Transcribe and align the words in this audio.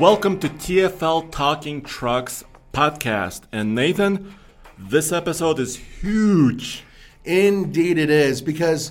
Welcome 0.00 0.40
to 0.40 0.48
TFL 0.48 1.30
Talking 1.30 1.80
Trucks 1.80 2.44
podcast. 2.72 3.42
And 3.52 3.76
Nathan, 3.76 4.34
this 4.76 5.12
episode 5.12 5.60
is 5.60 5.76
huge. 5.76 6.82
Indeed, 7.24 7.98
it 7.98 8.10
is 8.10 8.42
because 8.42 8.90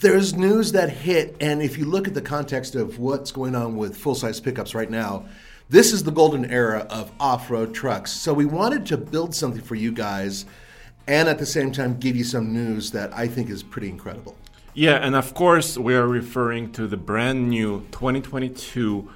there's 0.00 0.34
news 0.34 0.72
that 0.72 0.88
hit, 0.88 1.36
and 1.40 1.60
if 1.60 1.76
you 1.76 1.84
look 1.84 2.08
at 2.08 2.14
the 2.14 2.22
context 2.22 2.74
of 2.74 2.98
what's 2.98 3.30
going 3.30 3.54
on 3.54 3.76
with 3.76 3.96
full 3.96 4.14
size 4.14 4.40
pickups 4.40 4.74
right 4.74 4.90
now, 4.90 5.26
this 5.68 5.92
is 5.92 6.02
the 6.02 6.10
golden 6.10 6.44
era 6.50 6.86
of 6.88 7.12
off 7.20 7.50
road 7.50 7.74
trucks. 7.74 8.10
So 8.10 8.32
we 8.32 8.44
wanted 8.44 8.86
to 8.86 8.96
build 8.96 9.34
something 9.34 9.62
for 9.62 9.74
you 9.74 9.92
guys 9.92 10.46
and 11.06 11.28
at 11.28 11.38
the 11.38 11.46
same 11.46 11.72
time 11.72 11.98
give 11.98 12.16
you 12.16 12.24
some 12.24 12.52
news 12.52 12.90
that 12.92 13.12
I 13.12 13.26
think 13.26 13.50
is 13.50 13.62
pretty 13.62 13.88
incredible. 13.88 14.36
Yeah, 14.74 14.96
and 14.96 15.14
of 15.14 15.34
course, 15.34 15.76
we 15.76 15.94
are 15.94 16.06
referring 16.06 16.72
to 16.72 16.86
the 16.86 16.96
brand 16.96 17.50
new 17.50 17.80
2022 17.90 19.10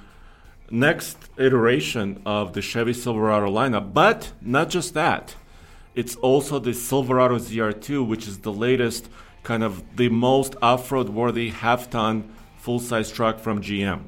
next 0.69 1.17
iteration 1.37 2.21
of 2.25 2.53
the 2.53 2.61
Chevy 2.61 2.93
Silverado 2.93 3.49
lineup. 3.49 3.93
But 3.93 4.33
not 4.41 4.69
just 4.69 4.93
that, 4.93 5.35
it's 5.95 6.15
also 6.17 6.59
the 6.59 6.73
Silverado 6.73 7.37
ZR2, 7.37 8.05
which 8.05 8.27
is 8.27 8.39
the 8.39 8.53
latest, 8.53 9.09
kind 9.43 9.63
of 9.63 9.83
the 9.95 10.09
most 10.09 10.55
off 10.61 10.91
road 10.91 11.09
worthy 11.09 11.49
half 11.49 11.89
ton 11.89 12.31
full 12.57 12.79
size 12.79 13.11
truck 13.11 13.39
from 13.39 13.61
GM. 13.61 14.01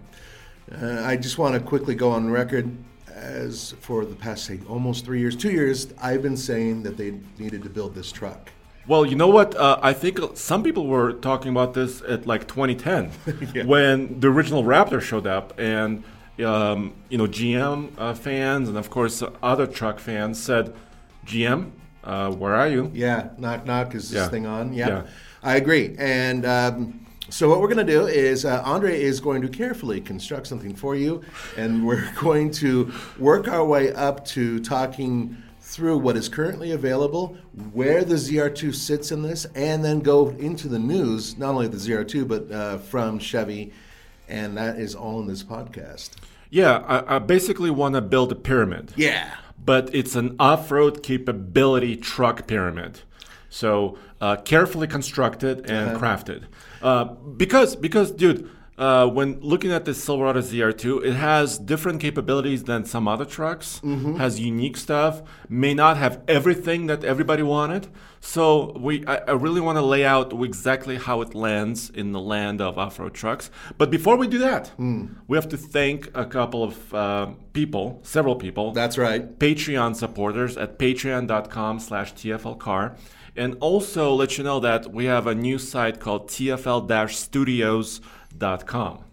Uh, 0.72 1.02
I 1.04 1.16
just 1.16 1.38
want 1.38 1.56
to 1.56 1.60
quickly 1.60 1.96
go 1.96 2.12
on 2.12 2.30
record 2.30 2.78
as 3.20 3.76
for 3.80 4.06
the 4.06 4.16
past, 4.16 4.46
say, 4.46 4.60
almost 4.68 5.06
three 5.06 5.20
years, 5.20 5.36
two 5.36 5.52
years, 5.52 5.94
I've 6.02 6.22
been 6.22 6.38
saying 6.38 6.84
that 6.84 6.98
they 6.98 7.20
needed 7.38 7.64
to 7.64 7.70
build 7.70 7.94
this 7.96 8.12
truck. 8.12 8.52
Well, 8.88 9.06
you 9.06 9.16
know 9.16 9.28
what? 9.28 9.56
Uh, 9.56 9.78
I 9.82 9.94
think 9.94 10.20
some 10.34 10.64
people 10.64 10.88
were 10.88 11.14
talking 11.14 11.52
about 11.52 11.76
this 11.76 12.02
at 12.02 12.26
like 12.26 12.48
2010 12.48 13.12
yeah. 13.54 13.64
when 13.64 14.20
the 14.20 14.30
original 14.30 14.64
Raptor 14.64 15.00
showed 15.00 15.28
up, 15.28 15.54
and 15.60 16.04
um, 16.44 16.96
you 17.10 17.18
know 17.18 17.28
GM 17.28 17.92
uh, 18.00 18.16
fans 18.16 18.68
and 18.68 18.78
of 18.78 18.90
course 18.90 19.22
other 19.44 19.68
truck 19.68 20.00
fans 20.00 20.42
said, 20.42 20.74
"GM, 21.26 21.72
uh, 22.04 22.32
where 22.32 22.56
are 22.56 22.68
you?" 22.68 22.90
Yeah, 22.96 23.30
knock 23.38 23.66
knock. 23.68 23.94
Is 23.94 24.10
this 24.10 24.22
yeah. 24.22 24.30
thing 24.30 24.48
on? 24.48 24.74
Yeah, 24.74 24.88
yeah, 24.88 25.08
I 25.44 25.58
agree. 25.58 25.96
And 26.00 26.46
um, 26.48 27.06
so 27.30 27.50
what 27.50 27.62
we're 27.62 27.68
going 27.68 27.86
to 27.86 27.94
do 27.94 28.08
is 28.08 28.46
uh, 28.46 28.62
Andre 28.66 29.02
is 29.02 29.20
going 29.20 29.42
to 29.42 29.50
carefully 29.50 30.02
construct 30.02 30.48
something 30.48 30.76
for 30.76 30.96
you, 30.96 31.24
and 31.58 31.86
we're 31.86 32.12
going 32.20 32.52
to 32.52 32.92
work 33.18 33.48
our 33.48 33.66
way 33.66 33.94
up 33.94 34.26
to 34.28 34.60
talking 34.60 35.38
through 35.62 35.98
what 35.98 36.18
is 36.18 36.28
currently 36.28 36.72
available, 36.72 37.38
where 37.74 38.04
the 38.04 38.16
ZR2 38.16 38.74
sits 38.74 39.12
in 39.12 39.22
this, 39.22 39.46
and 39.56 39.86
then 39.86 40.00
go 40.00 40.30
into 40.30 40.68
the 40.68 40.80
news, 40.80 41.38
not 41.38 41.52
only 41.52 41.68
the 41.68 41.78
ZR2, 41.78 42.28
but 42.28 42.52
uh, 42.52 42.78
from 42.80 43.20
Chevy. 43.20 43.72
And 44.28 44.58
that 44.58 44.80
is 44.80 44.96
all 44.96 45.20
in 45.20 45.28
this 45.28 45.44
podcast. 45.44 46.12
Yeah, 46.50 46.78
I, 46.88 47.16
I 47.16 47.20
basically 47.20 47.70
want 47.70 47.96
to 47.96 48.02
build 48.02 48.32
a 48.32 48.36
pyramid. 48.36 48.94
Yeah. 48.96 49.36
But 49.64 49.94
it's 49.94 50.16
an 50.16 50.36
off 50.40 50.72
road 50.72 51.04
capability 51.04 51.96
truck 51.96 52.48
pyramid. 52.48 53.02
So 53.50 53.98
uh, 54.22 54.38
carefully 54.38 54.88
constructed 54.88 55.70
and 55.70 55.92
uh-huh. 55.92 56.00
crafted. 56.00 56.44
Uh, 56.82 57.06
because, 57.06 57.76
because, 57.76 58.12
dude, 58.12 58.50
uh, 58.80 59.06
when 59.06 59.38
looking 59.42 59.74
at 59.74 59.84
the 59.84 59.94
Silverado 59.94 60.40
ZR2, 60.40 61.04
it 61.04 61.14
has 61.14 61.60
different 61.60 62.00
capabilities 62.00 62.64
than 62.64 62.86
some 62.86 63.10
other 63.10 63.26
trucks. 63.26 63.82
Mm-hmm. 63.84 64.16
Has 64.16 64.40
unique 64.40 64.78
stuff. 64.78 65.22
May 65.50 65.74
not 65.74 65.98
have 65.98 66.22
everything 66.30 66.88
that 66.88 67.04
everybody 67.04 67.44
wanted. 67.44 67.90
So 68.22 68.72
we, 68.78 69.06
I, 69.06 69.18
I 69.18 69.32
really 69.32 69.60
want 69.60 69.78
to 69.78 69.82
lay 69.82 70.06
out 70.06 70.32
exactly 70.32 70.96
how 70.96 71.20
it 71.20 71.36
lands 71.36 71.90
in 71.90 72.14
the 72.14 72.22
land 72.22 72.62
of 72.62 72.78
off-road 72.78 73.14
trucks. 73.14 73.52
But 73.78 73.92
before 73.92 74.16
we 74.16 74.28
do 74.30 74.38
that, 74.40 74.72
mm. 74.80 75.14
we 75.28 75.38
have 75.38 75.50
to 75.50 75.58
thank 75.58 76.10
a 76.16 76.26
couple 76.26 76.64
of 76.64 76.94
uh, 76.94 77.28
people, 77.52 78.00
several 78.04 78.38
people. 78.38 78.72
That's 78.72 78.98
right. 78.98 79.38
Patreon 79.40 79.98
supporters 79.98 80.56
at 80.56 80.80
patreon.com/slash 80.80 82.14
tflcar. 82.14 82.96
And 83.40 83.56
also 83.62 84.14
let 84.14 84.38
you 84.38 84.44
know 84.44 84.60
that 84.60 84.94
we 84.94 85.06
have 85.06 85.26
a 85.26 85.34
new 85.34 85.58
site 85.58 86.00
called 86.00 86.28
tfl-studios.com 86.30 88.20
com. 88.66 89.04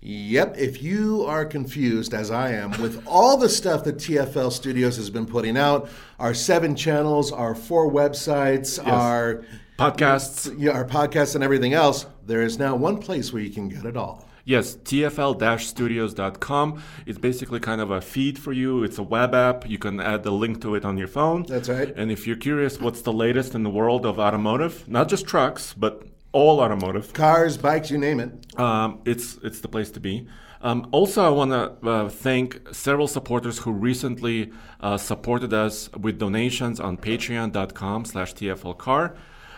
Yep, 0.00 0.56
if 0.56 0.80
you 0.80 1.24
are 1.24 1.44
confused, 1.44 2.14
as 2.14 2.30
I 2.30 2.52
am, 2.52 2.70
with 2.80 3.04
all 3.04 3.36
the 3.36 3.48
stuff 3.48 3.82
that 3.84 3.96
TFL 3.96 4.52
Studios 4.52 4.96
has 4.96 5.10
been 5.10 5.26
putting 5.26 5.56
out, 5.56 5.90
our 6.20 6.34
seven 6.34 6.76
channels, 6.76 7.32
our 7.32 7.54
four 7.54 7.90
websites, 7.90 8.78
yes. 8.78 8.80
our 8.86 9.44
podcasts, 9.76 10.54
yeah, 10.56 10.70
our 10.70 10.84
podcasts, 10.84 11.34
and 11.34 11.42
everything 11.42 11.72
else, 11.72 12.06
there 12.26 12.42
is 12.42 12.58
now 12.58 12.76
one 12.76 12.98
place 12.98 13.32
where 13.32 13.42
you 13.42 13.50
can 13.50 13.68
get 13.68 13.84
it 13.84 13.96
all. 13.96 14.27
Yes, 14.48 14.76
tfl-studios.com. 14.76 16.82
It's 17.04 17.18
basically 17.18 17.60
kind 17.60 17.82
of 17.82 17.90
a 17.90 18.00
feed 18.00 18.38
for 18.38 18.54
you. 18.54 18.82
It's 18.82 18.96
a 18.96 19.02
web 19.02 19.34
app. 19.34 19.68
You 19.68 19.76
can 19.76 20.00
add 20.00 20.22
the 20.22 20.30
link 20.30 20.62
to 20.62 20.74
it 20.74 20.86
on 20.86 20.96
your 20.96 21.06
phone. 21.06 21.42
That's 21.42 21.68
right. 21.68 21.92
And 21.94 22.10
if 22.10 22.26
you're 22.26 22.36
curious 22.36 22.80
what's 22.80 23.02
the 23.02 23.12
latest 23.12 23.54
in 23.54 23.62
the 23.62 23.68
world 23.68 24.06
of 24.06 24.18
automotive, 24.18 24.88
not 24.88 25.10
just 25.10 25.26
trucks, 25.26 25.74
but 25.74 26.04
all 26.32 26.60
automotive 26.60 27.12
cars, 27.12 27.58
bikes, 27.58 27.90
you 27.90 27.98
name 27.98 28.20
it. 28.20 28.58
Um, 28.58 29.02
it's 29.04 29.36
it's 29.42 29.60
the 29.60 29.68
place 29.68 29.90
to 29.90 30.00
be. 30.00 30.26
Um, 30.62 30.88
also, 30.92 31.26
I 31.26 31.28
want 31.28 31.50
to 31.50 31.72
uh, 31.86 32.08
thank 32.08 32.72
several 32.72 33.06
supporters 33.06 33.58
who 33.58 33.72
recently 33.72 34.50
uh, 34.80 34.96
supported 34.96 35.52
us 35.52 35.92
with 35.92 36.18
donations 36.18 36.80
on 36.80 36.96
patreon.com/slash 36.96 38.32
tflcar. 38.32 39.14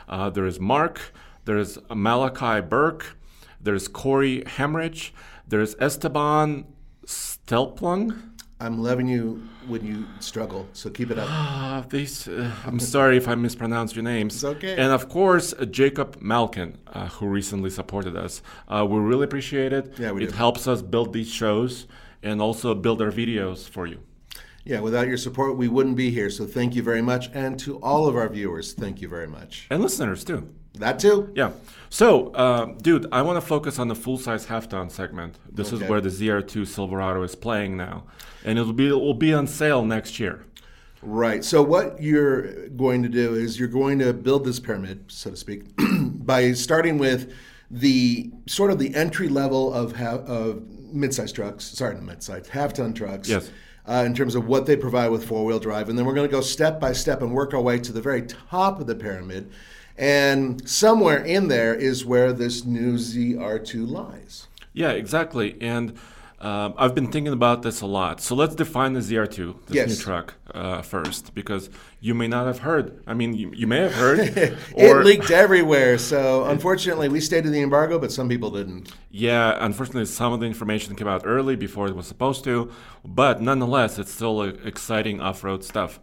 Uh, 0.09 0.31
there 0.31 0.47
is 0.47 0.59
Mark, 0.59 1.13
there 1.45 1.59
is 1.59 1.79
Malachi 1.95 2.61
Burke, 2.61 3.17
there's 3.61 3.89
Corey 3.89 4.43
Hemrich, 4.47 5.11
there's 5.47 5.75
Esteban 5.81 6.65
Stelplung. 7.07 8.21
I'm 8.63 8.83
loving 8.83 9.09
you 9.09 9.43
when 9.67 9.87
you 9.87 10.05
struggle, 10.21 10.69
so 10.75 10.91
keep 10.91 11.11
it 11.11 11.19
up. 11.19 11.27
Ah, 11.31 11.85
these, 11.89 12.29
uh, 12.29 12.51
I'm 12.67 12.79
sorry 12.79 13.17
if 13.17 13.27
I 13.27 13.35
mispronounced 13.35 13.97
your 13.97 14.03
names. 14.03 14.35
It's 14.35 14.45
okay. 14.45 14.73
And 14.77 14.93
of 14.93 15.09
course, 15.09 15.55
uh, 15.55 15.65
Jacob 15.65 16.19
Malkin, 16.21 16.77
uh, 16.89 17.09
who 17.09 17.27
recently 17.27 17.71
supported 17.71 18.17
us. 18.17 18.43
Uh, 18.69 18.87
we 18.87 18.99
really 18.99 19.25
appreciate 19.25 19.73
it. 19.73 19.95
Yeah, 19.99 20.13
we 20.13 20.25
It 20.25 20.31
do. 20.31 20.37
helps 20.37 20.69
us 20.69 20.83
build 20.83 21.15
these 21.15 21.31
shows 21.31 21.87
and 22.23 22.43
also 22.43 22.75
build 22.75 23.01
our 23.01 23.11
videos 23.11 23.67
for 23.67 23.87
you. 23.87 24.01
Yeah, 24.65 24.81
without 24.81 25.09
your 25.09 25.17
support, 25.17 25.57
we 25.57 25.69
wouldn't 25.69 25.97
be 25.97 26.11
here. 26.11 26.29
So 26.29 26.45
thank 26.47 26.75
you 26.75 26.83
very 26.83 27.01
much. 27.01 27.31
And 27.33 27.59
to 27.61 27.79
all 27.79 28.07
of 28.07 28.15
our 28.15 28.29
viewers, 28.29 28.75
thank 28.75 29.01
you 29.01 29.09
very 29.09 29.27
much. 29.27 29.67
And 29.71 29.83
listeners, 29.83 30.23
too. 30.23 30.47
That 30.75 30.99
too? 30.99 31.33
Yeah. 31.35 31.53
So, 31.93 32.29
uh, 32.35 32.67
dude, 32.81 33.09
I 33.11 33.23
want 33.23 33.37
to 33.37 33.41
focus 33.41 33.81
on 33.81 33.89
the 33.89 33.97
full 33.97 34.17
size 34.17 34.47
half 34.47 34.69
ton 34.69 34.89
segment. 34.91 35.37
This 35.51 35.73
okay. 35.73 35.85
is 35.85 35.91
where 35.91 36.01
the 36.01 36.09
ZR2 36.09 36.67
Silverado 36.67 37.21
is 37.25 37.35
playing 37.35 37.77
now, 37.77 38.05
and 38.45 38.59
it 38.59 38.63
will 38.63 38.73
be 38.73 38.89
it 38.89 38.93
will 38.93 39.13
be 39.13 39.35
on 39.35 39.49
sale 39.49 39.85
next 39.85 40.21
year. 40.21 40.45
Right. 41.03 41.45
So 41.45 41.63
what 41.63 42.01
you're 42.01 42.69
going 42.69 43.03
to 43.03 43.09
do 43.09 43.35
is 43.35 43.59
you're 43.59 43.69
going 43.69 43.99
to 43.99 44.13
build 44.13 44.45
this 44.45 44.61
pyramid, 44.61 45.05
so 45.09 45.31
to 45.31 45.37
speak, 45.37 45.65
by 46.25 46.53
starting 46.53 46.97
with 46.97 47.35
the 47.71 48.31
sort 48.47 48.71
of 48.71 48.79
the 48.79 48.95
entry 48.95 49.29
level 49.29 49.73
of 49.75 49.97
ha- 49.97 50.23
of 50.27 50.63
mid-size 50.93 51.33
trucks. 51.33 51.65
Sorry, 51.65 51.95
not 51.95 52.05
mid-size, 52.05 52.49
half-ton 52.49 52.95
trucks. 52.95 53.29
Yes. 53.29 53.51
Uh, 53.89 54.05
in 54.07 54.15
terms 54.15 54.37
of 54.37 54.47
what 54.47 54.67
they 54.67 54.77
provide 54.77 55.09
with 55.09 55.27
four-wheel 55.27 55.59
drive, 55.59 55.89
and 55.89 55.99
then 55.99 56.05
we're 56.05 56.15
going 56.15 56.29
to 56.29 56.31
go 56.31 56.43
step 56.43 56.79
by 56.79 56.93
step 56.93 57.23
and 57.23 57.33
work 57.33 57.55
our 57.55 57.61
way 57.61 57.79
to 57.79 57.93
the 57.93 58.01
very 58.01 58.23
top 58.23 58.79
of 58.79 58.87
the 58.87 58.95
pyramid 58.95 59.51
and 59.97 60.69
somewhere 60.69 61.25
in 61.25 61.49
there 61.49 61.75
is 61.75 62.05
where 62.05 62.33
this 62.33 62.65
new 62.65 62.95
ZR2 62.95 63.89
lies. 63.89 64.47
Yeah, 64.73 64.91
exactly. 64.91 65.57
And 65.61 65.99
um, 66.41 66.73
I've 66.79 66.95
been 66.95 67.09
thinking 67.09 67.35
about 67.35 67.61
this 67.61 67.83
a 67.83 67.87
lot. 67.87 68.23
So 68.23 68.35
let's 68.35 68.55
define 68.55 68.95
the 68.95 69.01
ZR2, 69.01 69.67
this 69.67 69.77
yes. 69.77 69.89
new 69.89 69.97
truck, 69.97 70.35
uh, 70.55 70.81
first, 70.81 71.35
because 71.35 71.69
you 72.01 72.15
may 72.15 72.29
not 72.29 72.47
have 72.47 72.61
heard. 72.61 73.03
I 73.07 73.13
mean, 73.13 73.35
you, 73.35 73.53
you 73.55 73.67
may 73.67 73.81
have 73.81 73.93
heard. 73.93 74.21
it 74.77 75.05
leaked 75.05 75.31
everywhere. 75.31 75.99
So 75.99 76.45
unfortunately, 76.45 77.11
we 77.11 77.21
stayed 77.21 77.45
to 77.45 77.51
the 77.51 77.61
embargo, 77.61 77.99
but 77.99 78.11
some 78.11 78.27
people 78.27 78.51
didn't. 78.51 78.91
Yeah, 79.11 79.55
unfortunately, 79.61 80.07
some 80.07 80.33
of 80.33 80.41
the 80.41 80.47
information 80.47 80.95
came 80.95 81.09
out 81.09 81.23
early 81.27 81.57
before 81.57 81.89
it 81.89 81.95
was 81.95 82.07
supposed 82.07 82.43
to. 82.45 82.73
But 83.05 83.43
nonetheless, 83.43 83.99
it's 83.99 84.11
still 84.11 84.41
exciting 84.43 85.21
off 85.21 85.45
road 85.45 85.63
stuff. 85.63 86.01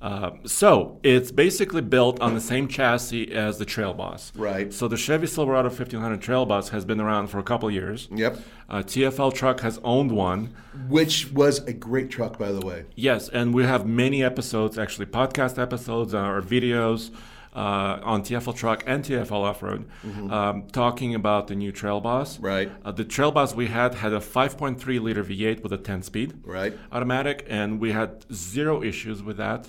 Uh, 0.00 0.30
so 0.46 0.98
it's 1.02 1.30
basically 1.30 1.82
built 1.82 2.20
on 2.20 2.34
the 2.34 2.40
same 2.40 2.66
chassis 2.68 3.32
as 3.32 3.58
the 3.58 3.66
Trail 3.66 3.92
Boss. 3.92 4.32
Right. 4.34 4.72
So 4.72 4.88
the 4.88 4.96
Chevy 4.96 5.26
Silverado 5.26 5.68
1500 5.68 6.22
Trail 6.22 6.46
Boss 6.46 6.70
has 6.70 6.84
been 6.84 7.00
around 7.00 7.28
for 7.28 7.38
a 7.38 7.42
couple 7.42 7.70
years. 7.70 8.08
Yep. 8.10 8.38
Uh, 8.68 8.78
TFL 8.78 9.34
Truck 9.34 9.60
has 9.60 9.78
owned 9.84 10.12
one. 10.12 10.54
Which 10.88 11.30
was 11.32 11.58
a 11.66 11.72
great 11.72 12.08
truck, 12.08 12.38
by 12.38 12.50
the 12.52 12.64
way. 12.64 12.86
Yes, 12.94 13.28
and 13.28 13.52
we 13.52 13.64
have 13.64 13.86
many 13.86 14.22
episodes, 14.22 14.78
actually 14.78 15.06
podcast 15.06 15.60
episodes 15.60 16.14
or 16.14 16.40
videos 16.40 17.10
uh, 17.54 17.98
on 18.02 18.22
TFL 18.22 18.54
Truck 18.54 18.84
and 18.86 19.04
TFL 19.04 19.32
Off 19.32 19.62
Road, 19.62 19.88
mm-hmm. 20.04 20.30
um, 20.30 20.68
talking 20.68 21.14
about 21.14 21.48
the 21.48 21.54
new 21.54 21.72
Trail 21.72 22.00
Boss. 22.00 22.38
Right. 22.38 22.70
Uh, 22.84 22.92
the 22.92 23.04
Trail 23.04 23.32
Boss 23.32 23.54
we 23.54 23.66
had 23.66 23.94
had 23.94 24.12
a 24.12 24.20
5.3 24.20 25.00
liter 25.00 25.24
V8 25.24 25.62
with 25.62 25.72
a 25.72 25.78
10 25.78 26.02
speed. 26.02 26.40
Right. 26.44 26.72
Automatic, 26.92 27.44
and 27.48 27.80
we 27.80 27.92
had 27.92 28.24
zero 28.32 28.82
issues 28.82 29.22
with 29.22 29.36
that. 29.38 29.68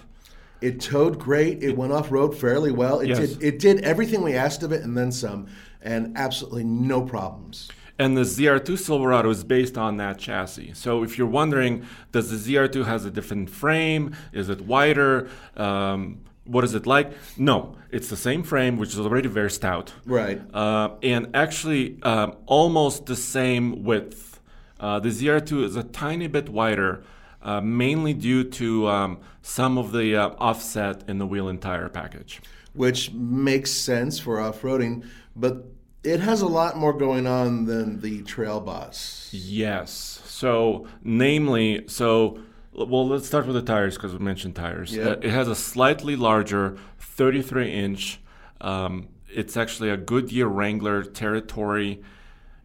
It 0.61 0.79
towed 0.79 1.17
great. 1.19 1.63
It 1.63 1.75
went 1.75 1.91
off 1.91 2.11
road 2.11 2.37
fairly 2.37 2.71
well. 2.71 2.99
It 2.99 3.09
Yes. 3.09 3.17
did. 3.19 3.43
It 3.43 3.59
did 3.59 3.81
everything 3.81 4.21
we 4.21 4.33
asked 4.33 4.63
of 4.63 4.71
it, 4.71 4.83
and 4.83 4.95
then 4.97 5.11
some, 5.11 5.47
and 5.81 6.13
absolutely 6.15 6.63
no 6.63 7.01
problems. 7.01 7.67
And 7.97 8.15
the 8.17 8.21
ZR2 8.25 8.77
Silverado 8.77 9.29
is 9.29 9.43
based 9.43 9.77
on 9.77 9.97
that 9.97 10.17
chassis. 10.17 10.71
So 10.73 11.03
if 11.03 11.17
you're 11.17 11.27
wondering, 11.27 11.83
does 12.11 12.29
the 12.31 12.37
ZR2 12.37 12.85
has 12.85 13.05
a 13.05 13.11
different 13.11 13.49
frame? 13.49 14.15
Is 14.33 14.49
it 14.49 14.61
wider? 14.61 15.29
Um, 15.55 16.21
what 16.45 16.63
is 16.63 16.73
it 16.73 16.87
like? 16.87 17.11
No, 17.37 17.75
it's 17.91 18.09
the 18.09 18.17
same 18.17 18.41
frame, 18.41 18.77
which 18.77 18.89
is 18.93 18.99
already 18.99 19.27
very 19.29 19.51
stout. 19.51 19.93
Right. 20.05 20.41
Uh, 20.53 20.89
and 21.03 21.27
actually, 21.35 21.97
um, 22.01 22.33
almost 22.47 23.05
the 23.05 23.15
same 23.15 23.83
width. 23.83 24.39
Uh, 24.79 24.99
the 24.99 25.09
ZR2 25.09 25.63
is 25.63 25.75
a 25.75 25.83
tiny 25.83 26.25
bit 26.27 26.49
wider, 26.49 27.03
uh, 27.43 27.61
mainly 27.61 28.13
due 28.13 28.43
to 28.43 28.88
um, 28.88 29.19
some 29.41 29.77
of 29.77 29.91
the 29.91 30.15
uh, 30.15 30.29
offset 30.38 31.03
in 31.07 31.17
the 31.17 31.25
wheel 31.25 31.47
and 31.47 31.61
tire 31.61 31.89
package. 31.89 32.41
which 32.73 33.11
makes 33.11 33.71
sense 33.71 34.19
for 34.19 34.39
off-roading, 34.39 35.05
but 35.35 35.65
it 36.03 36.19
has 36.19 36.41
a 36.41 36.47
lot 36.47 36.77
more 36.77 36.93
going 36.93 37.27
on 37.27 37.65
than 37.65 37.99
the 38.01 38.21
Trail 38.23 38.59
Boss. 38.59 39.29
Yes. 39.31 40.21
So, 40.25 40.88
namely, 41.03 41.83
so 41.88 42.39
well, 42.73 43.07
let's 43.07 43.27
start 43.27 43.45
with 43.45 43.55
the 43.55 43.61
tires 43.61 43.95
because 43.95 44.13
we 44.13 44.19
mentioned 44.19 44.55
tires. 44.55 44.97
Uh, 44.97 45.17
it 45.21 45.29
has 45.29 45.47
a 45.47 45.55
slightly 45.55 46.15
larger 46.15 46.77
33 46.99 47.71
inch. 47.71 48.19
Um, 48.61 49.09
it's 49.29 49.57
actually 49.57 49.89
a 49.89 49.97
Goodyear 49.97 50.47
Wrangler 50.47 51.03
Territory 51.03 52.01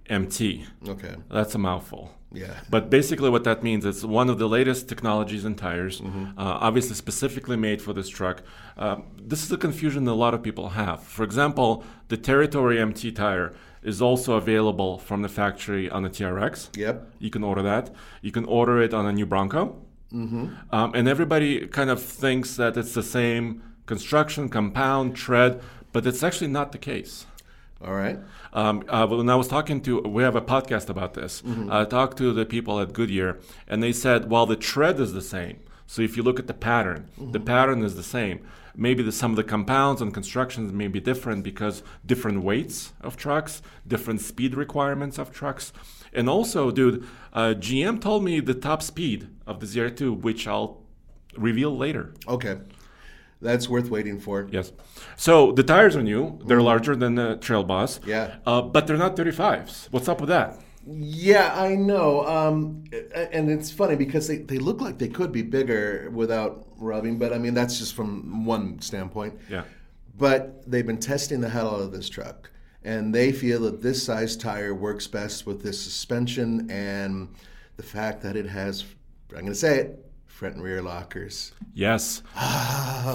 MT. 0.08 0.64
Okay. 0.88 1.16
That's 1.30 1.54
a 1.54 1.58
mouthful. 1.58 2.15
Yeah. 2.32 2.54
But 2.68 2.90
basically, 2.90 3.30
what 3.30 3.44
that 3.44 3.62
means 3.62 3.84
is 3.86 4.04
one 4.04 4.28
of 4.28 4.38
the 4.38 4.48
latest 4.48 4.88
technologies 4.88 5.44
in 5.44 5.54
tires, 5.54 6.00
Mm-hmm. 6.00 6.38
uh, 6.38 6.58
obviously 6.60 6.94
specifically 6.94 7.56
made 7.56 7.80
for 7.80 7.92
this 7.92 8.08
truck. 8.08 8.42
Um, 8.76 9.04
this 9.22 9.42
is 9.44 9.52
a 9.52 9.56
confusion 9.56 10.04
that 10.04 10.12
a 10.12 10.14
lot 10.14 10.34
of 10.34 10.42
people 10.42 10.70
have. 10.70 11.02
For 11.02 11.22
example, 11.24 11.84
the 12.08 12.16
Territory 12.16 12.80
MT 12.80 13.12
tire 13.12 13.54
is 13.82 14.02
also 14.02 14.34
available 14.34 14.98
from 14.98 15.22
the 15.22 15.28
factory 15.28 15.88
on 15.88 16.02
the 16.02 16.10
TRX. 16.10 16.76
Yep. 16.76 17.08
You 17.20 17.30
can 17.30 17.44
order 17.44 17.62
that. 17.62 17.90
You 18.22 18.32
can 18.32 18.44
order 18.44 18.82
it 18.82 18.92
on 18.92 19.06
a 19.06 19.12
new 19.12 19.26
Bronco. 19.26 19.76
Mm-hmm. 20.12 20.46
Um, 20.72 20.92
and 20.94 21.08
everybody 21.08 21.66
kind 21.68 21.90
of 21.90 22.02
thinks 22.02 22.56
that 22.56 22.76
it's 22.76 22.94
the 22.94 23.02
same 23.02 23.62
construction, 23.86 24.48
compound, 24.48 25.14
tread, 25.16 25.60
but 25.92 26.06
it's 26.06 26.22
actually 26.22 26.48
not 26.48 26.72
the 26.72 26.78
case. 26.78 27.26
All 27.84 27.94
right. 27.94 28.18
Um, 28.52 28.84
uh, 28.88 29.06
when 29.06 29.28
I 29.28 29.34
was 29.36 29.48
talking 29.48 29.80
to, 29.82 30.00
we 30.00 30.22
have 30.22 30.34
a 30.34 30.40
podcast 30.40 30.88
about 30.88 31.14
this. 31.14 31.42
I 31.70 31.84
talked 31.84 32.16
to 32.18 32.32
the 32.32 32.46
people 32.46 32.80
at 32.80 32.92
Goodyear, 32.92 33.38
and 33.68 33.82
they 33.82 33.92
said, 33.92 34.30
well, 34.30 34.46
the 34.46 34.56
tread 34.56 34.98
is 34.98 35.12
the 35.12 35.20
same. 35.20 35.60
So 35.86 36.02
if 36.02 36.16
you 36.16 36.22
look 36.22 36.38
at 36.40 36.46
the 36.46 36.54
pattern, 36.54 37.10
the 37.18 37.38
pattern 37.38 37.82
is 37.82 37.94
the 37.94 38.02
same. 38.02 38.40
Maybe 38.74 39.02
the, 39.02 39.12
some 39.12 39.30
of 39.30 39.36
the 39.36 39.44
compounds 39.44 40.02
and 40.02 40.12
constructions 40.12 40.72
may 40.72 40.88
be 40.88 41.00
different 41.00 41.44
because 41.44 41.82
different 42.04 42.42
weights 42.42 42.92
of 43.00 43.16
trucks, 43.16 43.62
different 43.86 44.20
speed 44.20 44.54
requirements 44.54 45.18
of 45.18 45.32
trucks. 45.32 45.72
And 46.12 46.28
also, 46.28 46.70
dude, 46.70 47.06
uh, 47.32 47.54
GM 47.56 48.00
told 48.00 48.24
me 48.24 48.40
the 48.40 48.54
top 48.54 48.82
speed 48.82 49.28
of 49.46 49.60
the 49.60 49.66
ZR2, 49.66 50.20
which 50.22 50.46
I'll 50.48 50.82
reveal 51.36 51.76
later. 51.76 52.14
Okay. 52.26 52.58
That's 53.46 53.68
worth 53.68 53.90
waiting 53.90 54.18
for. 54.18 54.48
Yes. 54.50 54.72
So 55.16 55.52
the 55.52 55.62
tires 55.62 55.94
are 55.94 56.02
new. 56.02 56.40
They're 56.46 56.60
larger 56.60 56.96
than 56.96 57.14
the 57.14 57.36
Trail 57.36 57.62
Boss. 57.62 58.00
Yeah. 58.04 58.34
Uh, 58.44 58.60
but 58.60 58.88
they're 58.88 58.96
not 58.96 59.14
35s. 59.14 59.86
What's 59.92 60.08
up 60.08 60.20
with 60.20 60.30
that? 60.30 60.58
Yeah, 60.84 61.54
I 61.54 61.76
know. 61.76 62.26
Um, 62.26 62.84
and 63.14 63.48
it's 63.48 63.70
funny 63.70 63.94
because 63.94 64.26
they, 64.26 64.38
they 64.38 64.58
look 64.58 64.80
like 64.80 64.98
they 64.98 65.08
could 65.08 65.30
be 65.30 65.42
bigger 65.42 66.10
without 66.12 66.66
rubbing, 66.76 67.18
but 67.18 67.32
I 67.32 67.38
mean, 67.38 67.54
that's 67.54 67.78
just 67.78 67.94
from 67.94 68.44
one 68.44 68.80
standpoint. 68.80 69.38
Yeah. 69.48 69.62
But 70.18 70.68
they've 70.68 70.86
been 70.86 70.98
testing 70.98 71.40
the 71.40 71.48
hell 71.48 71.74
out 71.74 71.80
of 71.82 71.92
this 71.92 72.08
truck, 72.08 72.50
and 72.82 73.14
they 73.14 73.30
feel 73.30 73.60
that 73.60 73.80
this 73.80 74.02
size 74.02 74.36
tire 74.36 74.74
works 74.74 75.06
best 75.06 75.46
with 75.46 75.62
this 75.62 75.80
suspension 75.80 76.68
and 76.70 77.28
the 77.76 77.82
fact 77.82 78.22
that 78.22 78.34
it 78.36 78.46
has, 78.46 78.84
I'm 79.30 79.40
going 79.40 79.46
to 79.46 79.54
say 79.54 79.78
it, 79.78 80.05
front 80.36 80.54
and 80.56 80.62
rear 80.62 80.82
lockers. 80.82 81.52
Yes. 81.72 82.22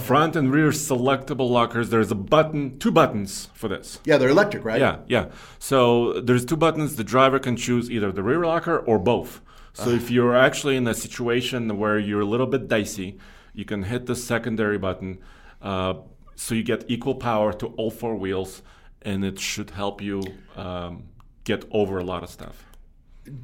Front 0.06 0.36
and 0.36 0.52
rear 0.52 0.70
selectable 0.70 1.52
lockers. 1.52 1.92
There's 1.92 2.10
a 2.10 2.16
button, 2.16 2.80
two 2.80 2.90
buttons 2.90 3.48
for 3.54 3.68
this. 3.68 4.00
Yeah, 4.06 4.18
they're 4.18 4.30
electric, 4.30 4.66
right? 4.66 4.82
Yeah, 4.82 4.98
yeah. 5.06 5.30
So 5.60 6.20
there's 6.20 6.44
two 6.44 6.58
buttons. 6.58 6.96
The 6.96 7.04
driver 7.04 7.38
can 7.38 7.58
choose 7.58 7.92
either 7.92 8.12
the 8.12 8.24
rear 8.24 8.44
locker 8.44 8.80
or 8.80 8.98
both. 8.98 9.40
So 9.74 9.90
if 9.90 10.10
you're 10.10 10.36
actually 10.36 10.76
in 10.78 10.88
a 10.88 10.96
situation 10.96 11.78
where 11.78 12.00
you're 12.00 12.22
a 12.22 12.26
little 12.26 12.48
bit 12.48 12.68
dicey, 12.68 13.20
you 13.54 13.66
can 13.66 13.84
hit 13.84 14.08
the 14.08 14.16
secondary 14.16 14.80
button. 14.80 15.20
Uh, 15.62 15.94
so 16.36 16.56
you 16.56 16.64
get 16.64 16.86
equal 16.88 17.16
power 17.16 17.54
to 17.54 17.68
all 17.78 17.92
four 17.92 18.16
wheels, 18.16 18.64
and 19.04 19.24
it 19.24 19.40
should 19.40 19.70
help 19.70 20.02
you 20.02 20.24
um, 20.56 21.04
get 21.44 21.66
over 21.70 22.00
a 22.00 22.04
lot 22.04 22.24
of 22.24 22.30
stuff. 22.32 22.66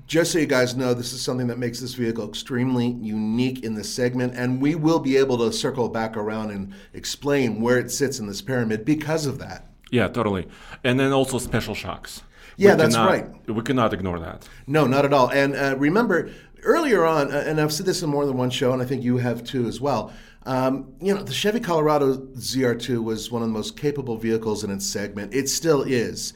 Just 0.07 0.31
so 0.31 0.39
you 0.39 0.47
guys 0.47 0.75
know, 0.75 0.94
this 0.95 1.13
is 1.13 1.21
something 1.21 1.47
that 1.47 1.59
makes 1.59 1.79
this 1.79 1.94
vehicle 1.94 2.27
extremely 2.27 2.88
unique 3.00 3.63
in 3.63 3.75
this 3.75 3.94
segment, 3.94 4.33
and 4.35 4.59
we 4.59 4.74
will 4.74 5.00
be 5.00 5.18
able 5.18 5.38
to 5.38 5.53
circle 5.53 5.88
back 5.88 6.18
around 6.18 6.50
and 6.50 6.74
explain 6.94 7.62
where 7.62 7.77
it 7.77 7.91
sits 7.91 8.19
in 8.19 8.25
this 8.25 8.41
pyramid 8.41 8.85
because 8.85 9.27
of 9.27 9.38
that. 9.38 9.68
Yeah, 9.91 10.07
totally. 10.07 10.47
And 10.83 11.00
then 11.00 11.12
also 11.13 11.38
special 11.38 11.75
shocks. 11.75 12.24
Yeah, 12.57 12.71
We 12.71 12.77
that's 12.77 12.95
cannot- 12.95 13.09
right. 13.12 13.50
We 13.56 13.62
cannot 13.62 13.94
ignore 13.94 14.19
that. 14.19 14.50
No, 14.65 14.88
not 14.88 15.06
at 15.06 15.13
all. 15.13 15.29
And 15.29 15.56
uh, 15.56 15.75
remember, 15.77 16.31
earlier 16.63 17.06
on, 17.06 17.31
uh, 17.31 17.44
and 17.45 17.62
I've 17.62 17.71
said 17.71 17.85
this 17.85 18.01
in 18.01 18.09
more 18.09 18.25
than 18.25 18.35
one 18.35 18.50
show, 18.50 18.73
and 18.73 18.81
I 18.81 18.85
think 18.85 19.03
you 19.03 19.18
have 19.18 19.44
too 19.44 19.68
as 19.68 19.80
well. 19.80 20.12
Um, 20.47 20.94
you 21.00 21.13
know, 21.13 21.21
the 21.21 21.33
Chevy 21.33 21.59
Colorado 21.59 22.15
ZR2 22.18 23.03
was 23.03 23.30
one 23.31 23.44
of 23.44 23.47
the 23.47 23.53
most 23.53 23.77
capable 23.77 24.18
vehicles 24.18 24.63
in 24.63 24.71
its 24.71 24.88
segment. 24.88 25.35
It 25.35 25.50
still 25.50 25.83
is. 25.83 26.33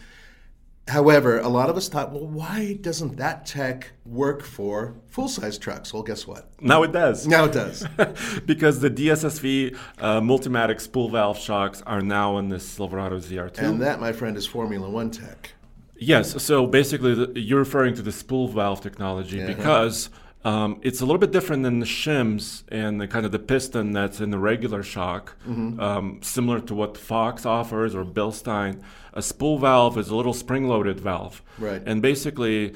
However, 0.88 1.40
a 1.40 1.48
lot 1.48 1.70
of 1.70 1.78
us 1.78 1.88
thought, 1.88 2.12
well, 2.12 2.26
why 2.28 2.78
doesn't 2.82 3.16
that 3.18 3.46
tech 3.46 3.92
work 4.06 4.44
for 4.44 4.96
full 5.08 5.30
size 5.30 5.58
trucks? 5.58 5.94
Well, 5.94 6.04
guess 6.04 6.28
what? 6.28 6.50
Now 6.60 6.84
it 6.84 6.92
does. 6.92 7.28
Now 7.28 7.46
it 7.46 7.54
does. 7.54 7.86
because 8.46 8.80
the 8.82 8.90
DSSV 8.90 9.78
uh, 10.00 10.20
Multimatic 10.22 10.82
spool 10.82 11.10
valve 11.10 11.38
shocks 11.38 11.82
are 11.86 12.02
now 12.02 12.38
in 12.40 12.50
the 12.50 12.60
Silverado 12.60 13.20
ZR2. 13.20 13.60
and 13.60 13.82
that, 13.82 14.02
my 14.02 14.12
friend, 14.12 14.36
is 14.36 14.46
Formula 14.48 14.90
One 14.90 15.12
tech. 15.12 15.52
Yes, 15.96 16.42
so 16.44 16.66
basically 16.66 17.14
the, 17.14 17.40
you're 17.40 17.60
referring 17.60 17.94
to 17.94 18.02
the 18.02 18.12
spool 18.12 18.48
valve 18.48 18.82
technology 18.82 19.38
Yeah. 19.38 19.48
because 19.48 20.10
um, 20.44 20.80
it's 20.82 21.02
a 21.02 21.06
little 21.06 21.20
bit 21.20 21.32
different 21.32 21.64
than 21.64 21.80
the 21.80 21.86
shims 21.86 22.64
and 22.70 23.00
the 23.00 23.08
kind 23.08 23.26
of 23.26 23.32
the 23.32 23.40
piston 23.40 23.92
that's 23.92 24.20
in 24.20 24.32
the 24.32 24.40
regular 24.40 24.82
shock, 24.84 25.36
Mm-hmm. 25.48 25.80
um, 25.80 26.20
similar 26.22 26.60
to 26.62 26.74
what 26.74 26.98
Fox 26.98 27.46
offers 27.46 27.94
or 27.96 28.04
Bilstein. 28.04 28.82
A 29.14 29.22
spool 29.22 29.58
valve 29.60 29.98
is 29.98 30.10
a 30.10 30.16
little 30.16 30.34
spring-loaded 30.34 31.00
valve, 31.00 31.42
Right. 31.60 31.82
And 31.86 32.02
basically. 32.02 32.74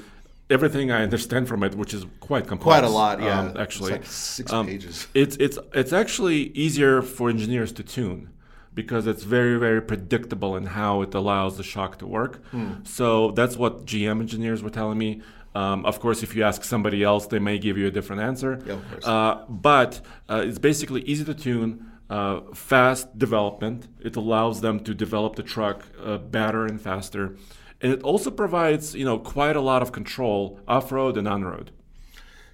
Everything 0.48 0.92
I 0.92 1.02
understand 1.02 1.48
from 1.48 1.64
it, 1.64 1.74
which 1.74 1.92
is 1.92 2.06
quite 2.20 2.46
complex, 2.46 2.78
Quite 2.78 2.84
a 2.84 2.88
lot, 2.88 3.20
yeah. 3.20 3.40
um, 3.40 3.56
actually, 3.58 3.90
like 3.90 4.06
six 4.06 4.52
Um, 4.52 4.66
pages. 4.68 5.08
It's 5.12 5.34
it's 5.38 5.58
it's 5.74 5.92
actually 5.92 6.52
easier 6.54 7.02
for 7.02 7.28
engineers 7.28 7.72
to 7.72 7.82
tune 7.82 8.28
because 8.72 9.08
it's 9.08 9.24
very 9.24 9.56
very 9.58 9.82
predictable 9.82 10.54
in 10.56 10.66
how 10.66 11.02
it 11.02 11.12
allows 11.14 11.56
the 11.56 11.64
shock 11.64 11.98
to 11.98 12.06
work. 12.06 12.34
Hmm. 12.52 12.74
So 12.84 13.32
that's 13.32 13.56
what 13.56 13.86
GM 13.86 14.20
engineers 14.20 14.62
were 14.62 14.70
telling 14.70 14.98
me. 14.98 15.20
Um, 15.56 15.86
of 15.86 16.00
course, 16.00 16.22
if 16.22 16.36
you 16.36 16.42
ask 16.42 16.64
somebody 16.64 17.02
else, 17.02 17.26
they 17.28 17.38
may 17.38 17.58
give 17.58 17.78
you 17.78 17.86
a 17.86 17.90
different 17.90 18.20
answer. 18.20 18.52
Yeah, 18.66 18.74
of 18.74 18.90
course. 18.90 19.06
Uh, 19.06 19.44
but 19.48 20.00
uh, 20.28 20.44
it's 20.46 20.58
basically 20.58 21.00
easy 21.02 21.24
to 21.24 21.34
tune, 21.34 21.92
uh, 22.10 22.40
fast 22.52 23.18
development. 23.18 23.88
It 24.00 24.16
allows 24.16 24.60
them 24.60 24.80
to 24.80 24.92
develop 24.92 25.36
the 25.36 25.42
truck 25.42 25.78
uh, 26.04 26.18
better 26.18 26.66
and 26.66 26.78
faster, 26.78 27.36
and 27.80 27.90
it 27.90 28.02
also 28.02 28.30
provides 28.30 28.94
you 28.94 29.06
know 29.06 29.18
quite 29.18 29.56
a 29.56 29.62
lot 29.62 29.80
of 29.80 29.92
control 29.92 30.60
off 30.68 30.92
road 30.92 31.16
and 31.16 31.26
on 31.26 31.42
road. 31.42 31.70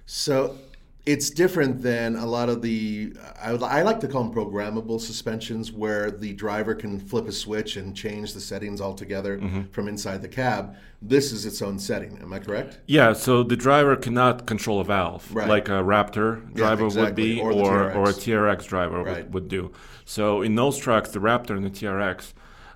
So 0.05 0.57
it's 1.05 1.29
different 1.29 1.81
than 1.81 2.15
a 2.15 2.25
lot 2.25 2.47
of 2.47 2.61
the 2.61 3.13
I, 3.41 3.51
would, 3.51 3.63
I 3.63 3.81
like 3.81 3.99
to 4.01 4.07
call 4.07 4.23
them 4.23 4.33
programmable 4.33 5.01
suspensions 5.01 5.71
where 5.71 6.09
the 6.09 6.33
driver 6.33 6.73
can 6.73 6.97
flip 6.97 7.27
a 7.27 7.31
switch 7.31 7.75
and 7.75 7.95
change 7.95 8.33
the 8.33 8.39
settings 8.39 8.79
altogether 8.79 9.37
mm-hmm. 9.37 9.63
from 9.71 9.89
inside 9.89 10.21
the 10.21 10.29
cab 10.29 10.75
this 11.01 11.33
is 11.33 11.45
its 11.45 11.61
own 11.61 11.77
setting 11.77 12.17
am 12.21 12.31
i 12.31 12.39
correct 12.39 12.79
yeah 12.87 13.11
so 13.11 13.43
the 13.43 13.57
driver 13.57 13.95
cannot 13.97 14.45
control 14.45 14.79
a 14.79 14.85
valve 14.85 15.29
right. 15.35 15.49
like 15.49 15.67
a 15.67 15.83
raptor 15.83 16.51
driver 16.53 16.83
yeah, 16.83 16.87
exactly. 16.87 17.01
would 17.03 17.15
be 17.15 17.41
or, 17.41 17.51
or, 17.51 17.91
or, 17.93 18.09
a 18.09 18.13
trx 18.13 18.65
driver 18.65 19.03
right. 19.03 19.25
would, 19.25 19.33
would 19.33 19.47
do 19.49 19.71
so 20.05 20.41
in 20.41 20.55
those 20.55 20.77
trucks 20.77 21.09
the 21.11 21.19
raptor 21.19 21.57
and 21.57 21.65
the 21.65 21.69
trx 21.69 22.33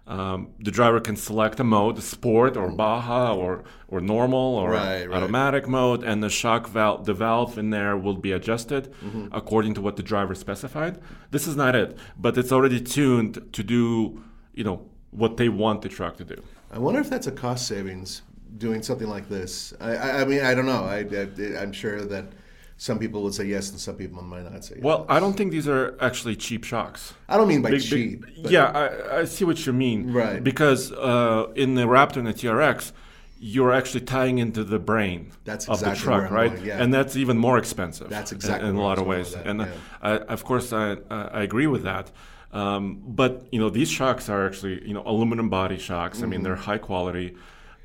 um, 0.08 0.54
the 0.60 0.72
driver 0.72 1.02
can 1.02 1.18
select 1.18 1.60
a 1.60 1.66
mode, 1.66 2.02
sport 2.02 2.56
or 2.56 2.72
Baja 2.72 3.36
or 3.36 3.66
or 3.90 4.00
normal 4.00 4.56
or 4.56 4.72
right, 4.72 5.08
right. 5.08 5.18
automatic 5.18 5.68
mode, 5.68 6.04
and 6.04 6.24
the 6.24 6.30
shock 6.30 6.68
valve, 6.70 7.06
the 7.06 7.14
valve 7.14 7.58
in 7.58 7.70
there 7.72 7.98
will 7.98 8.16
be 8.16 8.32
adjusted 8.32 8.94
mm-hmm. 9.04 9.28
according 9.34 9.74
to 9.74 9.82
what 9.82 9.98
the 9.98 10.04
driver 10.04 10.34
specified. 10.34 11.00
This 11.32 11.46
is 11.46 11.58
not 11.58 11.76
it, 11.76 11.98
but 12.18 12.38
it's 12.38 12.54
already 12.54 12.80
tuned 12.80 13.54
to 13.54 13.64
do, 13.64 14.24
you 14.54 14.64
know, 14.64 14.86
what 15.12 15.36
they 15.36 15.50
want 15.50 15.82
the 15.82 15.90
truck 15.90 16.16
to 16.18 16.24
do. 16.24 16.42
I 16.72 16.80
wonder 16.80 17.02
if 17.02 17.10
that's 17.10 17.28
a 17.28 17.32
cost 17.32 17.68
savings 17.68 18.22
doing 18.58 18.82
something 18.82 19.08
like 19.10 19.28
this. 19.28 19.74
I, 19.80 19.96
I, 19.96 20.22
I 20.22 20.26
mean, 20.26 20.42
I 20.42 20.54
don't 20.54 20.66
know. 20.66 20.84
I, 20.84 21.00
I, 21.00 21.62
I'm 21.62 21.74
sure 21.74 22.06
that 22.06 22.26
some 22.78 23.00
people 23.00 23.24
would 23.24 23.34
say 23.34 23.46
yes, 23.46 23.72
and 23.72 23.80
some 23.80 23.96
people 23.96 24.22
might 24.22 24.44
not 24.44 24.64
say 24.64 24.76
yes. 24.76 24.84
Well, 24.84 25.06
I 25.10 25.20
don't 25.20 25.34
think 25.34 25.52
these 25.52 25.68
are 25.68 25.98
actually 26.00 26.36
cheap 26.36 26.64
shocks. 26.64 27.14
I 27.28 27.36
don't 27.36 27.48
mean 27.48 27.64
by 27.64 27.72
big, 27.72 27.82
cheap. 27.82 28.26
Big, 28.26 28.52
yeah, 28.52 28.66
I, 28.66 29.20
I, 29.20 29.26
see 29.26 29.46
what 29.46 29.66
you 29.66 29.74
mean. 29.74 30.14
Right. 30.14 30.44
Because 30.44 30.92
uh, 30.92 31.48
in 31.56 31.74
the 31.74 31.84
Raptor 31.84 32.18
and 32.18 32.28
the 32.28 32.34
TRX, 32.34 32.92
you're 33.40 33.72
actually 33.72 34.02
tying 34.02 34.38
into 34.38 34.64
the 34.64 34.78
brain 34.78 35.32
that's 35.44 35.68
exactly 35.68 35.92
of 35.92 35.98
the 35.98 36.04
truck, 36.04 36.32
right? 36.32 36.54
Going, 36.54 36.66
yeah. 36.66 36.82
And 36.82 36.94
that's 36.94 37.16
even 37.16 37.38
more 37.38 37.58
expensive. 37.58 38.10
That's 38.10 38.32
exactly 38.32 38.70
in, 38.70 38.76
in 38.76 38.82
a 38.82 38.84
lot 38.84 39.00
of 39.00 39.08
ways. 39.08 39.34
And 39.34 39.62
yeah. 39.62 39.72
I, 40.02 40.18
of 40.18 40.44
course, 40.44 40.72
I, 40.72 40.98
I 41.10 41.42
agree 41.42 41.68
with 41.68 41.84
that. 41.84 42.12
Um, 42.54 43.02
but 43.06 43.48
you 43.52 43.60
know, 43.60 43.70
these 43.70 43.90
shocks 43.90 44.30
are 44.30 44.46
actually 44.46 44.88
you 44.88 44.94
know 44.94 45.04
aluminum 45.06 45.50
body 45.50 45.78
shocks. 45.78 46.18
Mm-hmm. 46.18 46.26
I 46.26 46.30
mean, 46.30 46.40
mm-hmm. 46.40 46.44
they're 46.46 46.56
high 46.56 46.78
quality. 46.78 47.36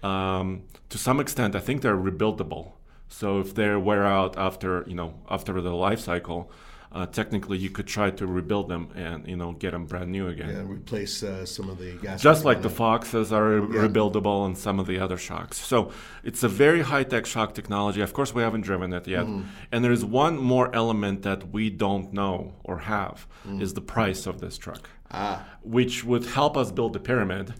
Um, 0.03 0.65
to 0.91 0.99
some 0.99 1.21
extent, 1.21 1.57
I 1.57 1.61
think 1.61 1.83
they're 1.83 1.97
rebuildable. 1.97 2.73
So 3.13 3.41
if 3.41 3.55
they 3.55 3.75
wear 3.77 4.05
out 4.05 4.39
after 4.39 4.85
you 4.87 4.95
know 4.95 5.15
after 5.29 5.61
the 5.61 5.75
life 5.75 6.01
cycle, 6.01 6.51
uh, 6.91 7.07
technically 7.07 7.59
you 7.59 7.69
could 7.69 7.87
try 7.87 8.11
to 8.11 8.27
rebuild 8.27 8.69
them 8.69 8.89
and 8.95 9.29
you 9.29 9.37
know 9.37 9.53
get 9.53 9.73
them 9.73 9.85
brand 9.85 10.11
new 10.11 10.29
again. 10.29 10.49
Yeah, 10.49 10.63
replace 10.63 11.23
uh, 11.23 11.45
some 11.45 11.69
of 11.69 11.79
the 11.79 11.93
gas. 11.99 12.23
Just 12.23 12.45
like 12.47 12.63
the 12.63 12.71
Foxes 12.71 13.31
are 13.31 13.59
yeah. 13.59 13.87
rebuildable 13.87 14.47
and 14.47 14.57
some 14.57 14.81
of 14.81 14.87
the 14.87 14.99
other 14.99 15.19
shocks. 15.19 15.59
So 15.59 15.93
it's 16.25 16.43
a 16.43 16.49
very 16.49 16.81
high 16.81 17.05
tech 17.05 17.27
shock 17.27 17.55
technology. 17.55 18.01
Of 18.01 18.15
course, 18.15 18.35
we 18.35 18.43
haven't 18.43 18.63
driven 18.63 18.93
it 18.95 19.07
yet. 19.07 19.27
Mm. 19.27 19.45
And 19.71 19.85
there 19.85 19.93
is 19.93 20.05
one 20.05 20.39
more 20.39 20.75
element 20.75 21.23
that 21.23 21.53
we 21.53 21.69
don't 21.69 22.15
know 22.15 22.55
or 22.65 22.79
have 22.79 23.27
mm. 23.47 23.61
is 23.61 23.75
the 23.75 23.83
price 23.83 24.27
of 24.27 24.41
this 24.41 24.57
truck, 24.57 24.89
ah. 25.11 25.47
which 25.63 26.03
would 26.03 26.25
help 26.25 26.57
us 26.57 26.73
build 26.73 26.95
the 26.95 27.01
pyramid 27.01 27.53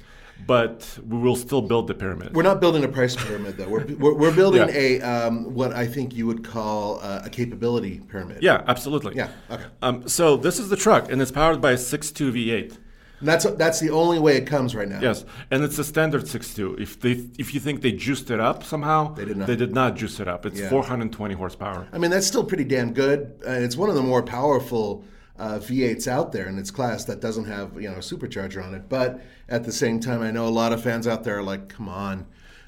but 0.47 0.99
we 1.07 1.19
will 1.19 1.37
still 1.37 1.63
build 1.63 1.87
the 1.87 1.95
pyramid. 1.95 2.35
We're 2.35 2.43
not 2.43 2.61
building 2.61 2.85
a 2.85 2.89
price 2.89 3.17
pyramid, 3.17 3.57
though. 3.57 3.69
We're, 3.69 3.87
we're, 3.97 4.15
we're 4.15 4.35
building 4.35 4.69
yeah. 4.69 4.75
a 4.75 5.01
um, 5.01 5.55
what 5.55 5.73
I 5.73 5.87
think 5.87 6.15
you 6.15 6.27
would 6.27 6.45
call 6.45 7.01
uh, 7.01 7.23
a 7.25 7.31
capability 7.31 8.01
pyramid. 8.01 8.43
Yeah, 8.43 8.63
absolutely. 8.67 9.15
Yeah. 9.17 9.31
Okay. 9.51 9.65
Um, 9.83 10.09
so 10.09 10.37
this 10.37 10.59
is 10.59 10.69
the 10.69 10.77
truck, 10.77 11.11
and 11.11 11.21
it's 11.21 11.31
powered 11.31 11.61
by 11.61 11.73
a 11.73 11.77
6.2 11.77 12.33
V8. 12.33 12.79
And 13.21 13.29
that's 13.29 13.45
that's 13.53 13.79
the 13.79 13.91
only 13.91 14.19
way 14.19 14.37
it 14.37 14.49
comes 14.49 14.75
right 14.75 14.89
now. 14.89 14.99
Yes, 15.01 15.25
and 15.53 15.63
it's 15.63 15.79
a 15.79 15.85
standard 15.85 16.23
6.2. 16.23 16.81
If 16.81 16.99
they 16.99 17.13
if 17.39 17.55
you 17.55 17.61
think 17.61 17.81
they 17.81 17.93
juiced 17.93 18.33
it 18.33 18.41
up 18.41 18.65
somehow, 18.65 19.15
they 19.15 19.25
did 19.25 19.37
not. 19.37 19.47
They 19.47 19.55
did 19.55 19.73
not 19.73 19.95
juice 19.95 20.19
it 20.19 20.27
up. 20.27 20.45
It's 20.45 20.59
yeah. 20.59 20.69
420 20.69 21.35
horsepower. 21.35 21.87
I 21.93 21.99
mean, 21.99 22.11
that's 22.11 22.27
still 22.27 22.43
pretty 22.43 22.65
damn 22.65 22.93
good. 22.93 23.33
Uh, 23.47 23.53
it's 23.53 23.77
one 23.77 23.89
of 23.89 23.95
the 23.95 24.03
more 24.03 24.25
powerful 24.25 25.05
uh, 25.43 25.59
V8s 25.59 26.07
out 26.07 26.31
there 26.31 26.47
in 26.47 26.57
its 26.57 26.71
class 26.71 27.05
that 27.07 27.21
doesn't 27.21 27.47
have 27.47 27.75
you 27.75 27.89
know 27.89 27.97
a 27.97 27.99
supercharger 27.99 28.65
on 28.65 28.75
it. 28.75 28.89
But 28.89 29.21
at 29.49 29.65
the 29.65 29.73
same 29.73 29.99
time, 29.99 30.23
I 30.23 30.31
know 30.31 30.47
a 30.47 30.51
lot 30.51 30.73
of 30.73 30.83
fans 30.83 31.09
out 31.09 31.25
there 31.25 31.39
are 31.39 31.43
like, 31.43 31.69
"Come 31.69 31.89
on, 31.89 32.27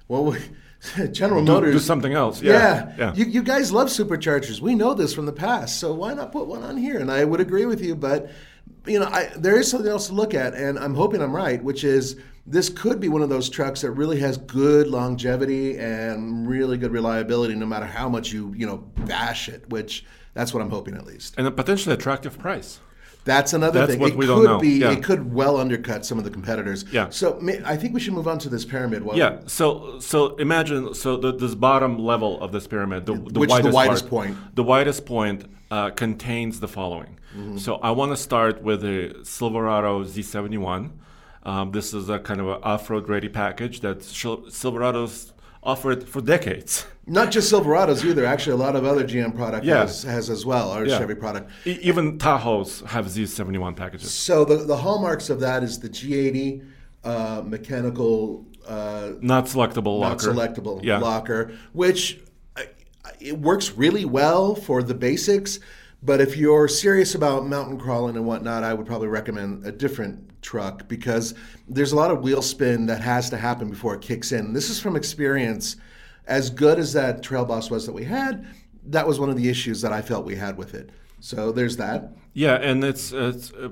well." 0.09 0.25
We, 0.25 0.39
General 1.13 1.43
do, 1.43 1.51
Motors. 1.51 1.75
Do 1.77 1.79
something 1.79 2.13
else. 2.13 2.43
Yeah. 2.43 2.53
Yeah. 2.53 2.95
yeah. 2.99 3.15
You, 3.15 3.25
you, 3.25 3.43
guys 3.43 3.73
love 3.73 3.89
superchargers. 3.89 4.61
We 4.61 4.75
know 4.75 4.93
this 4.93 5.15
from 5.15 5.25
the 5.25 5.33
past. 5.33 5.81
So 5.81 5.95
why 5.95 6.13
not 6.13 6.31
put 6.31 6.47
one 6.47 6.63
on 6.63 6.77
here? 6.77 6.99
And 6.99 7.11
I 7.11 7.25
would 7.25 7.41
agree 7.41 7.65
with 7.65 7.81
you, 7.81 7.95
but 7.95 8.31
you 8.85 8.99
know, 8.99 9.07
I, 9.07 9.31
there 9.35 9.59
is 9.59 9.71
something 9.71 9.91
else 9.91 10.09
to 10.09 10.13
look 10.13 10.35
at, 10.35 10.53
and 10.53 10.79
I'm 10.79 10.95
hoping 10.95 11.23
I'm 11.23 11.35
right, 11.35 11.65
which 11.65 11.85
is 11.85 12.17
this 12.47 12.69
could 12.69 13.01
be 13.01 13.09
one 13.09 13.23
of 13.23 13.31
those 13.31 13.49
trucks 13.49 13.81
that 13.81 13.93
really 13.93 14.21
has 14.21 14.37
good 14.37 14.87
longevity 14.87 15.79
and 15.79 16.47
really 16.47 16.77
good 16.77 16.93
reliability, 16.93 17.55
no 17.55 17.65
matter 17.65 17.87
how 17.87 18.11
much 18.11 18.31
you 18.31 18.53
you 18.55 18.67
know 18.67 18.77
bash 19.07 19.49
it. 19.49 19.67
Which 19.71 20.05
that's 20.35 20.53
what 20.53 20.63
I'm 20.63 20.71
hoping 20.71 20.95
at 20.95 21.07
least. 21.07 21.35
And 21.39 21.47
a 21.47 21.51
potentially 21.51 21.95
attractive 21.95 22.39
price. 22.39 22.81
That's 23.25 23.55
another 23.55 23.81
That's 23.81 23.93
thing. 23.93 24.01
What 24.01 24.13
it 24.13 24.19
we 24.19 24.27
could 24.27 24.35
don't 24.35 24.45
know. 24.45 24.59
be. 24.59 24.69
Yeah. 24.81 24.93
It 24.93 25.03
could 25.03 25.33
well 25.33 25.57
undercut 25.57 26.05
some 26.05 26.19
of 26.19 26.25
the 26.25 26.31
competitors. 26.31 26.85
Yeah. 26.93 27.09
So 27.09 27.41
I 27.65 27.75
think 27.77 27.95
we 27.95 28.01
should 28.01 28.13
move 28.13 28.29
on 28.29 28.39
to 28.41 28.51
this 28.51 28.67
pyramid. 28.67 29.03
Well, 29.03 29.17
yeah. 29.17 29.39
So 29.47 29.99
so 29.99 30.37
imagine 30.37 30.95
so 30.95 31.17
the, 31.17 31.33
this 31.33 31.55
bottom 31.55 31.99
level 31.99 32.39
of 32.43 32.53
this 32.53 32.67
pyramid, 32.67 33.07
the, 33.07 33.15
the 33.15 33.41
which 33.41 33.49
widest, 33.49 33.71
the 33.71 33.75
widest 33.75 34.03
part, 34.03 34.11
point. 34.11 34.57
The 34.57 34.63
widest 34.63 35.07
point 35.07 35.45
uh, 35.71 35.91
contains 35.91 36.61
the 36.61 36.69
following. 36.69 37.19
Mm-hmm. 37.35 37.57
So 37.57 37.77
I 37.77 37.93
want 37.93 38.13
to 38.13 38.17
start 38.17 38.63
with 38.63 38.83
the 38.83 39.21
Silverado 39.25 40.05
Z71. 40.05 40.91
Um, 41.45 41.73
this 41.73 41.93
is 41.93 42.09
a 42.09 42.19
kind 42.19 42.41
of 42.41 42.49
an 42.49 42.63
off-road 42.63 43.09
ready 43.09 43.29
package 43.29 43.81
that 43.81 43.99
Silverado's 43.99 45.34
offered 45.65 46.09
for 46.09 46.21
decades. 46.21 46.87
Not 47.07 47.31
just 47.31 47.53
Silverados 47.53 48.05
either. 48.05 48.25
Actually, 48.25 48.53
a 48.55 48.65
lot 48.65 48.77
of 48.77 48.85
other 48.85 49.05
GM 49.05 49.35
product 49.35 49.65
yeah. 49.65 49.81
has, 49.81 50.03
has, 50.05 50.31
as 50.31 50.47
well, 50.47 50.75
or 50.75 50.87
yeah. 50.87 50.99
Chevy 50.99 51.15
product. 51.15 51.51
E- 51.67 51.79
even 51.83 52.19
Tahoes 52.19 52.87
have 52.87 53.07
Z71 53.07 53.77
packages. 53.77 54.11
So 54.13 54.45
the, 54.45 54.57
the 54.57 54.77
hallmarks 54.77 55.29
of 55.31 55.41
that 55.41 55.63
is 55.63 55.79
the 55.81 55.89
G80 55.89 56.67
uh, 57.05 57.43
mechanical. 57.45 58.47
Uh, 58.67 59.13
not 59.21 59.45
selectable 59.45 60.01
not 60.01 60.23
locker. 60.23 60.33
selectable 60.33 60.83
yeah. 60.83 60.99
locker, 60.99 61.53
which 61.73 62.21
it 63.21 63.39
works 63.39 63.73
really 63.73 64.05
well 64.05 64.55
for 64.55 64.83
the 64.83 64.95
basics. 64.95 65.61
But 66.03 66.21
if 66.21 66.37
you're 66.37 66.69
serious 66.69 67.15
about 67.15 67.47
mountain 67.47 67.79
crawling 67.79 68.17
and 68.17 68.27
whatnot, 68.27 68.63
I 68.63 68.75
would 68.75 68.87
probably 68.87 69.09
recommend 69.09 69.67
a 69.67 69.73
different 69.73 70.34
truck 70.45 70.87
because 70.87 71.35
there's 71.69 71.91
a 71.91 71.97
lot 71.97 72.13
of 72.13 72.23
wheel 72.23 72.43
spin 72.43 72.87
that 72.87 73.01
has 73.01 73.29
to 73.31 73.37
happen 73.37 73.69
before 73.69 73.95
it 73.95 74.01
kicks 74.01 74.31
in. 74.31 74.53
This 74.53 74.71
is 74.71 74.79
from 74.79 74.95
experience. 74.95 75.77
As 76.27 76.51
good 76.51 76.79
as 76.79 76.93
that 76.93 77.23
Trail 77.23 77.45
Boss 77.45 77.71
was 77.71 77.85
that 77.87 77.93
we 77.93 78.05
had, 78.05 78.47
that 78.87 79.07
was 79.07 79.19
one 79.19 79.31
of 79.31 79.37
the 79.37 79.49
issues 79.49 79.81
that 79.81 79.93
I 79.93 80.03
felt 80.03 80.25
we 80.25 80.37
had 80.37 80.57
with 80.57 80.75
it. 80.75 80.91
So 81.21 81.51
there's 81.51 81.77
that. 81.79 82.13
Yeah, 82.35 82.55
and 82.57 82.85
it's 82.85 83.13
it's 83.13 83.53
uh, 83.53 83.71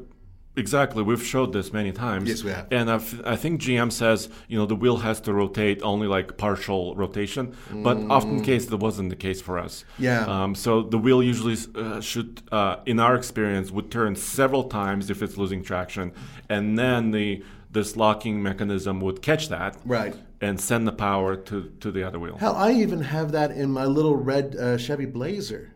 Exactly, 0.55 1.03
we've 1.03 1.23
showed 1.23 1.53
this 1.55 1.73
many 1.73 1.93
times. 1.93 2.29
Yes, 2.29 2.45
we 2.45 2.51
have. 2.51 2.67
And 2.71 2.91
I've, 2.91 3.25
i 3.25 3.37
think 3.37 3.61
GM 3.61 3.91
says 3.91 4.29
you 4.49 4.59
know 4.59 4.67
the 4.67 4.77
wheel 4.77 4.99
has 4.99 5.21
to 5.23 5.33
rotate 5.33 5.81
only 5.83 6.07
like 6.07 6.37
partial 6.37 6.95
rotation, 6.95 7.55
mm. 7.71 7.83
but 7.83 7.97
often 8.11 8.43
case 8.43 8.67
that 8.67 8.77
wasn't 8.77 9.09
the 9.09 9.17
case 9.17 9.41
for 9.41 9.59
us. 9.59 9.85
Yeah. 9.99 10.27
Um, 10.27 10.55
so 10.55 10.83
the 10.83 10.99
wheel 10.99 11.23
usually 11.23 11.57
uh, 11.75 12.01
should, 12.01 12.43
uh, 12.53 12.77
in 12.85 13.01
our 13.01 13.15
experience, 13.15 13.71
would 13.71 13.91
turn 13.91 14.15
several 14.15 14.65
times 14.65 15.09
if 15.09 15.23
it's 15.23 15.39
losing 15.39 15.63
traction, 15.63 16.13
and 16.51 16.79
then 16.79 17.13
the 17.13 17.43
this 17.71 17.97
locking 17.97 18.43
mechanism 18.43 19.01
would 19.01 19.23
catch 19.23 19.49
that. 19.49 19.79
Right. 19.85 20.15
And 20.43 20.61
send 20.61 20.89
the 20.89 20.93
power 20.93 21.37
to, 21.37 21.73
to 21.79 21.93
the 21.93 22.03
other 22.03 22.19
wheel. 22.19 22.37
Hell, 22.37 22.57
I 22.57 22.73
even 22.73 23.01
have 23.01 23.31
that 23.31 23.53
in 23.53 23.71
my 23.71 23.85
little 23.85 24.17
red 24.17 24.57
uh, 24.57 24.77
Chevy 24.77 25.07
Blazer 25.07 25.72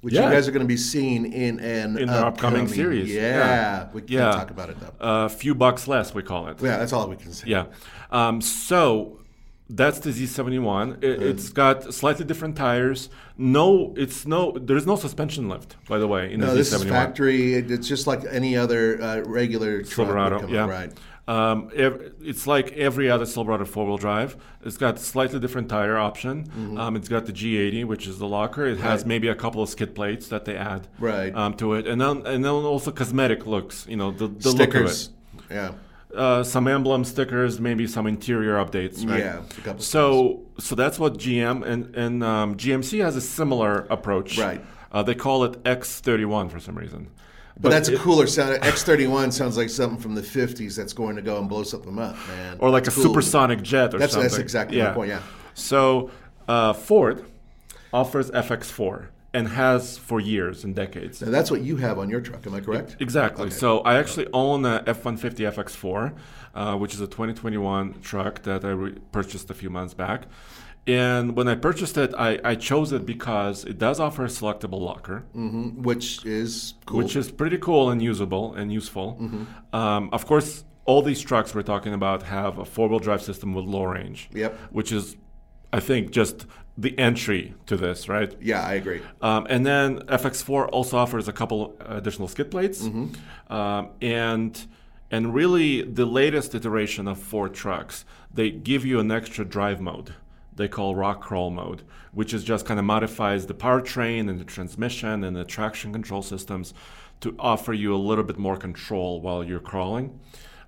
which 0.00 0.14
yeah. 0.14 0.26
you 0.26 0.34
guys 0.34 0.46
are 0.46 0.52
going 0.52 0.64
to 0.64 0.68
be 0.68 0.76
seeing 0.76 1.32
in 1.32 1.58
an 1.60 1.98
in 1.98 2.06
the 2.06 2.14
upcoming, 2.14 2.62
upcoming 2.62 2.68
series. 2.68 3.12
Yeah, 3.12 3.22
yeah. 3.22 3.88
we 3.92 4.02
can 4.02 4.12
yeah. 4.12 4.30
talk 4.32 4.50
about 4.50 4.70
it 4.70 4.78
though. 4.80 4.94
A 5.00 5.04
uh, 5.04 5.28
few 5.28 5.54
bucks 5.54 5.88
less, 5.88 6.14
we 6.14 6.22
call 6.22 6.48
it. 6.48 6.60
Yeah, 6.60 6.78
that's 6.78 6.92
all 6.92 7.08
we 7.08 7.16
can 7.16 7.32
say. 7.32 7.48
Yeah. 7.48 7.66
Um, 8.10 8.40
so 8.40 9.18
that's 9.68 9.98
the 9.98 10.10
Z71. 10.10 11.02
It, 11.02 11.20
has 11.20 11.50
got 11.50 11.92
slightly 11.92 12.24
different 12.24 12.56
tires. 12.56 13.08
No, 13.36 13.94
it's 13.96 14.26
no. 14.26 14.52
There's 14.52 14.86
no 14.86 14.96
suspension 14.96 15.48
lift, 15.48 15.76
by 15.88 15.98
the 15.98 16.06
way. 16.06 16.32
In 16.32 16.40
no, 16.40 16.50
the 16.50 16.54
this 16.54 16.72
Z71. 16.72 16.84
is 16.84 16.90
factory. 16.90 17.54
it's 17.54 17.88
just 17.88 18.06
like 18.06 18.22
any 18.30 18.56
other 18.56 19.02
uh, 19.02 19.20
regular 19.22 19.84
Silverado. 19.84 20.46
Yeah, 20.46 20.68
right. 20.68 20.92
Um, 21.28 21.70
it's 21.74 22.46
like 22.46 22.72
every 22.72 23.10
other 23.10 23.26
Silverado 23.26 23.64
four-wheel 23.64 23.96
drive. 23.96 24.36
It's 24.64 24.76
got 24.76 24.98
slightly 24.98 25.40
different 25.40 25.68
tire 25.68 25.96
option. 25.98 26.44
Mm-hmm. 26.44 26.78
Um, 26.78 26.94
it's 26.94 27.08
got 27.08 27.26
the 27.26 27.32
G80, 27.32 27.84
which 27.84 28.06
is 28.06 28.18
the 28.18 28.28
locker. 28.28 28.64
It 28.64 28.78
has 28.78 29.04
maybe 29.04 29.26
a 29.28 29.34
couple 29.34 29.60
of 29.60 29.68
skid 29.68 29.94
plates 29.94 30.28
that 30.28 30.44
they 30.44 30.56
add 30.56 30.86
right. 31.00 31.34
um, 31.34 31.54
to 31.54 31.74
it, 31.74 31.86
and 31.86 32.00
then 32.00 32.24
and 32.26 32.44
then 32.44 32.52
also 32.52 32.92
cosmetic 32.92 33.44
looks. 33.44 33.86
You 33.88 33.96
know, 33.96 34.12
the, 34.12 34.28
the 34.28 34.52
look 34.52 34.74
of 34.74 34.86
it. 34.86 35.08
Yeah. 35.50 35.72
Uh, 36.14 36.42
some 36.42 36.66
emblem 36.68 37.04
stickers, 37.04 37.60
maybe 37.60 37.86
some 37.86 38.06
interior 38.06 38.54
updates. 38.54 39.06
Right? 39.06 39.18
Yeah. 39.18 39.76
so 39.78 40.46
so 40.58 40.74
that's 40.76 40.98
what 40.98 41.14
GM 41.14 41.66
and 41.66 41.94
and 41.96 42.22
um, 42.22 42.56
GMC 42.56 43.02
has 43.02 43.16
a 43.16 43.20
similar 43.20 43.80
approach. 43.90 44.38
Right. 44.38 44.64
Uh, 44.92 45.02
they 45.02 45.16
call 45.16 45.44
it 45.44 45.62
X31 45.64 46.50
for 46.50 46.60
some 46.60 46.78
reason. 46.78 47.08
But, 47.58 47.70
that's 47.70 47.88
it, 47.88 47.94
a 47.94 47.98
cooler 47.98 48.26
sound. 48.26 48.60
X31 48.62 49.32
sounds 49.32 49.56
like 49.56 49.70
something 49.70 49.98
from 49.98 50.14
the 50.14 50.20
50s 50.20 50.76
that's 50.76 50.92
going 50.92 51.16
to 51.16 51.22
go 51.22 51.38
and 51.38 51.48
blow 51.48 51.62
something 51.62 51.98
up, 51.98 52.16
man. 52.28 52.58
Or 52.60 52.68
like 52.68 52.86
it's 52.86 52.96
a 52.96 53.00
cool. 53.00 53.10
supersonic 53.10 53.62
jet 53.62 53.94
or 53.94 53.98
that's, 53.98 54.12
something. 54.12 54.28
That's 54.28 54.38
exactly 54.38 54.76
yeah. 54.76 54.88
my 54.88 54.94
point, 54.94 55.08
yeah. 55.08 55.22
So 55.54 56.10
uh, 56.48 56.74
Ford 56.74 57.24
offers 57.92 58.30
FX4. 58.30 59.08
and 59.36 59.48
has 59.48 59.98
for 59.98 60.18
years 60.18 60.64
and 60.64 60.74
decades. 60.74 61.20
Now 61.20 61.30
that's 61.30 61.50
what 61.50 61.60
you 61.60 61.76
have 61.76 61.98
on 61.98 62.08
your 62.08 62.22
truck, 62.22 62.46
am 62.46 62.54
I 62.54 62.60
correct? 62.60 62.96
Exactly. 63.00 63.46
Okay. 63.46 63.54
So 63.54 63.80
I 63.80 63.96
actually 63.96 64.28
own 64.32 64.64
a 64.64 64.82
F-150 64.86 65.52
FX4, 65.52 66.14
uh, 66.54 66.76
which 66.76 66.94
is 66.94 67.00
a 67.00 67.06
2021 67.06 68.00
truck 68.00 68.42
that 68.42 68.64
I 68.64 68.70
re- 68.70 68.94
purchased 69.12 69.50
a 69.50 69.54
few 69.54 69.68
months 69.68 69.92
back. 69.92 70.22
And 70.86 71.34
when 71.34 71.48
I 71.48 71.56
purchased 71.56 71.96
it, 71.98 72.14
I, 72.16 72.38
I 72.44 72.54
chose 72.54 72.92
it 72.92 73.04
because 73.04 73.64
it 73.64 73.78
does 73.78 73.98
offer 73.98 74.24
a 74.24 74.28
selectable 74.28 74.80
locker, 74.80 75.24
mm-hmm. 75.34 75.82
which 75.82 76.24
is 76.24 76.74
cool. 76.86 76.98
which 76.98 77.16
is 77.16 77.30
pretty 77.30 77.58
cool 77.58 77.90
and 77.90 78.00
usable 78.00 78.54
and 78.54 78.72
useful. 78.72 79.18
Mm-hmm. 79.20 79.76
Um, 79.76 80.10
of 80.12 80.26
course, 80.26 80.64
all 80.84 81.02
these 81.02 81.20
trucks 81.20 81.54
we're 81.54 81.62
talking 81.62 81.92
about 81.92 82.22
have 82.22 82.58
a 82.58 82.64
four-wheel 82.64 83.00
drive 83.00 83.22
system 83.22 83.52
with 83.52 83.64
low 83.64 83.84
range. 83.84 84.30
Yep. 84.32 84.56
Which 84.70 84.92
is, 84.92 85.16
I 85.72 85.80
think, 85.80 86.12
just 86.12 86.46
the 86.78 86.96
entry 86.98 87.54
to 87.66 87.76
this, 87.76 88.08
right? 88.08 88.34
Yeah, 88.40 88.64
I 88.64 88.74
agree. 88.74 89.02
Um, 89.20 89.46
and 89.50 89.66
then 89.66 90.00
FX4 90.02 90.68
also 90.70 90.98
offers 90.98 91.26
a 91.26 91.32
couple 91.32 91.76
additional 91.80 92.28
skid 92.28 92.50
plates, 92.50 92.82
mm-hmm. 92.82 93.52
um, 93.52 93.90
and 94.00 94.66
and 95.10 95.34
really 95.34 95.82
the 95.82 96.04
latest 96.04 96.54
iteration 96.54 97.06
of 97.06 97.18
Ford 97.18 97.54
trucks, 97.54 98.04
they 98.32 98.50
give 98.50 98.84
you 98.84 98.98
an 98.98 99.10
extra 99.10 99.44
drive 99.44 99.80
mode. 99.80 100.14
They 100.56 100.68
call 100.68 100.94
rock 100.94 101.20
crawl 101.20 101.50
mode, 101.50 101.82
which 102.12 102.32
is 102.34 102.44
just 102.44 102.66
kind 102.66 102.80
of 102.80 102.86
modifies 102.86 103.46
the 103.46 103.54
powertrain 103.54 104.28
and 104.28 104.40
the 104.40 104.44
transmission 104.44 105.22
and 105.22 105.36
the 105.36 105.44
traction 105.44 105.92
control 105.92 106.22
systems 106.22 106.74
to 107.20 107.34
offer 107.38 107.72
you 107.72 107.94
a 107.94 107.96
little 107.96 108.24
bit 108.24 108.38
more 108.38 108.56
control 108.56 109.20
while 109.20 109.44
you're 109.44 109.60
crawling 109.60 110.18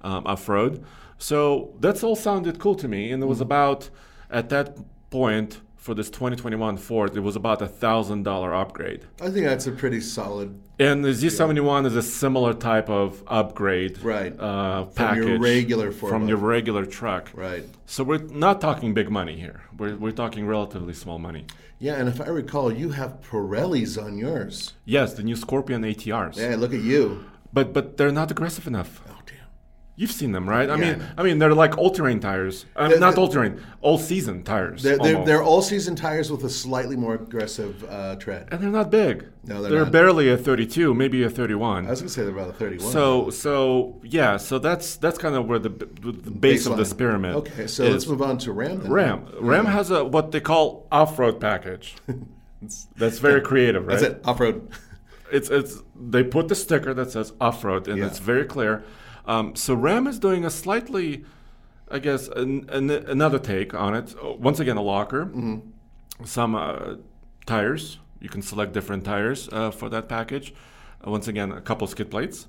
um, 0.03 0.27
off 0.27 0.49
road. 0.49 0.85
So 1.19 1.75
that's 1.81 2.03
all 2.05 2.17
sounded 2.17 2.59
cool 2.59 2.75
to 2.77 2.89
me, 2.89 3.11
and 3.11 3.23
it 3.23 3.27
was 3.27 3.39
mm-hmm. 3.39 3.45
about 3.45 3.91
at 4.31 4.49
that 4.51 4.77
point 5.11 5.61
for 5.89 5.95
this 5.95 6.11
2021 6.11 6.77
Ford, 6.77 7.17
it 7.17 7.21
was 7.21 7.35
about 7.35 7.63
a 7.63 7.67
thousand 7.67 8.23
dollar 8.23 8.55
upgrade. 8.55 9.07
I 9.23 9.31
think 9.31 9.47
that's 9.47 9.67
a 9.67 9.73
pretty 9.73 10.03
solid. 10.03 10.61
And 10.79 11.03
the 11.03 11.15
Z71 11.21 11.87
is 11.87 11.97
a 11.97 12.03
similar 12.03 12.53
type 12.53 12.91
of 12.91 13.25
upgrade, 13.27 13.95
right? 14.03 14.39
Uh, 14.39 14.85
from 14.85 15.17
your 15.17 15.39
regular 15.39 15.91
Ford 15.91 16.11
from 16.11 16.29
your 16.29 16.37
regular 16.37 16.85
truck, 16.85 17.31
right? 17.33 17.65
So 17.87 18.05
we're 18.05 18.19
not 18.19 18.61
talking 18.61 18.93
big 18.93 19.09
money 19.09 19.37
here. 19.41 19.63
We're 19.79 19.97
we're 19.97 20.19
talking 20.25 20.47
relatively 20.47 20.93
small 20.93 21.19
money. 21.19 21.47
Yeah, 21.79 21.95
and 21.95 22.07
if 22.07 22.21
I 22.21 22.29
recall, 22.43 22.71
you 22.71 22.91
have 22.91 23.23
Pirellis 23.23 23.97
on 23.97 24.19
yours. 24.19 24.75
Yes, 24.85 25.15
the 25.15 25.23
new 25.23 25.37
Scorpion 25.37 25.81
ATRs. 25.85 26.37
Yeah, 26.37 26.57
look 26.57 26.75
at 26.75 26.83
you. 26.83 27.25
But 27.51 27.73
but 27.73 27.97
they're 27.97 28.19
not 28.21 28.31
aggressive 28.31 28.67
enough. 28.67 29.01
You've 29.99 30.13
seen 30.13 30.31
them, 30.31 30.49
right? 30.49 30.71
I 30.71 30.77
yeah. 30.77 30.93
mean, 30.93 31.05
I 31.17 31.25
mean, 31.25 31.39
they're 31.41 31.53
like 31.53 31.77
all-terrain 31.77 32.21
tires. 32.21 32.67
I 32.77 32.87
mean, 32.87 33.01
not 33.01 33.19
all-terrain, 33.19 33.61
all-season 33.81 34.45
tires. 34.45 34.81
They're, 34.81 34.97
they're, 34.97 35.25
they're, 35.25 35.43
all-season 35.43 35.97
tires 35.97 36.31
with 36.31 36.45
a 36.45 36.49
slightly 36.49 36.95
more 36.95 37.17
aggressive 37.17 37.83
uh, 37.83 38.15
tread, 38.15 38.47
and 38.53 38.61
they're 38.61 38.71
not 38.71 38.93
big. 38.93 39.27
No, 39.43 39.61
they're, 39.61 39.73
they're 39.73 39.83
not. 39.83 39.91
barely 39.91 40.31
a 40.31 40.37
32, 40.37 40.95
maybe 40.95 41.25
a 41.25 41.29
31. 41.29 41.87
I 41.87 41.91
was 41.91 42.01
gonna 42.01 42.11
say 42.11 42.23
they're 42.23 42.31
about 42.31 42.49
a 42.49 42.53
31. 42.53 42.93
So, 42.93 43.31
so 43.31 44.01
yeah, 44.05 44.37
so 44.37 44.61
that's 44.61 44.95
that's 44.95 45.19
kind 45.19 45.35
of 45.35 45.49
where 45.49 45.59
the, 45.59 45.71
the 45.71 46.13
base 46.13 46.69
Baseline. 46.69 46.71
of 46.71 46.79
this 46.79 46.93
pyramid. 46.93 47.35
Okay, 47.35 47.67
so 47.67 47.83
is. 47.83 47.93
let's 47.93 48.07
move 48.07 48.23
on 48.23 48.39
to 48.39 48.53
Ram. 48.53 48.83
Then. 48.83 48.93
Ram, 48.93 49.27
Ram 49.41 49.65
yeah. 49.65 49.73
has 49.73 49.91
a 49.91 50.05
what 50.05 50.31
they 50.31 50.41
call 50.41 50.87
off-road 50.93 51.41
package. 51.41 51.97
that's 52.97 53.19
very 53.19 53.41
creative, 53.41 53.85
right? 53.85 53.99
That's 53.99 54.15
it, 54.15 54.21
off-road. 54.25 54.71
it's 55.33 55.51
it's 55.51 55.83
they 56.01 56.23
put 56.23 56.47
the 56.47 56.55
sticker 56.55 56.95
that 56.95 57.11
says 57.11 57.33
off-road, 57.41 57.89
and 57.89 57.99
yeah. 57.99 58.07
it's 58.07 58.21
very 58.21 58.45
clear. 58.45 58.85
Um, 59.29 59.55
so 59.55 59.75
Ram 59.75 60.07
is 60.07 60.19
doing 60.19 60.45
a 60.47 60.51
slightly, 60.51 61.25
I 61.91 61.99
guess, 61.99 62.29
an, 62.29 62.69
an, 62.71 62.91
another 62.91 63.39
take 63.39 63.75
on 63.75 63.95
it. 63.95 64.17
Once 64.41 64.59
again, 64.59 64.79
a 64.79 64.83
locker, 64.83 65.27
mm-hmm. 65.27 66.25
some 66.25 66.55
uh, 66.55 66.95
tires. 67.45 67.99
You 68.21 68.31
can 68.31 68.41
select 68.41 68.73
different 68.73 69.05
tires 69.05 69.49
uh, 69.53 69.71
for 69.71 69.91
that 69.91 70.09
package. 70.09 70.55
Uh, 71.07 71.11
once 71.11 71.29
again, 71.29 71.53
a 71.53 71.61
couple 71.61 71.87
skid 71.87 72.11
plates. 72.11 72.49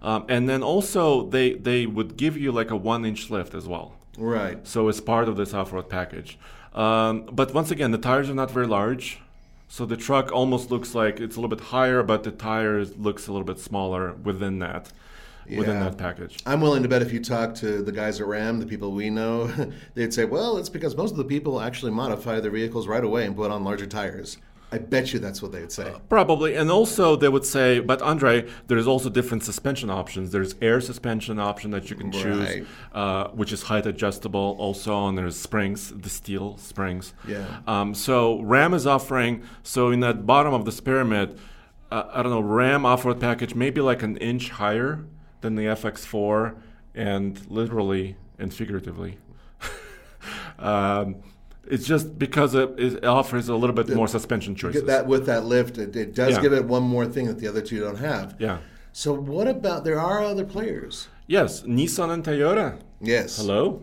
Um, 0.00 0.24
and 0.28 0.48
then 0.48 0.62
also 0.62 1.28
they 1.28 1.54
they 1.54 1.86
would 1.86 2.16
give 2.16 2.36
you 2.36 2.52
like 2.52 2.70
a 2.70 2.76
one 2.76 3.04
inch 3.04 3.30
lift 3.30 3.54
as 3.54 3.68
well. 3.68 3.94
Right. 4.18 4.66
So 4.66 4.88
it's 4.88 5.00
part 5.00 5.28
of 5.28 5.36
this 5.36 5.54
off-road 5.54 5.88
package. 5.88 6.38
Um, 6.74 7.26
but 7.32 7.54
once 7.54 7.70
again, 7.70 7.90
the 7.90 7.98
tires 7.98 8.28
are 8.30 8.34
not 8.34 8.50
very 8.50 8.66
large. 8.66 9.20
So 9.68 9.86
the 9.86 9.96
truck 9.96 10.32
almost 10.32 10.70
looks 10.70 10.94
like 10.94 11.20
it's 11.20 11.36
a 11.36 11.40
little 11.40 11.54
bit 11.54 11.66
higher, 11.66 12.02
but 12.02 12.22
the 12.22 12.30
tires 12.30 12.96
looks 12.96 13.26
a 13.28 13.32
little 13.32 13.46
bit 13.46 13.58
smaller 13.58 14.14
within 14.22 14.58
that 14.60 14.92
yeah. 15.46 15.58
within 15.58 15.80
that 15.80 15.98
package. 15.98 16.38
I'm 16.46 16.60
willing 16.60 16.82
to 16.82 16.88
bet 16.88 17.02
if 17.02 17.12
you 17.12 17.22
talk 17.22 17.54
to 17.56 17.82
the 17.82 17.92
guys 17.92 18.20
at 18.20 18.26
Ram, 18.26 18.60
the 18.60 18.66
people 18.66 18.92
we 18.92 19.10
know, 19.10 19.46
they'd 19.94 20.14
say, 20.14 20.24
well, 20.24 20.56
it's 20.56 20.68
because 20.68 20.96
most 20.96 21.12
of 21.12 21.16
the 21.16 21.24
people 21.24 21.60
actually 21.60 21.92
modify 21.92 22.40
their 22.40 22.50
vehicles 22.50 22.86
right 22.86 23.04
away 23.04 23.26
and 23.26 23.36
put 23.36 23.50
on 23.50 23.64
larger 23.64 23.86
tires. 23.86 24.38
I 24.74 24.78
bet 24.78 25.12
you 25.12 25.20
that's 25.20 25.40
what 25.40 25.52
they 25.52 25.60
would 25.60 25.70
say. 25.70 25.88
Uh, 25.88 25.98
probably. 26.08 26.56
And 26.56 26.68
also 26.68 27.14
they 27.14 27.28
would 27.28 27.44
say, 27.44 27.78
but 27.78 28.02
Andre, 28.02 28.48
there's 28.66 28.88
also 28.88 29.08
different 29.08 29.44
suspension 29.44 29.88
options. 29.88 30.32
There's 30.32 30.56
air 30.60 30.80
suspension 30.80 31.38
option 31.38 31.70
that 31.70 31.90
you 31.90 31.96
can 31.96 32.10
choose, 32.10 32.66
uh, 32.92 33.28
which 33.28 33.52
is 33.52 33.62
height 33.62 33.86
adjustable 33.86 34.56
also, 34.58 35.06
and 35.06 35.16
there's 35.16 35.38
springs, 35.38 35.92
the 35.92 36.08
steel 36.08 36.56
springs. 36.56 37.14
Yeah. 37.28 37.46
Um, 37.68 37.94
so 37.94 38.40
Ram 38.40 38.74
is 38.74 38.84
offering, 38.84 39.44
so 39.62 39.92
in 39.92 40.00
that 40.00 40.26
bottom 40.26 40.52
of 40.52 40.64
this 40.64 40.80
pyramid, 40.80 41.38
uh, 41.92 42.10
I 42.12 42.24
don't 42.24 42.32
know, 42.32 42.40
Ram 42.40 42.84
off-road 42.84 43.20
package, 43.20 43.54
maybe 43.54 43.80
like 43.80 44.02
an 44.02 44.16
inch 44.16 44.50
higher 44.50 45.04
than 45.44 45.56
the 45.56 45.66
FX4, 45.66 46.56
and 46.94 47.48
literally 47.50 48.16
and 48.38 48.52
figuratively. 48.52 49.18
um, 50.58 51.16
it's 51.66 51.86
just 51.86 52.18
because 52.18 52.54
it, 52.54 52.70
it, 52.78 53.04
offers 53.04 53.48
a 53.48 53.54
little 53.54 53.76
bit 53.76 53.86
the, 53.86 53.94
more 53.94 54.08
suspension 54.08 54.54
choices. 54.54 54.84
That 54.84 55.06
with 55.06 55.26
that 55.26 55.44
lift, 55.44 55.78
it, 55.78 55.94
it 55.94 56.14
does 56.14 56.34
yeah. 56.34 56.40
give 56.40 56.52
it 56.52 56.64
one 56.64 56.82
more 56.82 57.06
thing 57.06 57.26
that 57.26 57.38
the 57.38 57.46
other 57.46 57.60
two 57.60 57.80
don't 57.80 57.98
have. 57.98 58.34
Yeah. 58.38 58.58
So 58.92 59.12
what 59.12 59.46
about 59.46 59.84
there 59.84 60.00
are 60.00 60.22
other 60.22 60.44
players? 60.44 61.08
Yes, 61.26 61.62
Nissan 61.62 62.10
and 62.10 62.24
Toyota. 62.24 62.80
Yes. 63.00 63.36
Hello. 63.36 63.82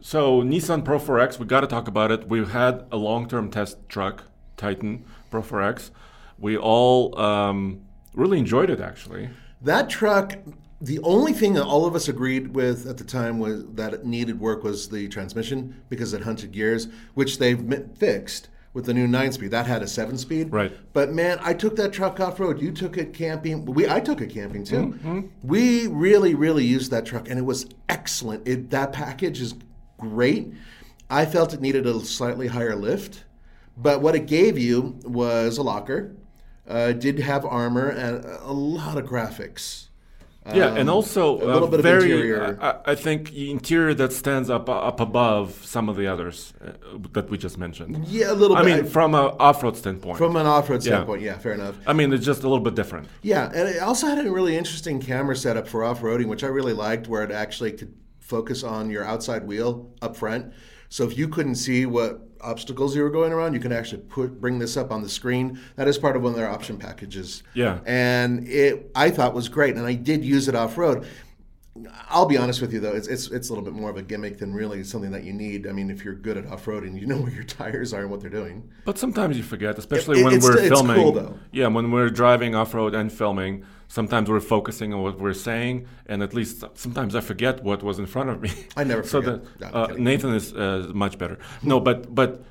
So 0.00 0.42
Nissan 0.42 0.84
Pro 0.84 0.98
4X, 0.98 1.38
we 1.38 1.46
got 1.46 1.60
to 1.60 1.66
talk 1.66 1.88
about 1.88 2.10
it. 2.10 2.28
We've 2.28 2.50
had 2.50 2.86
a 2.90 2.96
long-term 2.96 3.50
test 3.50 3.88
truck, 3.88 4.24
Titan 4.56 5.04
Pro 5.30 5.40
4X. 5.40 5.90
We 6.38 6.56
all 6.56 7.18
um, 7.18 7.82
really 8.12 8.38
enjoyed 8.38 8.70
it, 8.70 8.80
actually. 8.80 9.30
That 9.62 9.88
truck 9.88 10.36
the 10.84 10.98
only 11.00 11.32
thing 11.32 11.54
that 11.54 11.64
all 11.64 11.86
of 11.86 11.94
us 11.94 12.08
agreed 12.08 12.54
with 12.54 12.86
at 12.86 12.98
the 12.98 13.04
time 13.04 13.38
was 13.38 13.64
that 13.74 13.94
it 13.94 14.04
needed 14.04 14.38
work 14.38 14.62
was 14.62 14.88
the 14.90 15.08
transmission 15.08 15.82
because 15.88 16.12
it 16.12 16.22
hunted 16.22 16.52
gears, 16.52 16.88
which 17.14 17.38
they've 17.38 17.86
fixed 17.96 18.48
with 18.74 18.84
the 18.84 18.92
new 18.92 19.06
nine 19.06 19.32
speed. 19.32 19.50
That 19.50 19.66
had 19.66 19.82
a 19.82 19.86
seven 19.86 20.18
speed. 20.18 20.52
Right. 20.52 20.76
But 20.92 21.12
man, 21.12 21.38
I 21.40 21.54
took 21.54 21.76
that 21.76 21.92
truck 21.92 22.20
off 22.20 22.38
road. 22.38 22.60
You 22.60 22.70
took 22.70 22.98
it 22.98 23.14
camping. 23.14 23.64
We 23.64 23.88
I 23.88 24.00
took 24.00 24.20
it 24.20 24.28
camping 24.28 24.64
too. 24.64 24.88
Mm-hmm. 24.88 25.20
We 25.42 25.86
really, 25.86 26.34
really 26.34 26.64
used 26.64 26.90
that 26.90 27.06
truck, 27.06 27.30
and 27.30 27.38
it 27.38 27.44
was 27.44 27.66
excellent. 27.88 28.46
It, 28.46 28.68
that 28.70 28.92
package 28.92 29.40
is 29.40 29.54
great. 29.98 30.52
I 31.08 31.24
felt 31.24 31.54
it 31.54 31.62
needed 31.62 31.86
a 31.86 32.00
slightly 32.00 32.48
higher 32.48 32.76
lift, 32.76 33.24
but 33.76 34.02
what 34.02 34.14
it 34.14 34.26
gave 34.26 34.58
you 34.58 34.98
was 35.04 35.56
a 35.56 35.62
locker. 35.62 36.14
Uh, 36.66 36.92
did 36.92 37.18
have 37.18 37.44
armor 37.44 37.90
and 37.90 38.24
a 38.24 38.52
lot 38.52 38.96
of 38.96 39.04
graphics. 39.04 39.88
Yeah, 40.52 40.66
um, 40.66 40.76
and 40.76 40.90
also 40.90 41.36
a 41.36 41.46
little 41.46 41.68
uh, 41.68 41.70
bit 41.70 41.80
very, 41.80 42.12
interior. 42.12 42.58
I, 42.60 42.92
I, 42.92 42.94
think 42.94 43.30
the 43.30 43.50
interior 43.50 43.94
that 43.94 44.12
stands 44.12 44.50
up 44.50 44.68
up 44.68 45.00
above 45.00 45.64
some 45.64 45.88
of 45.88 45.96
the 45.96 46.06
others 46.06 46.52
uh, 46.62 46.72
that 47.12 47.30
we 47.30 47.38
just 47.38 47.56
mentioned. 47.56 48.06
Yeah, 48.08 48.30
a 48.30 48.34
little. 48.34 48.54
Bit. 48.56 48.62
I 48.62 48.64
bit. 48.66 48.82
mean, 48.82 48.92
from 48.92 49.14
an 49.14 49.34
off-road 49.40 49.74
standpoint. 49.74 50.18
From 50.18 50.36
an 50.36 50.44
off-road 50.44 50.82
standpoint, 50.82 51.22
yeah. 51.22 51.32
yeah, 51.32 51.38
fair 51.38 51.52
enough. 51.54 51.76
I 51.86 51.94
mean, 51.94 52.12
it's 52.12 52.26
just 52.26 52.42
a 52.42 52.48
little 52.48 52.62
bit 52.62 52.74
different. 52.74 53.08
Yeah, 53.22 53.46
and 53.54 53.70
it 53.70 53.80
also 53.80 54.06
had 54.06 54.24
a 54.24 54.30
really 54.30 54.54
interesting 54.54 55.00
camera 55.00 55.34
setup 55.34 55.66
for 55.66 55.82
off-roading, 55.82 56.26
which 56.26 56.44
I 56.44 56.48
really 56.48 56.74
liked, 56.74 57.08
where 57.08 57.22
it 57.22 57.30
actually 57.30 57.72
could 57.72 57.94
focus 58.20 58.62
on 58.62 58.90
your 58.90 59.04
outside 59.04 59.46
wheel 59.46 59.94
up 60.02 60.14
front. 60.14 60.52
So 60.90 61.04
if 61.04 61.16
you 61.16 61.28
couldn't 61.28 61.56
see 61.56 61.86
what 61.86 62.20
obstacles 62.44 62.94
you 62.94 63.02
were 63.02 63.10
going 63.10 63.32
around, 63.32 63.54
you 63.54 63.60
can 63.60 63.72
actually 63.72 64.02
put 64.02 64.40
bring 64.40 64.58
this 64.58 64.76
up 64.76 64.92
on 64.92 65.02
the 65.02 65.08
screen. 65.08 65.58
That 65.76 65.88
is 65.88 65.98
part 65.98 66.16
of 66.16 66.22
one 66.22 66.32
of 66.32 66.36
their 66.36 66.48
option 66.48 66.78
packages. 66.78 67.42
Yeah. 67.54 67.80
And 67.86 68.46
it 68.48 68.90
I 68.94 69.10
thought 69.10 69.34
was 69.34 69.48
great, 69.48 69.76
and 69.76 69.86
I 69.86 69.94
did 69.94 70.24
use 70.24 70.48
it 70.48 70.54
off 70.54 70.76
road. 70.78 71.06
I'll 72.08 72.26
be 72.26 72.36
honest 72.36 72.60
with 72.60 72.72
you 72.72 72.78
though, 72.78 72.92
it's, 72.92 73.08
it's 73.08 73.28
it's 73.32 73.48
a 73.48 73.52
little 73.52 73.64
bit 73.64 73.74
more 73.74 73.90
of 73.90 73.96
a 73.96 74.02
gimmick 74.02 74.38
than 74.38 74.54
really 74.54 74.84
something 74.84 75.10
that 75.10 75.24
you 75.24 75.32
need. 75.32 75.66
I 75.66 75.72
mean, 75.72 75.90
if 75.90 76.04
you're 76.04 76.14
good 76.14 76.36
at 76.36 76.46
off 76.46 76.66
roading, 76.66 76.98
you 76.98 77.06
know 77.06 77.16
where 77.22 77.32
your 77.32 77.42
tires 77.44 77.92
are 77.92 78.02
and 78.02 78.10
what 78.10 78.20
they're 78.20 78.30
doing. 78.30 78.70
But 78.84 78.96
sometimes 78.96 79.36
you 79.36 79.42
forget, 79.42 79.76
especially 79.76 80.20
it, 80.20 80.24
when 80.24 80.40
we're 80.40 80.58
it's 80.58 80.68
filming. 80.68 80.96
Cool, 80.96 81.12
though. 81.12 81.38
Yeah, 81.50 81.66
when 81.66 81.90
we're 81.90 82.10
driving 82.10 82.54
off 82.54 82.74
road 82.74 82.94
and 82.94 83.12
filming, 83.12 83.64
sometimes 83.88 84.30
we're 84.30 84.38
focusing 84.40 84.94
on 84.94 85.02
what 85.02 85.18
we're 85.18 85.34
saying, 85.34 85.86
and 86.06 86.22
at 86.22 86.32
least 86.32 86.62
sometimes 86.74 87.16
I 87.16 87.20
forget 87.20 87.64
what 87.64 87.82
was 87.82 87.98
in 87.98 88.06
front 88.06 88.30
of 88.30 88.40
me. 88.40 88.52
I 88.76 88.84
never 88.84 89.02
forget. 89.14 89.40
so 89.60 89.66
uh, 89.66 89.94
Nathan 89.98 90.32
is 90.34 90.52
uh, 90.52 90.92
much 90.94 91.18
better. 91.18 91.38
No, 91.62 91.80
but 91.80 92.14
but 92.14 92.44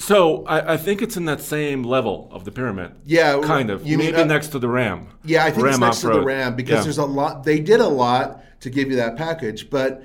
so 0.00 0.44
I, 0.46 0.74
I, 0.74 0.76
think 0.76 1.02
it's 1.02 1.16
in 1.16 1.26
that 1.26 1.40
same 1.40 1.82
level 1.82 2.28
of 2.32 2.44
the 2.44 2.50
pyramid. 2.50 2.92
Yeah, 3.04 3.40
kind 3.40 3.70
of. 3.70 3.86
You 3.86 3.98
maybe 3.98 4.12
mean, 4.12 4.20
uh, 4.22 4.24
next 4.24 4.48
to 4.48 4.58
the 4.58 4.68
Ram. 4.68 5.08
Yeah, 5.24 5.44
I 5.44 5.50
think 5.50 5.64
Ram 5.64 5.74
it's 5.74 5.80
next 5.80 5.98
off-road. 5.98 6.12
to 6.14 6.20
the 6.20 6.26
Ram 6.26 6.56
because 6.56 6.78
yeah. 6.78 6.82
there's 6.82 6.98
a 6.98 7.04
lot. 7.04 7.44
They 7.44 7.60
did 7.60 7.80
a 7.80 7.88
lot 7.88 8.42
to 8.60 8.70
give 8.70 8.90
you 8.90 8.96
that 8.96 9.16
package, 9.16 9.70
but 9.70 10.02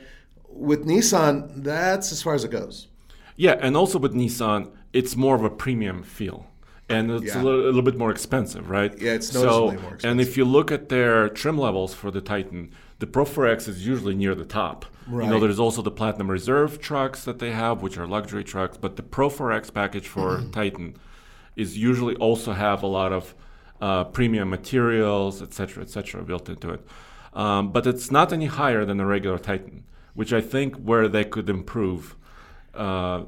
with 0.50 0.86
Nissan, 0.86 1.64
that's 1.64 2.12
as 2.12 2.22
far 2.22 2.34
as 2.34 2.44
it 2.44 2.52
goes. 2.52 2.88
Yeah, 3.36 3.58
and 3.60 3.76
also 3.76 4.00
with 4.00 4.14
Nissan, 4.14 4.72
it's 4.94 5.16
more 5.16 5.36
of 5.36 5.44
a 5.44 5.50
premium 5.50 6.04
feel. 6.04 6.48
and 6.88 7.10
it's 7.10 7.26
yeah. 7.26 7.42
a, 7.42 7.44
little, 7.44 7.62
a, 7.62 7.66
little, 7.66 7.82
bit 7.82 7.98
more 7.98 8.12
expensive, 8.12 8.70
right? 8.70 8.94
Yeah, 9.00 9.14
it's 9.14 9.34
noticeably 9.34 9.78
so, 9.78 9.82
more 9.82 9.94
expensive. 9.96 10.12
And 10.12 10.22
if 10.22 10.38
you 10.38 10.46
look 10.46 10.72
at 10.72 10.90
their 10.90 11.30
trim 11.30 11.58
levels 11.58 11.94
for 11.94 12.12
the 12.12 12.22
Titan, 12.22 12.72
the 13.00 13.08
Pro 13.08 13.26
4X 13.26 13.68
is 13.68 13.86
usually 13.86 14.16
near 14.16 14.36
the 14.36 14.46
top. 14.46 14.86
Right. 15.08 15.26
You 15.26 15.32
know, 15.32 15.40
there's 15.40 15.60
also 15.60 15.82
the 15.82 15.92
Platinum 15.92 16.32
Reserve 16.32 16.80
trucks 16.80 17.24
that 17.26 17.40
they 17.40 17.52
have, 17.52 17.82
which 17.82 17.98
are 17.98 18.08
luxury 18.08 18.44
trucks, 18.44 18.78
but 18.78 18.96
the 18.96 19.04
Pro 19.04 19.30
4X 19.30 19.74
package 19.74 20.08
for 20.08 20.44
Titan 20.52 20.96
is 21.56 21.78
usually 21.78 22.16
also 22.16 22.54
have 22.54 22.84
a 22.84 22.88
lot 22.88 23.12
of 23.12 23.36
uh, 23.82 24.06
premium 24.06 24.50
materials, 24.50 25.42
etc., 25.42 25.84
etc., 25.84 26.24
built 26.24 26.50
into 26.50 26.72
it. 26.72 26.86
Um, 27.34 27.72
but 27.72 27.86
it's 27.86 28.12
not 28.12 28.32
any 28.32 28.46
higher 28.46 28.86
than 28.86 29.00
a 29.00 29.06
regular 29.06 29.38
Titan, 29.38 29.84
which 30.14 30.32
I 30.32 30.42
think 30.42 30.76
where 30.78 31.08
they 31.08 31.26
could 31.26 31.50
improve. 31.50 32.16
Uh, 32.74 33.26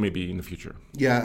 maybe 0.00 0.30
in 0.30 0.36
the 0.36 0.42
future. 0.42 0.74
Yeah, 0.94 1.18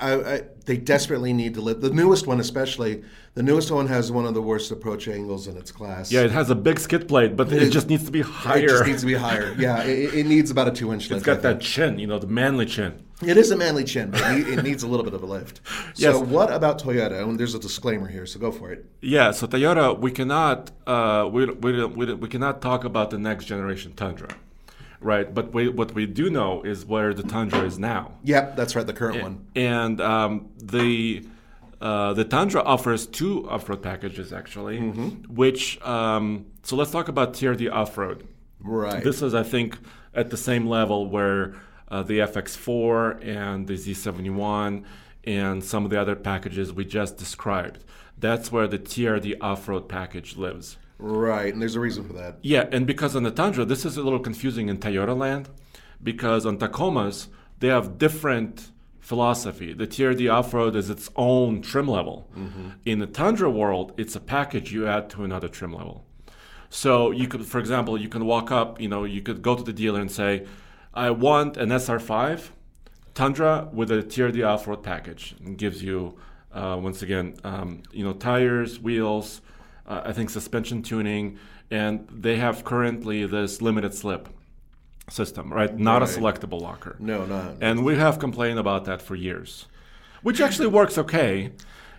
I, 0.00 0.12
I, 0.12 0.34
I, 0.34 0.42
they 0.66 0.76
desperately 0.76 1.32
need 1.32 1.54
to 1.54 1.60
live. 1.60 1.80
The 1.80 1.90
newest 1.90 2.26
one, 2.26 2.40
especially, 2.40 3.02
the 3.34 3.42
newest 3.42 3.70
one 3.70 3.86
has 3.88 4.10
one 4.10 4.26
of 4.26 4.34
the 4.34 4.42
worst 4.42 4.70
approach 4.70 5.08
angles 5.08 5.46
in 5.46 5.56
its 5.56 5.70
class. 5.70 6.10
Yeah, 6.10 6.22
it 6.22 6.30
has 6.30 6.50
a 6.50 6.54
big 6.54 6.78
skid 6.78 7.08
plate, 7.08 7.36
but 7.36 7.52
it, 7.52 7.62
it 7.62 7.70
just 7.70 7.88
needs 7.88 8.04
to 8.04 8.10
be 8.10 8.22
higher. 8.22 8.64
It 8.64 8.68
just 8.68 8.86
needs 8.86 9.00
to 9.00 9.06
be 9.06 9.14
higher. 9.14 9.54
Yeah, 9.62 9.82
it, 9.84 10.14
it 10.14 10.26
needs 10.26 10.50
about 10.50 10.66
a 10.66 10.72
two 10.72 10.92
inch 10.92 11.08
lift. 11.08 11.18
It's 11.18 11.26
got 11.26 11.42
that 11.42 11.60
chin, 11.60 11.98
you 11.98 12.06
know, 12.06 12.18
the 12.18 12.26
manly 12.26 12.66
chin. 12.66 13.04
It 13.24 13.36
is 13.36 13.50
a 13.52 13.56
manly 13.56 13.84
chin, 13.84 14.10
but 14.10 14.20
it 14.22 14.62
needs 14.64 14.82
a 14.82 14.88
little 14.88 15.04
bit 15.04 15.14
of 15.14 15.22
a 15.22 15.26
lift. 15.26 15.60
So, 15.94 16.20
yes. 16.20 16.28
what 16.28 16.50
about 16.52 16.80
Toyota? 16.82 17.22
And 17.22 17.38
there's 17.38 17.54
a 17.54 17.58
disclaimer 17.58 18.08
here, 18.08 18.24
so 18.24 18.40
go 18.40 18.50
for 18.50 18.72
it. 18.72 18.86
Yeah, 19.02 19.30
so 19.32 19.46
Toyota, 19.46 19.98
we 19.98 20.10
cannot, 20.10 20.70
uh, 20.86 21.28
we, 21.30 21.44
we, 21.46 21.84
we, 21.84 22.14
we 22.14 22.28
cannot 22.28 22.62
talk 22.62 22.84
about 22.84 23.10
the 23.10 23.18
next 23.18 23.44
generation 23.44 23.92
Tundra 23.92 24.28
right? 25.02 25.32
But 25.32 25.52
we, 25.52 25.68
what 25.68 25.94
we 25.94 26.06
do 26.06 26.30
know 26.30 26.62
is 26.62 26.86
where 26.86 27.12
the 27.12 27.22
Tundra 27.22 27.62
is 27.62 27.78
now. 27.78 28.12
Yep, 28.24 28.56
that's 28.56 28.76
right, 28.76 28.86
the 28.86 28.92
current 28.92 29.16
and, 29.16 29.22
one. 29.22 29.46
And 29.54 30.00
um, 30.00 30.50
the 30.56 31.26
uh, 31.80 32.12
the 32.12 32.24
Tundra 32.24 32.62
offers 32.62 33.06
two 33.06 33.48
off-road 33.50 33.82
packages 33.82 34.32
actually, 34.32 34.78
mm-hmm. 34.78 35.34
which 35.34 35.82
um, 35.82 36.46
so 36.62 36.76
let's 36.76 36.90
talk 36.90 37.08
about 37.08 37.34
TRD 37.34 37.70
off-road. 37.72 38.28
Right. 38.60 39.02
This 39.02 39.22
is, 39.22 39.34
I 39.34 39.42
think, 39.42 39.78
at 40.14 40.30
the 40.30 40.36
same 40.36 40.66
level 40.68 41.08
where 41.08 41.54
uh, 41.88 42.02
the 42.02 42.20
FX4 42.20 43.26
and 43.26 43.66
the 43.66 43.74
Z71 43.74 44.84
and 45.24 45.64
some 45.64 45.84
of 45.84 45.90
the 45.90 46.00
other 46.00 46.14
packages 46.16 46.72
we 46.72 46.84
just 46.84 47.16
described. 47.16 47.84
That's 48.16 48.52
where 48.52 48.68
the 48.68 48.78
TRD 48.78 49.38
off-road 49.40 49.88
package 49.88 50.36
lives. 50.36 50.76
Right, 51.02 51.52
and 51.52 51.60
there's 51.60 51.74
a 51.74 51.80
reason 51.80 52.04
for 52.04 52.12
that. 52.12 52.38
Yeah, 52.42 52.68
and 52.70 52.86
because 52.86 53.16
on 53.16 53.24
the 53.24 53.32
Tundra, 53.32 53.64
this 53.64 53.84
is 53.84 53.96
a 53.96 54.02
little 54.02 54.20
confusing 54.20 54.68
in 54.68 54.78
Toyota 54.78 55.16
land, 55.16 55.48
because 56.00 56.46
on 56.46 56.58
Tacomas 56.58 57.26
they 57.58 57.68
have 57.68 57.98
different 57.98 58.70
philosophy. 59.00 59.72
The 59.72 59.88
TRD 59.88 60.32
off-road 60.32 60.76
is 60.76 60.90
its 60.90 61.10
own 61.16 61.60
trim 61.60 61.88
level. 61.88 62.28
Mm-hmm. 62.36 62.68
In 62.84 63.00
the 63.00 63.08
Tundra 63.08 63.50
world, 63.50 63.92
it's 63.96 64.14
a 64.14 64.20
package 64.20 64.72
you 64.72 64.86
add 64.86 65.10
to 65.10 65.24
another 65.24 65.48
trim 65.48 65.72
level. 65.72 66.04
So 66.70 67.10
you 67.10 67.26
could, 67.26 67.44
for 67.44 67.58
example, 67.58 68.00
you 68.00 68.08
can 68.08 68.24
walk 68.24 68.52
up. 68.52 68.80
You 68.80 68.88
know, 68.88 69.02
you 69.02 69.22
could 69.22 69.42
go 69.42 69.56
to 69.56 69.62
the 69.62 69.72
dealer 69.72 70.00
and 70.00 70.10
say, 70.10 70.46
"I 70.94 71.10
want 71.10 71.56
an 71.56 71.72
SR5 71.72 72.52
Tundra 73.14 73.68
with 73.72 73.90
a 73.90 74.04
TRD 74.04 74.44
off-road 74.44 74.84
package." 74.84 75.34
and 75.44 75.58
gives 75.58 75.82
you, 75.82 76.14
uh, 76.52 76.78
once 76.80 77.02
again, 77.02 77.34
um, 77.42 77.82
you 77.92 78.04
know, 78.04 78.12
tires, 78.12 78.78
wheels 78.80 79.40
uh, 79.86 80.02
I 80.04 80.12
think 80.12 80.30
suspension 80.30 80.82
tuning, 80.82 81.38
and 81.70 82.06
they 82.10 82.36
have 82.36 82.64
currently 82.64 83.26
this 83.26 83.62
limited 83.62 83.94
slip 83.94 84.28
system, 85.10 85.52
right? 85.52 85.76
Not 85.76 86.02
right. 86.02 86.10
a 86.10 86.20
selectable 86.20 86.60
locker. 86.60 86.96
No, 86.98 87.24
not. 87.26 87.56
And 87.60 87.84
we 87.84 87.96
have 87.96 88.18
complained 88.18 88.58
about 88.58 88.84
that 88.84 89.02
for 89.02 89.14
years, 89.14 89.66
which 90.22 90.40
actually 90.40 90.68
works 90.68 90.98
okay. 90.98 91.52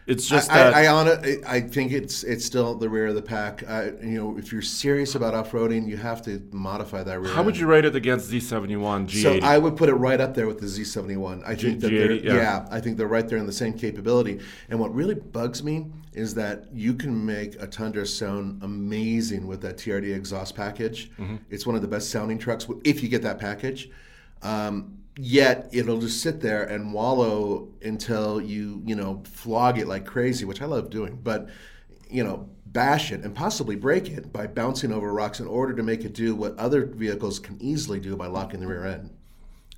It's 0.05 0.27
just 0.27 0.51
I, 0.51 0.55
that 0.55 0.73
I, 0.73 0.85
I, 0.87 1.55
I, 1.55 1.61
think 1.61 1.93
it's 1.93 2.23
it's 2.23 2.43
still 2.43 2.75
the 2.75 2.89
rear 2.89 3.07
of 3.07 3.15
the 3.15 3.21
pack. 3.21 3.67
I, 3.69 3.85
you 4.01 4.21
know, 4.21 4.37
if 4.37 4.51
you're 4.51 4.61
serious 4.61 5.15
about 5.15 5.33
off 5.33 5.51
roading, 5.51 5.87
you 5.87 5.95
have 5.95 6.21
to 6.23 6.45
modify 6.51 7.03
that 7.03 7.21
rear. 7.21 7.31
How 7.31 7.39
end. 7.39 7.45
would 7.45 7.57
you 7.57 7.67
rate 7.67 7.85
it 7.85 7.95
against 7.95 8.29
Z71 8.29 9.07
G80? 9.07 9.21
So 9.21 9.39
I 9.45 9.57
would 9.57 9.77
put 9.77 9.87
it 9.87 9.93
right 9.93 10.19
up 10.19 10.33
there 10.33 10.47
with 10.47 10.59
the 10.59 10.65
Z71. 10.65 11.43
I 11.43 11.55
think 11.55 11.59
G- 11.59 11.73
that 11.75 11.91
G80, 11.91 12.23
yeah. 12.23 12.33
yeah, 12.35 12.67
I 12.69 12.81
think 12.81 12.97
they're 12.97 13.07
right 13.07 13.27
there 13.27 13.37
in 13.37 13.45
the 13.45 13.53
same 13.53 13.73
capability. 13.73 14.39
And 14.69 14.79
what 14.79 14.93
really 14.93 15.15
bugs 15.15 15.63
me 15.63 15.87
is 16.11 16.33
that 16.35 16.65
you 16.73 16.93
can 16.93 17.25
make 17.25 17.61
a 17.61 17.67
Tundra 17.67 18.05
sound 18.05 18.61
amazing 18.61 19.47
with 19.47 19.61
that 19.61 19.77
TRD 19.77 20.15
exhaust 20.15 20.55
package. 20.55 21.11
Mm-hmm. 21.11 21.37
It's 21.49 21.65
one 21.65 21.75
of 21.75 21.81
the 21.81 21.87
best 21.87 22.09
sounding 22.09 22.37
trucks 22.37 22.67
if 22.83 23.01
you 23.01 23.09
get 23.09 23.21
that 23.21 23.39
package. 23.39 23.89
Um, 24.41 24.97
yet 25.17 25.69
it'll 25.71 25.99
just 25.99 26.21
sit 26.21 26.41
there 26.41 26.63
and 26.63 26.93
wallow 26.93 27.67
until 27.83 28.41
you 28.41 28.81
you 28.85 28.95
know 28.95 29.21
flog 29.25 29.77
it 29.77 29.87
like 29.87 30.05
crazy 30.05 30.45
which 30.45 30.61
i 30.61 30.65
love 30.65 30.89
doing. 30.89 31.19
But 31.23 31.49
you 32.09 32.23
know 32.23 32.49
bash 32.65 33.11
it 33.11 33.21
and 33.23 33.35
possibly 33.35 33.75
break 33.75 34.09
it 34.09 34.33
by 34.33 34.47
bouncing 34.47 34.91
over 34.91 35.13
rocks 35.13 35.39
in 35.39 35.45
order 35.45 35.75
to 35.75 35.83
make 35.83 36.03
it 36.03 36.13
do 36.13 36.35
what 36.35 36.57
other 36.57 36.85
vehicles 36.85 37.37
can 37.39 37.61
easily 37.61 37.99
do 37.99 38.15
by 38.15 38.25
locking 38.25 38.59
the 38.59 38.67
rear 38.67 38.85
end. 38.85 39.11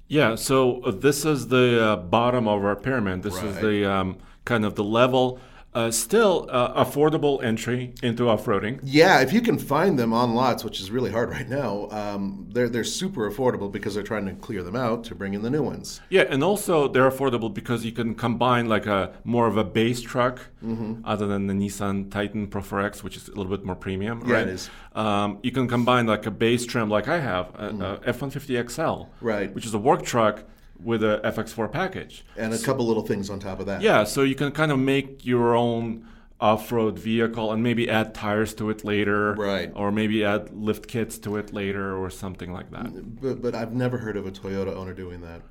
Yeah 0.07 0.35
so 0.35 0.81
uh, 0.81 0.91
this 0.91 1.25
is 1.25 1.49
the 1.49 1.83
uh, 1.83 1.95
bottom 1.97 2.47
of 2.47 2.63
our 2.63 2.75
pyramid. 2.75 3.23
This 3.23 3.35
right. 3.35 3.45
is 3.45 3.55
the 3.57 3.91
um, 3.91 4.17
kind 4.45 4.63
of 4.63 4.75
the 4.75 4.83
level 4.83 5.39
uh, 5.75 5.91
still 5.91 6.47
uh, 6.49 6.83
affordable 6.83 7.43
entry 7.43 7.93
into 8.01 8.29
off-roading. 8.29 8.79
Yeah, 8.81 9.19
if 9.19 9.33
you 9.33 9.41
can 9.41 9.59
find 9.59 9.99
them 9.99 10.13
on 10.13 10.33
lots, 10.33 10.63
which 10.63 10.79
is 10.79 10.89
really 10.89 11.11
hard 11.11 11.29
right 11.29 11.47
now, 11.47 11.89
um, 11.91 12.47
they're 12.53 12.69
they're 12.69 12.85
super 12.85 13.29
affordable 13.29 13.69
because 13.69 13.93
they're 13.93 14.03
trying 14.03 14.25
to 14.25 14.33
clear 14.35 14.63
them 14.63 14.77
out 14.77 15.03
to 15.05 15.15
bring 15.15 15.33
in 15.33 15.41
the 15.41 15.49
new 15.49 15.61
ones. 15.61 15.99
Yeah, 16.09 16.23
and 16.29 16.43
also 16.43 16.87
they're 16.87 17.09
affordable 17.11 17.53
because 17.53 17.83
you 17.83 17.91
can 17.91 18.15
combine 18.15 18.67
like 18.69 18.85
a 18.85 19.13
more 19.25 19.47
of 19.47 19.57
a 19.57 19.65
base 19.65 20.01
truck, 20.01 20.39
mm-hmm. 20.63 21.01
other 21.03 21.27
than 21.27 21.47
the 21.47 21.53
Nissan 21.53 22.09
Titan 22.09 22.47
Pro 22.47 22.61
4X, 22.61 23.03
which 23.03 23.17
is 23.17 23.27
a 23.27 23.35
little 23.35 23.55
bit 23.55 23.65
more 23.65 23.75
premium. 23.75 24.23
Yeah, 24.25 24.33
right? 24.33 24.47
it 24.47 24.53
is. 24.53 24.69
Um, 24.93 25.39
you 25.43 25.51
can 25.51 25.67
combine 25.67 26.07
like 26.07 26.25
a 26.25 26.31
base 26.31 26.65
trim, 26.65 26.89
like 26.89 27.09
I 27.09 27.19
have, 27.19 27.49
a, 27.55 27.69
mm-hmm. 27.69 27.81
a 27.81 27.99
F-150 28.05 28.69
XL, 28.71 29.09
right, 29.19 29.53
which 29.53 29.65
is 29.65 29.73
a 29.73 29.77
work 29.77 30.03
truck 30.03 30.45
with 30.83 31.03
a 31.03 31.21
FX4 31.23 31.71
package. 31.71 32.25
And 32.37 32.53
a 32.53 32.57
so, 32.57 32.65
couple 32.65 32.85
little 32.85 33.05
things 33.05 33.29
on 33.29 33.39
top 33.39 33.59
of 33.59 33.65
that. 33.65 33.81
Yeah, 33.81 34.03
so 34.03 34.23
you 34.23 34.35
can 34.35 34.51
kind 34.51 34.71
of 34.71 34.79
make 34.79 35.25
your 35.25 35.55
own 35.55 36.07
off-road 36.39 36.99
vehicle 36.99 37.51
and 37.51 37.63
maybe 37.63 37.89
add 37.89 38.13
tires 38.13 38.53
to 38.55 38.69
it 38.69 38.83
later. 38.83 39.33
Right. 39.33 39.71
Or 39.73 39.91
maybe 39.91 40.25
add 40.25 40.53
lift 40.53 40.87
kits 40.87 41.17
to 41.19 41.37
it 41.37 41.53
later 41.53 41.97
or 41.97 42.09
something 42.09 42.51
like 42.51 42.71
that. 42.71 43.21
But, 43.21 43.41
but 43.41 43.55
i've 43.55 43.73
never 43.73 43.97
heard 43.97 44.17
of 44.17 44.25
a 44.25 44.31
toyota 44.31 44.75
owner 44.75 44.93
doing 44.93 45.21
that. 45.21 45.41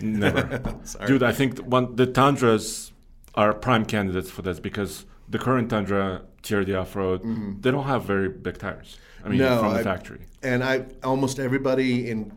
Never. 0.00 0.58
Dude 1.06 1.22
i 1.22 1.32
think 1.32 1.58
one, 1.58 1.96
the 1.96 2.06
tundras 2.06 2.92
are 3.34 3.52
prime 3.52 3.84
candidates 3.84 4.30
for 4.30 4.42
this 4.42 4.58
because 4.60 5.04
the 5.28 5.38
current 5.38 5.70
tundra 5.70 6.22
TRD 6.42 6.80
off-road 6.80 7.22
mm-hmm. 7.22 7.60
they 7.60 7.70
don't 7.70 7.84
have 7.84 8.04
very 8.04 8.28
big 8.28 8.58
tires. 8.58 8.98
I 9.24 9.28
mean 9.28 9.38
no, 9.38 9.58
from 9.60 9.74
the 9.74 9.80
I, 9.80 9.82
factory. 9.82 10.22
and 10.42 10.64
i 10.64 10.86
almost 11.04 11.38
everybody 11.38 12.08
in 12.10 12.32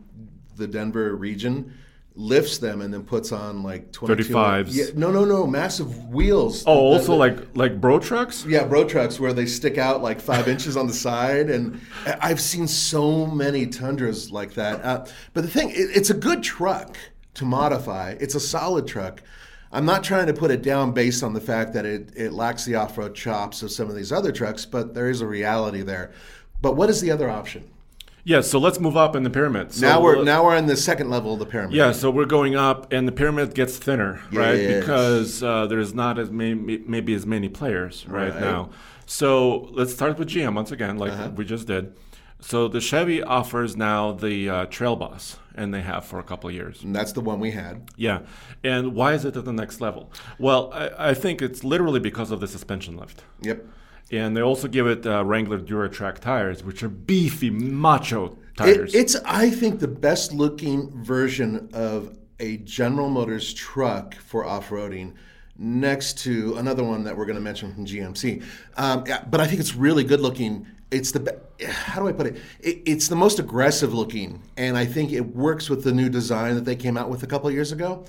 the 0.56 0.66
denver 0.66 1.16
region 1.16 1.72
lifts 2.16 2.58
them 2.58 2.80
and 2.80 2.94
then 2.94 3.02
puts 3.02 3.32
on 3.32 3.62
like 3.62 3.90
35s. 3.90 4.68
Yeah, 4.70 4.84
no, 4.94 5.10
no, 5.10 5.24
no, 5.24 5.46
massive 5.46 6.08
wheels. 6.10 6.62
Oh, 6.66 6.78
also 6.78 7.14
like 7.14 7.56
like 7.56 7.80
bro 7.80 7.98
trucks? 7.98 8.44
Yeah, 8.46 8.64
bro 8.64 8.86
trucks 8.86 9.18
where 9.18 9.32
they 9.32 9.46
stick 9.46 9.78
out 9.78 10.02
like 10.02 10.20
five 10.20 10.46
inches 10.46 10.76
on 10.76 10.86
the 10.86 10.92
side. 10.92 11.50
And 11.50 11.80
I've 12.20 12.40
seen 12.40 12.68
so 12.68 13.26
many 13.26 13.66
Tundras 13.66 14.30
like 14.30 14.54
that. 14.54 14.84
Uh, 14.84 15.06
but 15.32 15.42
the 15.42 15.50
thing, 15.50 15.70
it, 15.70 15.90
it's 15.94 16.10
a 16.10 16.14
good 16.14 16.42
truck 16.42 16.96
to 17.34 17.44
modify, 17.44 18.10
it's 18.20 18.36
a 18.36 18.40
solid 18.40 18.86
truck. 18.86 19.22
I'm 19.72 19.84
not 19.84 20.04
trying 20.04 20.28
to 20.28 20.32
put 20.32 20.52
it 20.52 20.62
down 20.62 20.92
based 20.92 21.24
on 21.24 21.32
the 21.32 21.40
fact 21.40 21.72
that 21.72 21.84
it, 21.84 22.12
it 22.14 22.32
lacks 22.32 22.64
the 22.64 22.76
off 22.76 22.96
road 22.96 23.16
chops 23.16 23.60
of 23.64 23.72
some 23.72 23.88
of 23.88 23.96
these 23.96 24.12
other 24.12 24.30
trucks, 24.30 24.64
but 24.64 24.94
there 24.94 25.10
is 25.10 25.20
a 25.20 25.26
reality 25.26 25.82
there. 25.82 26.12
But 26.62 26.76
what 26.76 26.90
is 26.90 27.00
the 27.00 27.10
other 27.10 27.28
option? 27.28 27.68
Yeah, 28.24 28.40
so 28.40 28.58
let's 28.58 28.80
move 28.80 28.96
up 28.96 29.14
in 29.14 29.22
the 29.22 29.30
pyramid. 29.30 29.72
So 29.74 29.86
now 29.86 30.00
we're 30.00 30.24
now 30.24 30.44
we're 30.44 30.56
in 30.56 30.66
the 30.66 30.76
second 30.76 31.10
level 31.10 31.34
of 31.34 31.38
the 31.38 31.46
pyramid. 31.46 31.76
Yeah, 31.76 31.92
so 31.92 32.10
we're 32.10 32.24
going 32.24 32.56
up, 32.56 32.90
and 32.90 33.06
the 33.06 33.12
pyramid 33.12 33.54
gets 33.54 33.76
thinner, 33.76 34.20
yes. 34.30 34.38
right? 34.38 34.66
Because 34.80 35.42
uh, 35.42 35.66
there's 35.66 35.92
not 35.92 36.18
as 36.18 36.30
many, 36.30 36.54
maybe 36.54 37.12
as 37.12 37.26
many 37.26 37.50
players 37.50 38.06
right, 38.08 38.32
right, 38.32 38.40
now. 38.40 38.70
So 39.04 39.68
let's 39.72 39.92
start 39.92 40.18
with 40.18 40.28
GM 40.28 40.54
once 40.54 40.72
again, 40.72 40.96
like 40.96 41.12
uh-huh. 41.12 41.32
we 41.36 41.44
just 41.44 41.66
did. 41.66 41.94
So 42.40 42.66
the 42.66 42.80
Chevy 42.80 43.22
offers 43.22 43.76
now 43.76 44.12
the 44.12 44.48
uh, 44.48 44.66
Trail 44.66 44.96
Boss, 44.96 45.38
and 45.54 45.72
they 45.72 45.82
have 45.82 46.06
for 46.06 46.18
a 46.18 46.22
couple 46.22 46.48
of 46.48 46.54
years. 46.54 46.82
And 46.82 46.96
that's 46.96 47.12
the 47.12 47.20
one 47.20 47.40
we 47.40 47.50
had. 47.50 47.90
Yeah, 47.96 48.20
and 48.62 48.94
why 48.94 49.12
is 49.12 49.26
it 49.26 49.36
at 49.36 49.44
the 49.44 49.52
next 49.52 49.82
level? 49.82 50.10
Well, 50.38 50.70
I, 50.72 51.10
I 51.10 51.14
think 51.14 51.42
it's 51.42 51.62
literally 51.62 52.00
because 52.00 52.30
of 52.30 52.40
the 52.40 52.48
suspension 52.48 52.96
lift. 52.96 53.22
Yep 53.42 53.66
and 54.16 54.36
they 54.36 54.42
also 54.42 54.68
give 54.68 54.86
it 54.86 55.06
uh, 55.06 55.24
Wrangler 55.24 55.58
DuraTrac 55.58 56.18
tires, 56.18 56.62
which 56.62 56.82
are 56.82 56.88
beefy, 56.88 57.50
macho 57.50 58.36
tires. 58.56 58.94
It, 58.94 58.98
it's, 58.98 59.16
I 59.24 59.50
think, 59.50 59.80
the 59.80 59.88
best 59.88 60.32
looking 60.32 60.90
version 61.02 61.68
of 61.72 62.16
a 62.40 62.58
General 62.58 63.08
Motors 63.08 63.52
truck 63.54 64.14
for 64.14 64.44
off 64.44 64.70
roading. 64.70 65.14
Next 65.56 66.18
to 66.24 66.56
another 66.56 66.82
one 66.82 67.04
that 67.04 67.16
we're 67.16 67.26
going 67.26 67.36
to 67.36 67.42
mention 67.42 67.72
from 67.72 67.86
GMC, 67.86 68.42
um, 68.76 69.04
but 69.30 69.40
I 69.40 69.46
think 69.46 69.60
it's 69.60 69.76
really 69.76 70.02
good 70.02 70.20
looking. 70.20 70.66
It's 70.90 71.12
the 71.12 71.40
how 71.64 72.00
do 72.00 72.08
I 72.08 72.12
put 72.12 72.26
it? 72.26 72.36
it? 72.58 72.82
It's 72.84 73.06
the 73.06 73.14
most 73.14 73.38
aggressive 73.38 73.94
looking, 73.94 74.42
and 74.56 74.76
I 74.76 74.84
think 74.84 75.12
it 75.12 75.36
works 75.36 75.70
with 75.70 75.84
the 75.84 75.92
new 75.92 76.08
design 76.08 76.56
that 76.56 76.64
they 76.64 76.74
came 76.74 76.96
out 76.96 77.08
with 77.08 77.22
a 77.22 77.28
couple 77.28 77.48
years 77.52 77.70
ago 77.70 78.04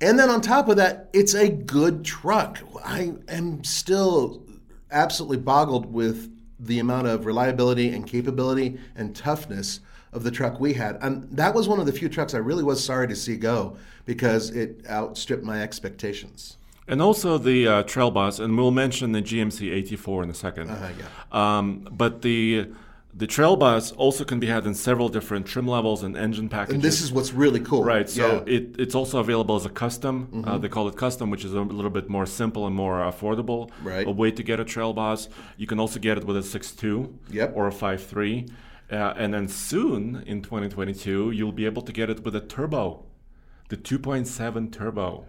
And 0.00 0.18
then 0.18 0.30
on 0.30 0.40
top 0.40 0.68
of 0.68 0.76
that, 0.76 1.10
it's 1.12 1.34
a 1.34 1.48
good 1.48 2.04
truck. 2.04 2.58
I 2.84 3.14
am 3.28 3.64
still 3.64 4.47
absolutely 4.90 5.38
boggled 5.38 5.92
with 5.92 6.32
the 6.58 6.78
amount 6.78 7.06
of 7.06 7.26
reliability 7.26 7.90
and 7.90 8.06
capability 8.06 8.78
and 8.96 9.14
toughness 9.14 9.80
of 10.12 10.24
the 10.24 10.30
truck 10.30 10.58
we 10.58 10.74
had. 10.74 10.98
And 11.02 11.28
that 11.36 11.54
was 11.54 11.68
one 11.68 11.80
of 11.80 11.86
the 11.86 11.92
few 11.92 12.08
trucks 12.08 12.34
I 12.34 12.38
really 12.38 12.64
was 12.64 12.82
sorry 12.82 13.08
to 13.08 13.16
see 13.16 13.36
go 13.36 13.76
because 14.06 14.50
it 14.50 14.84
outstripped 14.88 15.44
my 15.44 15.62
expectations. 15.62 16.56
And 16.86 17.02
also 17.02 17.36
the 17.36 17.68
uh, 17.68 17.82
Trail 17.82 18.10
Boss, 18.10 18.38
and 18.38 18.56
we'll 18.56 18.70
mention 18.70 19.12
the 19.12 19.20
GMC 19.20 19.82
AT4 19.82 20.22
in 20.24 20.30
a 20.30 20.32
2nd 20.32 20.70
uh-huh, 20.70 20.88
yeah. 20.98 21.58
um, 21.58 21.86
but 21.92 22.22
the 22.22 22.68
the 23.18 23.26
Trail 23.26 23.56
Boss 23.56 23.90
also 23.92 24.24
can 24.24 24.38
be 24.38 24.46
had 24.46 24.64
in 24.64 24.74
several 24.74 25.08
different 25.08 25.44
trim 25.44 25.66
levels 25.66 26.04
and 26.04 26.16
engine 26.16 26.48
packages. 26.48 26.74
And 26.74 26.82
this 26.82 27.00
is 27.00 27.10
what's 27.10 27.32
really 27.32 27.58
cool. 27.58 27.82
Right. 27.82 28.08
So 28.08 28.44
yeah. 28.46 28.54
it, 28.54 28.76
it's 28.78 28.94
also 28.94 29.18
available 29.18 29.56
as 29.56 29.66
a 29.66 29.70
custom. 29.70 30.28
Uh, 30.32 30.36
mm-hmm. 30.36 30.48
Uh, 30.48 30.58
they 30.58 30.68
call 30.68 30.86
it 30.86 30.96
custom, 30.96 31.28
which 31.28 31.44
is 31.44 31.52
a 31.52 31.60
little 31.60 31.90
bit 31.90 32.08
more 32.08 32.26
simple 32.26 32.64
and 32.68 32.76
more 32.76 33.00
affordable. 33.00 33.70
Right. 33.82 34.06
A 34.06 34.10
way 34.10 34.30
to 34.30 34.42
get 34.44 34.60
a 34.60 34.64
Trail 34.64 34.92
Boss. 34.92 35.28
You 35.56 35.66
can 35.66 35.80
also 35.80 35.98
get 35.98 36.16
it 36.16 36.24
with 36.24 36.36
a 36.36 36.40
6.2 36.40 37.12
yep. 37.30 37.52
or 37.56 37.66
a 37.66 37.72
5.3. 37.72 38.50
Uh, 38.90 39.14
and 39.16 39.34
then 39.34 39.48
soon 39.48 40.22
in 40.24 40.40
2022, 40.40 41.32
you'll 41.32 41.50
be 41.50 41.66
able 41.66 41.82
to 41.82 41.92
get 41.92 42.08
it 42.08 42.24
with 42.24 42.36
a 42.36 42.40
turbo, 42.40 43.04
the 43.68 43.76
2.7 43.76 44.72
turbo. 44.72 45.26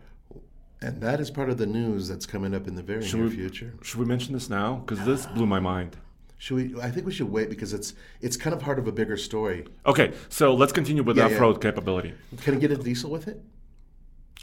And 0.79 1.01
that 1.01 1.19
is 1.19 1.31
part 1.31 1.49
of 1.49 1.57
the 1.57 1.65
news 1.65 2.07
that's 2.07 2.27
coming 2.27 2.53
up 2.53 2.67
in 2.67 2.75
the 2.75 2.83
very 2.83 3.03
should 3.03 3.19
near 3.19 3.29
we, 3.29 3.35
future. 3.35 3.73
Should 3.81 3.99
we 3.99 4.05
mention 4.05 4.33
this 4.33 4.47
now? 4.47 4.75
Because 4.75 5.03
this 5.05 5.25
blew 5.25 5.47
my 5.47 5.59
mind. 5.59 5.97
Should 6.39 6.55
we? 6.55 6.81
I 6.81 6.89
think 6.89 7.05
we 7.05 7.11
should 7.11 7.29
wait 7.29 7.49
because 7.49 7.73
it's 7.73 7.93
it's 8.21 8.37
kind 8.37 8.53
of 8.53 8.61
part 8.61 8.79
of 8.79 8.87
a 8.87 8.93
bigger 8.93 9.17
story. 9.17 9.67
Okay, 9.85 10.13
so 10.29 10.53
let's 10.53 10.71
continue 10.71 11.03
with 11.03 11.17
yeah, 11.17 11.25
off-road 11.25 11.57
yeah. 11.57 11.69
capability. 11.69 12.13
Can 12.37 12.55
I 12.55 12.57
get 12.57 12.71
a 12.71 12.77
diesel 12.77 13.11
with 13.11 13.27
it? 13.27 13.41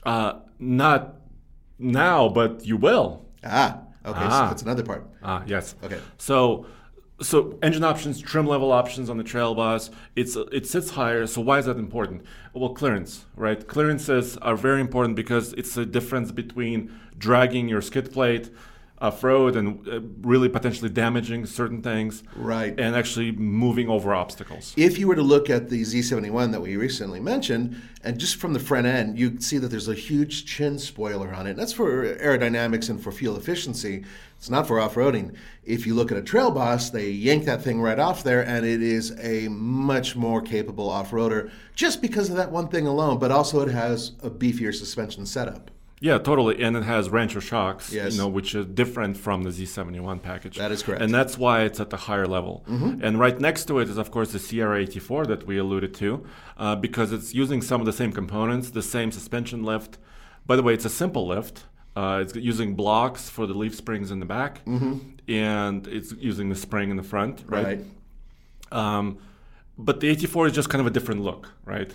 Uh, 0.03 0.41
not 0.59 1.17
now, 1.79 2.29
but 2.29 2.67
you 2.67 2.77
will. 2.77 3.25
Ah, 3.43 3.81
okay. 4.05 4.19
Ah. 4.21 4.29
So 4.29 4.49
that's 4.49 4.63
another 4.63 4.83
part. 4.83 5.09
Ah, 5.23 5.43
yes. 5.47 5.75
Okay. 5.83 5.99
So 6.19 6.67
so 7.23 7.59
engine 7.63 7.83
options, 7.83 8.21
trim 8.21 8.47
level 8.47 8.73
options 8.73 9.09
on 9.09 9.17
the 9.17 9.25
Trail 9.25 9.55
Boss, 9.55 9.91
it's 10.15 10.37
it 10.53 10.67
sits 10.67 10.91
higher. 10.91 11.27
So 11.27 11.41
why 11.41 11.59
is 11.61 11.65
that 11.65 11.79
important? 11.79 12.25
Well, 12.53 12.75
clearance, 12.75 13.25
right? 13.35 13.67
Clearances 13.67 14.37
are 14.39 14.55
very 14.55 14.83
important 14.83 15.17
because 15.17 15.55
it's 15.55 15.75
the 15.75 15.87
difference 15.87 16.31
between 16.31 16.93
dragging 17.17 17.71
your 17.71 17.81
skid 17.81 18.13
plate 18.13 18.51
off 18.99 19.23
road 19.23 19.57
and 19.57 19.87
uh, 19.89 20.01
really 20.23 20.49
potentially 20.49 20.89
damaging 20.89 21.45
certain 21.47 21.83
things. 21.83 22.23
Right. 22.35 22.79
And 22.79 22.97
actually 22.97 23.33
moving 23.33 23.89
over 23.89 24.15
obstacles. 24.15 24.73
If 24.77 24.99
you 24.99 25.07
were 25.09 25.17
to 25.17 25.23
look 25.23 25.51
at 25.51 25.69
the 25.69 25.83
Z71 25.83 26.53
that 26.53 26.61
we 26.61 26.77
recently 26.77 27.21
mentioned, 27.21 27.81
and 28.03 28.19
just 28.19 28.37
from 28.37 28.53
the 28.53 28.61
front 28.61 28.87
end, 28.87 29.19
you 29.19 29.41
see 29.41 29.59
that 29.59 29.69
there's 29.69 29.89
a 29.89 29.95
huge 29.95 30.47
chin 30.47 30.79
spoiler 30.79 31.35
on 31.35 31.47
it. 31.47 31.57
That's 31.57 31.73
for 31.73 32.15
aerodynamics 32.17 32.89
and 32.89 33.03
for 33.03 33.13
fuel 33.13 33.37
efficiency. 33.37 34.05
It's 34.39 34.51
not 34.51 34.67
for 34.67 34.79
off 34.79 34.95
roading. 34.95 35.35
If 35.65 35.87
you 35.87 35.95
look 35.95 36.13
at 36.13 36.19
a 36.19 36.23
Trail 36.23 36.51
Boss, 36.51 36.91
they 36.91 37.11
yank 37.11 37.45
that 37.47 37.63
thing 37.63 37.81
right 37.81 37.99
off 37.99 38.23
there, 38.23 38.47
and 38.47 38.65
it 38.65 38.83
is 38.83 39.17
a 39.19 39.49
much 39.49 40.15
more 40.15 40.41
capable 40.41 40.89
off 40.89 41.11
roader 41.11 41.51
just 41.75 42.01
because 42.01 42.31
of 42.31 42.37
that 42.37 42.53
one 42.53 42.69
thing 42.69 42.87
alone, 42.87 43.19
but 43.19 43.31
also 43.31 43.61
it 43.61 43.73
has 43.73 44.13
a 44.23 44.31
beefier 44.31 44.75
suspension 44.75 45.27
setup. 45.27 45.71
Yeah, 45.99 46.19
totally, 46.19 46.63
and 46.63 46.77
it 46.77 46.83
has 46.83 47.09
Rancho 47.09 47.41
shocks, 47.41 47.91
yes. 47.91 48.13
you 48.13 48.19
know, 48.19 48.29
which 48.29 48.55
is 48.55 48.67
different 48.67 49.17
from 49.17 49.45
the 49.45 49.51
Z71 49.51 50.21
package. 50.21 50.59
That 50.59 50.71
is 50.71 50.83
correct, 50.83 51.01
and 51.01 51.13
that's 51.13 51.39
why 51.39 51.63
it's 51.63 51.81
at 51.81 51.89
the 51.89 51.97
higher 51.97 52.27
level. 52.27 52.65
Mm-hmm. 52.69 53.03
And 53.03 53.19
right 53.19 53.39
next 53.41 53.65
to 53.67 53.79
it 53.79 53.89
is, 53.89 53.97
of 53.97 54.11
course, 54.11 54.33
the 54.33 54.39
Sierra 54.39 54.85
AT4 54.85 55.27
that 55.29 55.47
we 55.47 55.57
alluded 55.57 55.95
to, 55.95 56.27
uh, 56.59 56.77
because 56.77 57.13
it's 57.13 57.35
using 57.35 57.63
some 57.63 57.81
of 57.81 57.87
the 57.87 57.95
same 57.95 58.13
components, 58.13 58.71
the 58.71 58.83
same 58.83 59.11
suspension 59.11 59.63
lift. 59.65 59.97
By 60.45 60.57
the 60.57 60.63
way, 60.63 60.75
it's 60.75 60.85
a 60.85 60.91
simple 60.91 61.27
lift. 61.27 61.65
Uh, 61.97 62.19
it's 62.21 62.37
using 62.37 62.75
blocks 62.75 63.31
for 63.31 63.47
the 63.47 63.55
leaf 63.55 63.75
springs 63.75 64.11
in 64.11 64.21
the 64.21 64.27
back, 64.27 64.63
mm-hmm. 64.67 64.99
and 65.33 65.87
it's 65.87 66.13
using 66.13 66.51
the 66.51 66.57
spring 66.57 66.91
in 66.91 66.99
the 66.99 67.03
front, 67.03 67.43
right? 67.47 67.65
right. 67.65 67.85
Um, 68.71 69.17
but 69.79 70.01
the 70.01 70.15
AT4 70.15 70.49
is 70.49 70.53
just 70.53 70.69
kind 70.69 70.81
of 70.81 70.87
a 70.87 70.91
different 70.91 71.23
look, 71.23 71.53
right? 71.65 71.91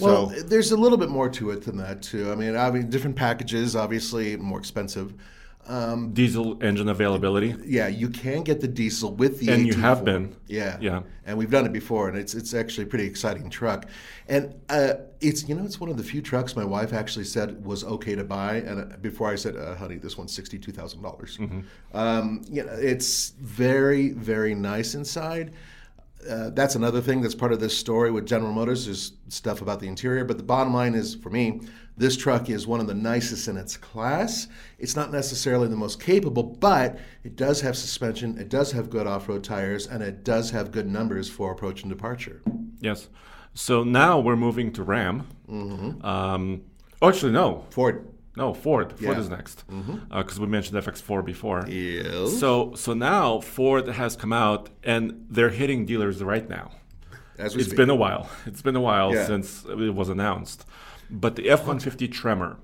Well, 0.00 0.30
so, 0.30 0.42
there's 0.42 0.72
a 0.72 0.76
little 0.76 0.98
bit 0.98 1.08
more 1.08 1.28
to 1.30 1.50
it 1.50 1.64
than 1.64 1.76
that 1.78 2.02
too. 2.02 2.30
I 2.30 2.34
mean, 2.34 2.56
I 2.56 2.70
mean, 2.70 2.90
different 2.90 3.16
packages, 3.16 3.76
obviously 3.76 4.36
more 4.36 4.58
expensive. 4.58 5.14
Um, 5.66 6.12
diesel 6.12 6.62
engine 6.62 6.88
availability. 6.88 7.54
Yeah, 7.64 7.86
you 7.86 8.08
can 8.08 8.42
get 8.42 8.60
the 8.60 8.66
diesel 8.66 9.14
with 9.14 9.40
the. 9.40 9.52
And 9.52 9.66
you 9.66 9.74
have 9.74 10.04
been. 10.04 10.34
Yeah, 10.46 10.78
yeah, 10.80 11.02
and 11.26 11.36
we've 11.36 11.50
done 11.50 11.66
it 11.66 11.72
before, 11.72 12.08
and 12.08 12.16
it's 12.16 12.34
it's 12.34 12.54
actually 12.54 12.84
a 12.84 12.86
pretty 12.86 13.04
exciting 13.04 13.50
truck, 13.50 13.86
and 14.26 14.54
uh, 14.70 14.94
it's 15.20 15.48
you 15.48 15.54
know 15.54 15.64
it's 15.64 15.78
one 15.78 15.90
of 15.90 15.96
the 15.96 16.02
few 16.02 16.22
trucks 16.22 16.56
my 16.56 16.64
wife 16.64 16.92
actually 16.92 17.26
said 17.26 17.64
was 17.64 17.84
okay 17.84 18.14
to 18.14 18.24
buy, 18.24 18.56
and 18.56 18.80
uh, 18.80 18.96
before 18.96 19.30
I 19.30 19.36
said, 19.36 19.56
uh, 19.56 19.74
honey, 19.74 19.96
this 19.96 20.16
one's 20.16 20.32
sixty 20.32 20.58
two 20.58 20.72
thousand 20.72 21.02
dollars. 21.02 21.36
Mm-hmm. 21.36 21.60
Um, 21.96 22.42
you 22.50 22.64
know, 22.64 22.72
it's 22.72 23.30
very 23.38 24.10
very 24.10 24.54
nice 24.54 24.94
inside 24.94 25.52
uh, 26.28 26.50
that's 26.50 26.74
another 26.74 27.00
thing 27.00 27.20
that's 27.20 27.34
part 27.34 27.52
of 27.52 27.60
this 27.60 27.76
story 27.76 28.10
with 28.10 28.26
General 28.26 28.52
Motors 28.52 28.86
is 28.86 29.12
stuff 29.28 29.62
about 29.62 29.80
the 29.80 29.88
interior. 29.88 30.24
But 30.24 30.36
the 30.36 30.42
bottom 30.42 30.74
line 30.74 30.94
is, 30.94 31.14
for 31.14 31.30
me, 31.30 31.60
this 31.96 32.16
truck 32.16 32.50
is 32.50 32.66
one 32.66 32.80
of 32.80 32.86
the 32.86 32.94
nicest 32.94 33.48
in 33.48 33.56
its 33.56 33.76
class. 33.76 34.48
It's 34.78 34.96
not 34.96 35.12
necessarily 35.12 35.68
the 35.68 35.76
most 35.76 36.00
capable, 36.00 36.42
but 36.42 36.98
it 37.24 37.36
does 37.36 37.60
have 37.60 37.76
suspension, 37.76 38.38
it 38.38 38.48
does 38.48 38.72
have 38.72 38.90
good 38.90 39.06
off-road 39.06 39.44
tires, 39.44 39.86
and 39.86 40.02
it 40.02 40.24
does 40.24 40.50
have 40.50 40.72
good 40.72 40.86
numbers 40.86 41.28
for 41.28 41.52
approach 41.52 41.82
and 41.82 41.90
departure. 41.90 42.42
Yes. 42.80 43.08
So 43.54 43.82
now 43.82 44.20
we're 44.20 44.36
moving 44.36 44.72
to 44.72 44.82
Ram. 44.82 45.26
Mm-hmm. 45.48 46.04
Um, 46.04 46.62
oh, 47.02 47.08
actually, 47.08 47.32
no. 47.32 47.66
Ford. 47.70 48.09
No, 48.36 48.54
Ford. 48.54 48.92
Ford 48.92 49.16
yeah. 49.16 49.20
is 49.20 49.28
next 49.28 49.66
because 49.66 49.84
mm-hmm. 49.84 50.12
uh, 50.12 50.40
we 50.40 50.46
mentioned 50.46 50.78
FX4 50.78 51.24
before. 51.24 51.66
Yes. 51.68 52.38
So 52.38 52.74
so 52.74 52.94
now 52.94 53.40
Ford 53.40 53.88
has 53.88 54.16
come 54.16 54.32
out 54.32 54.70
and 54.84 55.26
they're 55.28 55.50
hitting 55.50 55.84
dealers 55.84 56.22
right 56.22 56.48
now. 56.48 56.70
As 57.38 57.54
we 57.56 57.62
it's 57.62 57.70
speak. 57.70 57.78
been 57.78 57.90
a 57.90 57.96
while. 57.96 58.28
It's 58.46 58.62
been 58.62 58.76
a 58.76 58.80
while 58.80 59.14
yeah. 59.14 59.26
since 59.26 59.64
it 59.64 59.94
was 59.94 60.08
announced. 60.08 60.64
But 61.10 61.36
the 61.36 61.44
F150 61.44 62.12
Tremor. 62.12 62.58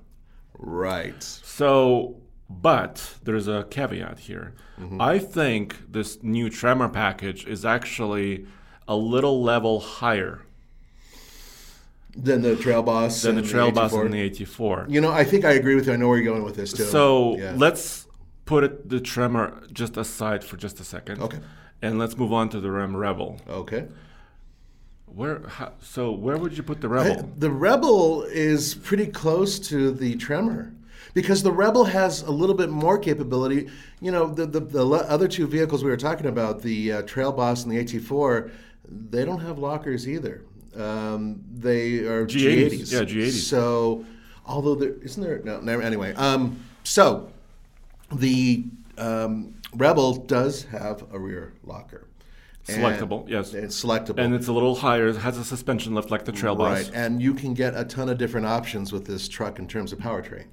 Right. 0.59 1.23
So, 1.23 2.17
but 2.49 3.17
there's 3.23 3.49
a 3.49 3.65
caveat 3.71 4.21
here. 4.21 4.55
Mm-hmm. 4.79 5.01
I 5.01 5.19
think 5.19 5.91
this 5.91 6.23
new 6.23 6.49
Tremor 6.51 6.89
package 6.91 7.47
is 7.47 7.65
actually 7.65 8.47
a 8.87 8.97
little 8.97 9.43
level 9.43 9.81
higher 9.81 10.43
than 12.17 12.43
the 12.43 12.57
Trail 12.57 12.83
Boss. 12.83 13.23
Than 13.23 13.37
the 13.37 13.43
Trail 13.43 13.67
the 13.67 13.73
Boss 13.73 13.93
and 13.93 14.13
the 14.13 14.31
AT4. 14.31 14.91
You 14.91 15.01
know, 15.01 15.13
I 15.13 15.25
think 15.25 15.45
I 15.45 15.53
agree 15.53 15.75
with 15.75 15.87
you. 15.87 15.93
I 15.93 15.97
know 15.97 16.09
where 16.09 16.19
you're 16.19 16.33
going 16.33 16.45
with 16.45 16.57
this 16.57 16.73
too. 16.73 16.85
So 16.85 17.37
yeah. 17.37 17.55
let's 17.57 18.07
put 18.47 18.65
it, 18.65 18.89
the 18.89 19.01
Tremor 19.01 19.63
just 19.73 19.97
aside 19.97 20.43
for 20.43 20.57
just 20.57 20.81
a 20.81 20.85
second. 20.85 21.21
Okay. 21.21 21.39
And 21.83 21.99
let's 21.99 22.17
move 22.17 22.33
on 22.33 22.49
to 22.51 22.61
the 22.61 22.71
Ram 22.71 22.97
Rebel. 22.97 23.41
Okay. 23.49 23.87
Where 25.07 25.47
how, 25.47 25.73
so 25.81 26.11
where 26.13 26.37
would 26.37 26.57
you 26.57 26.63
put 26.63 26.81
the 26.81 26.89
Rebel? 26.89 27.25
I, 27.25 27.29
the 27.39 27.51
Rebel 27.51 28.23
is 28.25 28.75
pretty 28.75 29.07
close 29.07 29.59
to 29.69 29.91
the 29.91 30.17
Tremor 30.17 30.73
because 31.15 31.43
the 31.43 31.53
Rebel 31.53 31.85
has 31.85 32.23
a 32.23 32.31
little 32.31 32.55
bit 32.55 32.71
more 32.71 32.99
capability. 32.99 33.69
You 34.01 34.11
know, 34.11 34.27
the 34.27 34.47
the, 34.47 34.61
the 34.61 34.85
other 34.85 35.29
two 35.29 35.47
vehicles 35.47 35.85
we 35.85 35.91
were 35.91 35.97
talking 35.97 36.27
about, 36.27 36.63
the 36.63 36.93
uh, 36.93 37.03
Trail 37.03 37.33
Boss 37.33 37.65
and 37.65 37.73
the 37.73 37.83
AT4, 37.83 38.51
they 38.89 39.25
don't 39.25 39.41
have 39.41 39.59
lockers 39.59 40.09
either. 40.09 40.43
Um, 40.77 41.43
they 41.53 41.99
are 42.01 42.27
G80s. 42.27 42.71
G80s. 42.71 42.93
Yeah, 42.93 43.01
G80s. 43.01 43.31
So, 43.49 44.05
although 44.45 44.75
there 44.75 44.95
isn't 45.03 45.23
there 45.23 45.41
no, 45.45 45.61
never, 45.61 45.83
anyway. 45.83 46.15
Um, 46.15 46.63
so 46.85 47.31
the 48.13 48.65
um, 48.99 49.55
Rebel 49.75 50.15
does 50.15 50.65
have 50.65 51.05
a 51.13 51.19
rear 51.19 51.55
locker. 51.65 52.07
Selectable, 52.67 53.23
and, 53.23 53.31
yes. 53.31 53.55
It's 53.55 53.83
selectable. 53.83 54.19
And 54.19 54.35
it's 54.35 54.49
a 54.49 54.53
little 54.53 54.75
higher. 54.75 55.09
It 55.09 55.17
has 55.19 55.39
a 55.39 55.45
suspension 55.45 55.95
lift 55.95 56.11
like 56.11 56.25
the 56.25 56.33
Trail 56.33 56.57
Boss. 56.57 56.89
Right, 56.89 56.95
and 56.95 57.23
you 57.23 57.33
can 57.33 57.55
get 57.55 57.77
a 57.77 57.85
ton 57.85 58.09
of 58.09 58.19
different 58.19 58.47
options 58.47 58.93
with 58.93 59.07
this 59.07 59.29
truck 59.29 59.59
in 59.61 59.69
terms 59.69 59.93
of 59.93 60.01
powertrain. 60.01 60.47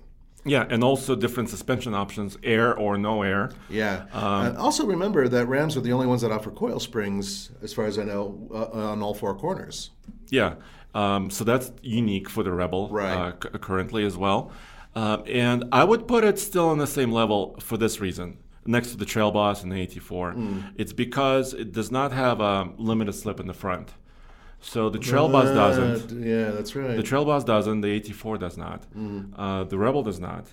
Yeah, 0.46 0.66
and 0.70 0.84
also 0.84 1.16
different 1.16 1.50
suspension 1.50 1.94
options, 1.94 2.38
air 2.44 2.78
or 2.78 2.98
no 2.98 3.22
air. 3.22 3.52
Yeah. 3.70 4.06
Um, 4.12 4.24
uh, 4.24 4.54
also 4.58 4.86
remember 4.86 5.28
that 5.28 5.48
Rams 5.48 5.78
are 5.78 5.82
the 5.82 5.94
only 5.94 6.08
ones 6.08 6.22
that 6.22 6.32
offer 6.32 6.52
coil 6.52 6.80
springs, 6.80 7.52
as 7.62 7.74
far 7.74 7.86
as 7.86 7.98
I 7.98 8.04
know, 8.04 8.50
uh, 8.54 8.90
on 8.92 9.02
all 9.02 9.14
four 9.14 9.34
corners. 9.36 9.92
Yeah. 10.30 10.56
Um, 10.94 11.30
so 11.30 11.44
that's 11.44 11.72
unique 11.82 12.30
for 12.30 12.44
the 12.44 12.52
Rebel 12.52 12.90
right. 12.90 13.14
uh, 13.14 13.32
c- 13.42 13.50
currently 13.60 14.06
as 14.06 14.18
well. 14.18 14.52
Um, 14.96 15.24
and 15.28 15.66
I 15.72 15.84
would 15.84 16.08
put 16.08 16.24
it 16.24 16.38
still 16.38 16.70
on 16.70 16.78
the 16.78 16.88
same 16.88 17.12
level 17.12 17.56
for 17.60 17.78
this 17.78 18.00
reason, 18.00 18.38
next 18.66 18.92
to 18.92 18.98
the 18.98 19.06
Trail 19.06 19.32
Boss 19.32 19.64
and 19.64 19.72
the 19.72 19.76
AT4. 19.88 20.36
Mm. 20.36 20.74
It's 20.76 20.94
because 20.94 21.54
it 21.54 21.72
does 21.72 21.90
not 21.92 22.12
have 22.12 22.42
a 22.42 22.70
limited 22.78 23.14
slip 23.14 23.40
in 23.40 23.48
the 23.48 23.54
front. 23.54 23.94
So 24.64 24.90
the 24.90 24.98
Trail 24.98 25.28
Boss 25.28 25.54
doesn't. 25.54 26.24
Yeah, 26.24 26.52
that's 26.52 26.74
right. 26.76 26.96
The 26.96 27.04
Trail 27.04 27.26
Boss 27.26 27.44
doesn't. 27.44 27.82
The 27.82 28.00
AT4 28.00 28.40
does 28.40 28.58
not. 28.58 28.86
Mm. 28.96 29.34
Uh, 29.36 29.64
the 29.66 29.78
Rebel 29.78 30.04
does 30.04 30.20
not. 30.20 30.46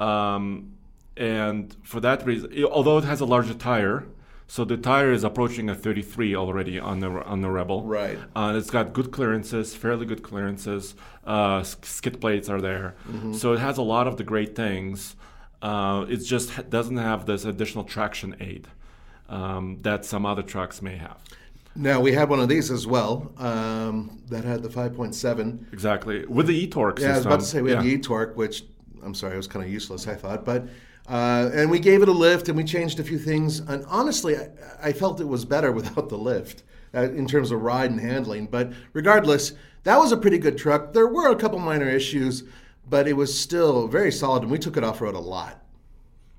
Um, 0.00 0.72
and 1.16 1.76
for 1.82 2.00
that 2.00 2.24
reason, 2.26 2.64
although 2.64 2.98
it 2.98 3.04
has 3.04 3.20
a 3.20 3.26
larger 3.26 3.54
tire, 3.54 4.06
So 4.46 4.64
the 4.64 4.76
tire 4.76 5.10
is 5.12 5.24
approaching 5.24 5.70
a 5.70 5.74
33 5.74 6.36
already 6.36 6.78
on 6.78 7.00
the 7.00 7.08
on 7.24 7.40
the 7.40 7.50
Rebel. 7.50 7.82
Right. 7.82 8.18
Uh, 8.36 8.54
it's 8.56 8.70
got 8.70 8.92
good 8.92 9.10
clearances, 9.10 9.74
fairly 9.74 10.04
good 10.06 10.22
clearances. 10.22 10.94
Uh, 11.24 11.62
skid 11.62 12.20
plates 12.20 12.48
are 12.50 12.60
there, 12.60 12.94
mm-hmm. 13.08 13.32
so 13.32 13.54
it 13.54 13.58
has 13.60 13.78
a 13.78 13.82
lot 13.82 14.06
of 14.06 14.16
the 14.18 14.24
great 14.24 14.54
things. 14.54 15.16
Uh, 15.62 16.04
it 16.10 16.18
just 16.18 16.68
doesn't 16.68 16.98
have 16.98 17.24
this 17.24 17.44
additional 17.46 17.84
traction 17.84 18.36
aid 18.38 18.68
um, 19.30 19.78
that 19.80 20.04
some 20.04 20.26
other 20.26 20.42
trucks 20.42 20.82
may 20.82 20.96
have. 20.96 21.18
Now 21.76 22.00
we 22.00 22.12
had 22.12 22.28
one 22.28 22.40
of 22.40 22.48
these 22.48 22.70
as 22.70 22.86
well 22.86 23.32
um, 23.38 24.22
that 24.28 24.44
had 24.44 24.62
the 24.62 24.68
5.7. 24.68 25.72
Exactly 25.72 26.24
with 26.26 26.46
the 26.46 26.56
e-torque. 26.56 27.00
Yeah, 27.00 27.14
system. 27.14 27.14
I 27.14 27.18
was 27.18 27.26
about 27.26 27.40
to 27.40 27.46
say 27.46 27.62
we 27.62 27.70
yeah. 27.70 27.76
had 27.76 27.84
the 27.84 27.90
e-torque, 27.90 28.36
which 28.36 28.64
I'm 29.02 29.14
sorry, 29.14 29.34
it 29.34 29.38
was 29.38 29.48
kind 29.48 29.64
of 29.64 29.70
useless. 29.70 30.06
I 30.06 30.14
thought, 30.14 30.44
but 30.44 30.66
uh, 31.08 31.50
and 31.52 31.70
we 31.70 31.78
gave 31.78 32.02
it 32.02 32.08
a 32.08 32.12
lift 32.12 32.48
and 32.48 32.56
we 32.56 32.64
changed 32.64 32.98
a 33.00 33.04
few 33.04 33.18
things. 33.18 33.58
And 33.60 33.84
honestly, 33.88 34.36
I, 34.36 34.48
I 34.82 34.92
felt 34.92 35.20
it 35.20 35.28
was 35.28 35.44
better 35.44 35.72
without 35.80 36.08
the 36.08 36.18
lift 36.18 36.62
uh, 36.94 37.02
in 37.02 37.26
terms 37.26 37.50
of 37.50 37.60
ride 37.60 37.90
and 37.90 38.00
handling. 38.00 38.46
But 38.46 38.72
regardless, 38.92 39.52
that 39.82 39.98
was 39.98 40.12
a 40.12 40.16
pretty 40.16 40.38
good 40.38 40.56
truck. 40.56 40.92
There 40.92 41.06
were 41.06 41.30
a 41.30 41.36
couple 41.36 41.58
minor 41.58 41.88
issues, 41.88 42.44
but 42.88 43.08
it 43.08 43.14
was 43.14 43.38
still 43.38 43.88
very 43.88 44.12
solid, 44.12 44.42
and 44.42 44.52
we 44.52 44.58
took 44.58 44.76
it 44.76 44.84
off 44.84 45.00
road 45.00 45.14
a 45.14 45.20
lot. 45.20 45.60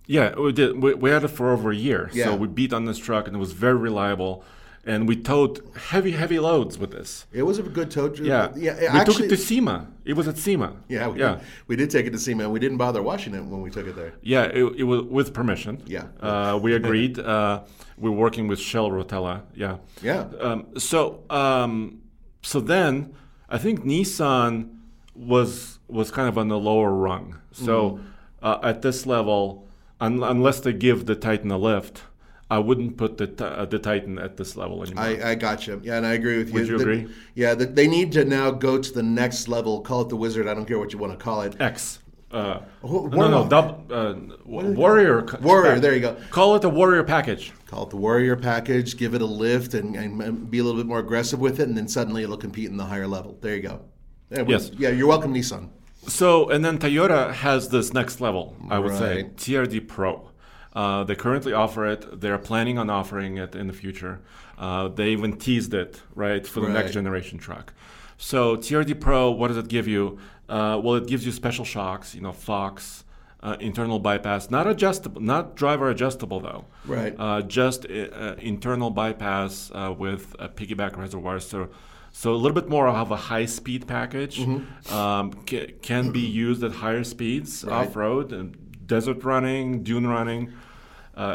Yeah, 0.08 0.36
we 0.36 0.52
did. 0.52 0.82
We, 0.82 0.93
we, 0.93 1.10
had 1.10 1.24
it 1.24 1.30
for 1.30 1.52
over 1.52 1.71
a 1.71 1.76
year, 1.76 2.12
yeah. 2.13 2.26
so 2.26 2.36
we 2.36 2.48
beat 2.48 2.74
on 2.74 2.86
this 2.86 3.00
truck, 3.00 3.26
and 3.26 3.36
it 3.36 3.39
was 3.39 3.54
very 3.54 3.76
reliable 3.76 4.43
and 4.86 5.08
we 5.08 5.15
towed 5.15 5.62
heavy, 5.76 6.12
heavy 6.12 6.38
loads 6.38 6.78
with 6.78 6.91
this. 6.91 7.26
It 7.34 7.43
was 7.43 7.58
a 7.58 7.63
good 7.63 7.89
tow. 7.89 8.13
Yeah, 8.21 8.52
yeah. 8.56 8.80
We 8.80 8.88
actually, 8.88 9.13
took 9.13 9.24
it 9.26 9.30
to 9.30 9.38
SEMA. 9.38 9.88
It 10.06 10.13
was 10.13 10.28
at 10.28 10.38
SEMA. 10.38 10.76
Yeah, 10.88 11.08
we, 11.08 11.19
yeah. 11.19 11.39
We 11.67 11.76
did 11.76 11.89
take 11.89 12.06
it 12.06 12.12
to 12.12 12.19
SEMA. 12.19 12.50
We 12.50 12.60
didn't 12.60 12.78
bother 12.78 13.02
washing 13.02 13.34
it 13.34 13.43
when 13.43 13.62
we 13.62 13.71
took 13.71 13.88
it 13.88 13.95
there. 13.95 14.13
Yeah, 14.21 14.43
it, 14.43 14.63
it 14.78 14.84
was 14.84 15.04
with 15.04 15.34
permission. 15.34 15.82
Yeah, 15.86 16.06
uh, 16.19 16.60
we 16.62 16.76
agreed. 16.76 17.17
uh, 17.19 17.63
we're 17.98 18.12
working 18.12 18.48
with 18.48 18.60
Shell 18.60 18.91
Rotella. 18.91 19.41
Yeah, 19.56 19.78
yeah. 20.02 20.28
Um, 20.39 20.78
so, 20.78 21.24
um, 21.30 22.02
so 22.41 22.60
then 22.60 23.15
I 23.50 23.58
think 23.58 23.84
Nissan 23.84 24.78
was 25.15 25.80
was 25.88 26.12
kind 26.12 26.28
of 26.28 26.38
on 26.38 26.50
the 26.50 26.60
lower 26.60 26.91
rung. 26.91 27.39
So 27.52 27.91
mm-hmm. 27.91 28.06
uh, 28.41 28.60
at 28.62 28.82
this 28.82 29.06
level, 29.06 29.67
un- 30.00 30.24
unless 30.24 30.60
they 30.60 30.74
give 30.74 31.06
the 31.06 31.15
Titan 31.15 31.52
a 31.52 31.58
lift 31.58 32.04
I 32.50 32.60
wouldn't 32.60 32.98
put 32.98 33.18
the 33.18 33.46
uh, 33.46 33.66
the 33.66 33.80
Titan 33.80 34.20
at 34.20 34.38
this 34.38 34.56
level 34.56 34.84
anymore. 34.84 35.04
I, 35.04 35.32
I 35.32 35.36
got 35.36 35.66
you. 35.66 35.82
Yeah, 35.84 35.98
and 35.98 36.06
I 36.06 36.14
agree 36.14 36.38
with 36.38 36.50
you. 36.50 36.54
Would 36.54 36.68
you 36.68 36.76
agree? 36.76 37.08
Yeah, 37.34 37.56
the, 37.56 37.66
they 37.66 37.88
need 37.88 38.12
to 38.14 38.24
now 38.24 38.52
go 38.52 38.78
to 38.80 38.92
the 38.92 39.02
next 39.02 39.48
level. 39.48 39.82
Call 39.82 40.02
it 40.02 40.10
the 40.10 40.16
Wizard. 40.16 40.48
I 40.48 40.54
don't 40.54 40.66
care 40.66 40.78
what 40.78 40.94
you 40.94 41.00
want 41.00 41.18
to 41.18 41.24
call 41.24 41.42
it. 41.42 41.60
X. 41.60 42.00
Uh, 42.32 42.60
no, 42.84 43.08
no, 43.30 43.48
dub, 43.48 43.92
uh, 43.92 44.14
warrior. 44.46 45.26
Warrior. 45.42 45.80
There 45.80 45.94
you 45.94 46.02
go. 46.02 46.18
Call 46.32 46.56
it 46.56 46.62
the 46.62 46.70
warrior 46.70 47.04
package. 47.04 47.54
Call 47.66 47.84
it 47.84 47.92
the 47.92 47.98
warrior 47.98 48.36
package. 48.36 48.98
Give 48.98 49.14
it 49.14 49.22
a 49.22 49.26
lift 49.26 49.74
and, 49.74 49.96
and 49.96 50.52
be 50.52 50.60
a 50.60 50.64
little 50.64 50.80
bit 50.80 50.88
more 50.88 51.00
aggressive 51.00 51.40
with 51.40 51.60
it, 51.60 51.70
and 51.70 51.78
then 51.78 51.88
suddenly 51.88 52.24
it'll 52.24 52.36
compete 52.36 52.70
in 52.70 52.78
the 52.78 52.86
higher 52.86 53.08
level. 53.08 53.38
There 53.42 53.56
you 53.56 53.62
go. 53.62 53.82
yes. 54.30 54.72
Yeah, 54.78 54.90
you're 54.90 55.08
welcome, 55.08 55.34
Nissan. 55.34 55.70
So, 56.08 56.50
and 56.50 56.64
then 56.64 56.78
Toyota 56.78 57.34
has 57.34 57.70
this 57.70 57.94
next 57.94 58.22
level. 58.22 58.56
I 58.70 58.80
would 58.80 58.92
right. 58.92 59.00
say 59.00 59.24
TRD 59.38 59.88
Pro. 59.88 60.30
Uh, 60.76 61.06
they 61.06 61.16
currently 61.16 61.54
offer 61.54 61.86
it. 61.86 62.20
They're 62.20 62.38
planning 62.38 62.78
on 62.78 62.90
offering 62.90 63.38
it 63.38 63.56
in 63.56 63.68
the 63.68 63.74
future. 63.74 64.20
Uh, 64.58 64.90
they 64.90 65.10
even 65.10 65.38
teased 65.38 65.74
it, 65.74 66.02
right, 66.14 66.46
for 66.46 66.60
the 66.60 66.68
right. 66.68 66.74
next 66.74 66.92
generation 66.92 67.40
truck. 67.40 67.74
So 68.18 68.58
TRD 68.58 69.00
Pro, 69.00 69.32
what 69.32 69.48
does 69.48 69.58
it 69.58 69.70
give 69.70 69.88
you? 69.88 70.20
Uh, 70.50 70.80
well, 70.84 70.96
it 70.96 71.08
gives 71.08 71.26
you 71.26 71.32
special 71.32 71.66
shocks, 71.66 72.14
you 72.14 72.22
know, 72.22 72.34
Fox, 72.34 73.06
uh, 73.42 73.56
internal 73.60 74.00
bypass, 74.00 74.50
not 74.50 74.68
adjustable, 74.68 75.22
not 75.22 75.56
driver 75.56 75.90
adjustable 75.90 76.40
though. 76.40 76.66
Right. 76.86 77.16
Uh, 77.18 77.42
just 77.42 77.86
uh, 77.86 78.36
internal 78.40 78.90
bypass 78.90 79.72
with 79.98 80.36
a 80.40 80.50
piggyback 80.50 80.98
reservoir. 80.98 81.40
So 81.40 81.70
so 82.12 82.34
a 82.34 82.36
little 82.36 82.56
bit 82.56 82.70
more 82.70 82.88
of 82.88 83.12
a 83.12 83.18
high-speed 83.18 83.88
package 83.88 84.40
mm-hmm. 84.40 84.94
um, 84.94 85.34
ca- 85.46 85.74
can 85.82 86.12
be 86.12 86.22
used 86.22 86.64
at 86.64 86.72
higher 86.72 87.04
speeds 87.04 87.66
right. 87.66 87.88
off-road 87.88 88.32
and 88.32 88.56
desert 88.88 89.26
running, 89.26 89.84
dune 89.84 90.08
running 90.08 90.54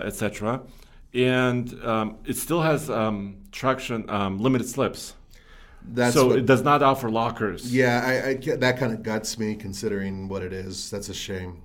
etc. 0.05 0.63
And 1.13 1.83
um, 1.85 2.19
it 2.25 2.37
still 2.37 2.63
has 2.63 2.89
um, 2.89 3.39
traction, 3.51 4.09
um, 4.09 4.39
limited 4.39 4.69
slips. 4.69 5.15
That's 5.83 6.15
so 6.15 6.29
what, 6.29 6.39
it 6.39 6.47
does 6.47 6.63
not 6.63 6.83
offer 6.83 7.11
lockers. 7.11 7.75
Yeah, 7.75 8.03
I, 8.05 8.29
I, 8.31 8.57
that 8.57 8.79
kind 8.79 8.93
of 8.93 9.03
guts 9.03 9.39
me 9.39 9.55
considering 9.55 10.29
what 10.29 10.43
it 10.43 10.53
is. 10.53 10.91
That's 10.91 11.09
a 11.09 11.15
shame. 11.15 11.63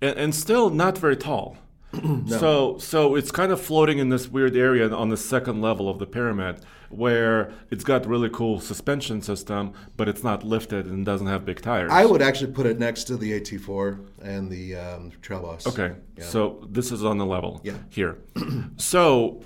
And, 0.00 0.16
and 0.18 0.34
still 0.34 0.70
not 0.70 0.96
very 0.98 1.16
tall. 1.16 1.56
no. 2.02 2.38
So 2.38 2.78
so 2.78 3.14
it's 3.16 3.30
kind 3.30 3.52
of 3.52 3.60
floating 3.60 3.98
in 3.98 4.08
this 4.08 4.28
weird 4.28 4.56
area 4.56 4.88
on 4.90 5.08
the 5.08 5.16
second 5.16 5.60
level 5.60 5.88
of 5.88 5.98
the 5.98 6.06
pyramid 6.06 6.60
where 6.90 7.52
it's 7.70 7.84
got 7.84 8.04
really 8.04 8.28
cool 8.28 8.60
suspension 8.60 9.22
system, 9.22 9.72
but 9.96 10.08
it's 10.08 10.24
not 10.24 10.42
lifted 10.42 10.86
and 10.86 11.06
doesn't 11.06 11.28
have 11.28 11.44
big 11.44 11.62
tires. 11.62 11.90
I 11.90 12.04
would 12.04 12.20
actually 12.20 12.52
put 12.52 12.66
it 12.66 12.78
next 12.78 13.04
to 13.04 13.16
the 13.16 13.40
AT4 13.40 14.04
and 14.22 14.50
the 14.50 14.74
um, 14.74 15.12
Trail 15.22 15.40
Boss. 15.40 15.66
Okay, 15.66 15.94
yeah. 16.16 16.24
so 16.24 16.66
this 16.68 16.90
is 16.90 17.04
on 17.04 17.18
the 17.18 17.26
level 17.26 17.60
yeah. 17.64 17.74
here. 17.90 18.18
so 18.76 19.40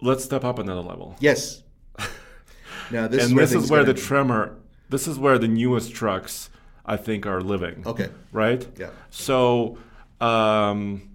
let's 0.00 0.24
step 0.24 0.44
up 0.44 0.58
another 0.58 0.82
level. 0.82 1.16
Yes. 1.18 1.62
now 2.90 3.08
this 3.08 3.24
and 3.24 3.38
is 3.38 3.50
this 3.50 3.64
is 3.64 3.70
where 3.70 3.84
the 3.84 3.94
Tremor. 3.94 4.56
This 4.88 5.08
is 5.08 5.18
where 5.18 5.38
the 5.38 5.48
newest 5.48 5.94
trucks 5.94 6.50
I 6.84 6.96
think 6.96 7.26
are 7.26 7.40
living. 7.40 7.82
Okay. 7.86 8.08
Right. 8.32 8.66
Yeah. 8.78 8.90
So. 9.10 9.78
Um, 10.20 11.11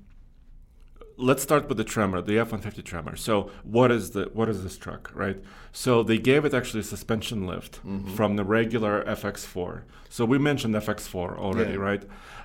let's 1.18 1.42
start 1.42 1.68
with 1.68 1.78
the 1.78 1.84
Tremor, 1.84 2.22
the 2.22 2.38
F-150 2.40 2.84
Tremor. 2.84 3.16
So 3.16 3.50
what 3.64 3.92
is 3.92 4.12
the 4.12 4.30
what 4.34 4.48
is 4.50 4.64
this 4.64 4.78
truck, 4.78 5.12
right? 5.14 5.42
So 5.72 6.04
they 6.04 6.18
gave 6.18 6.46
it 6.46 6.54
actually 6.54 6.82
a 6.82 6.84
suspension 6.84 7.48
lift 7.48 7.86
mm-hmm. 7.86 8.16
from 8.16 8.36
the 8.36 8.44
regular 8.44 9.04
FX4. 9.04 9.82
So 10.10 10.26
we 10.26 10.38
mentioned 10.38 10.76
FX4 10.76 11.38
already, 11.38 11.74
yeah. 11.74 11.78
right? 11.78 12.04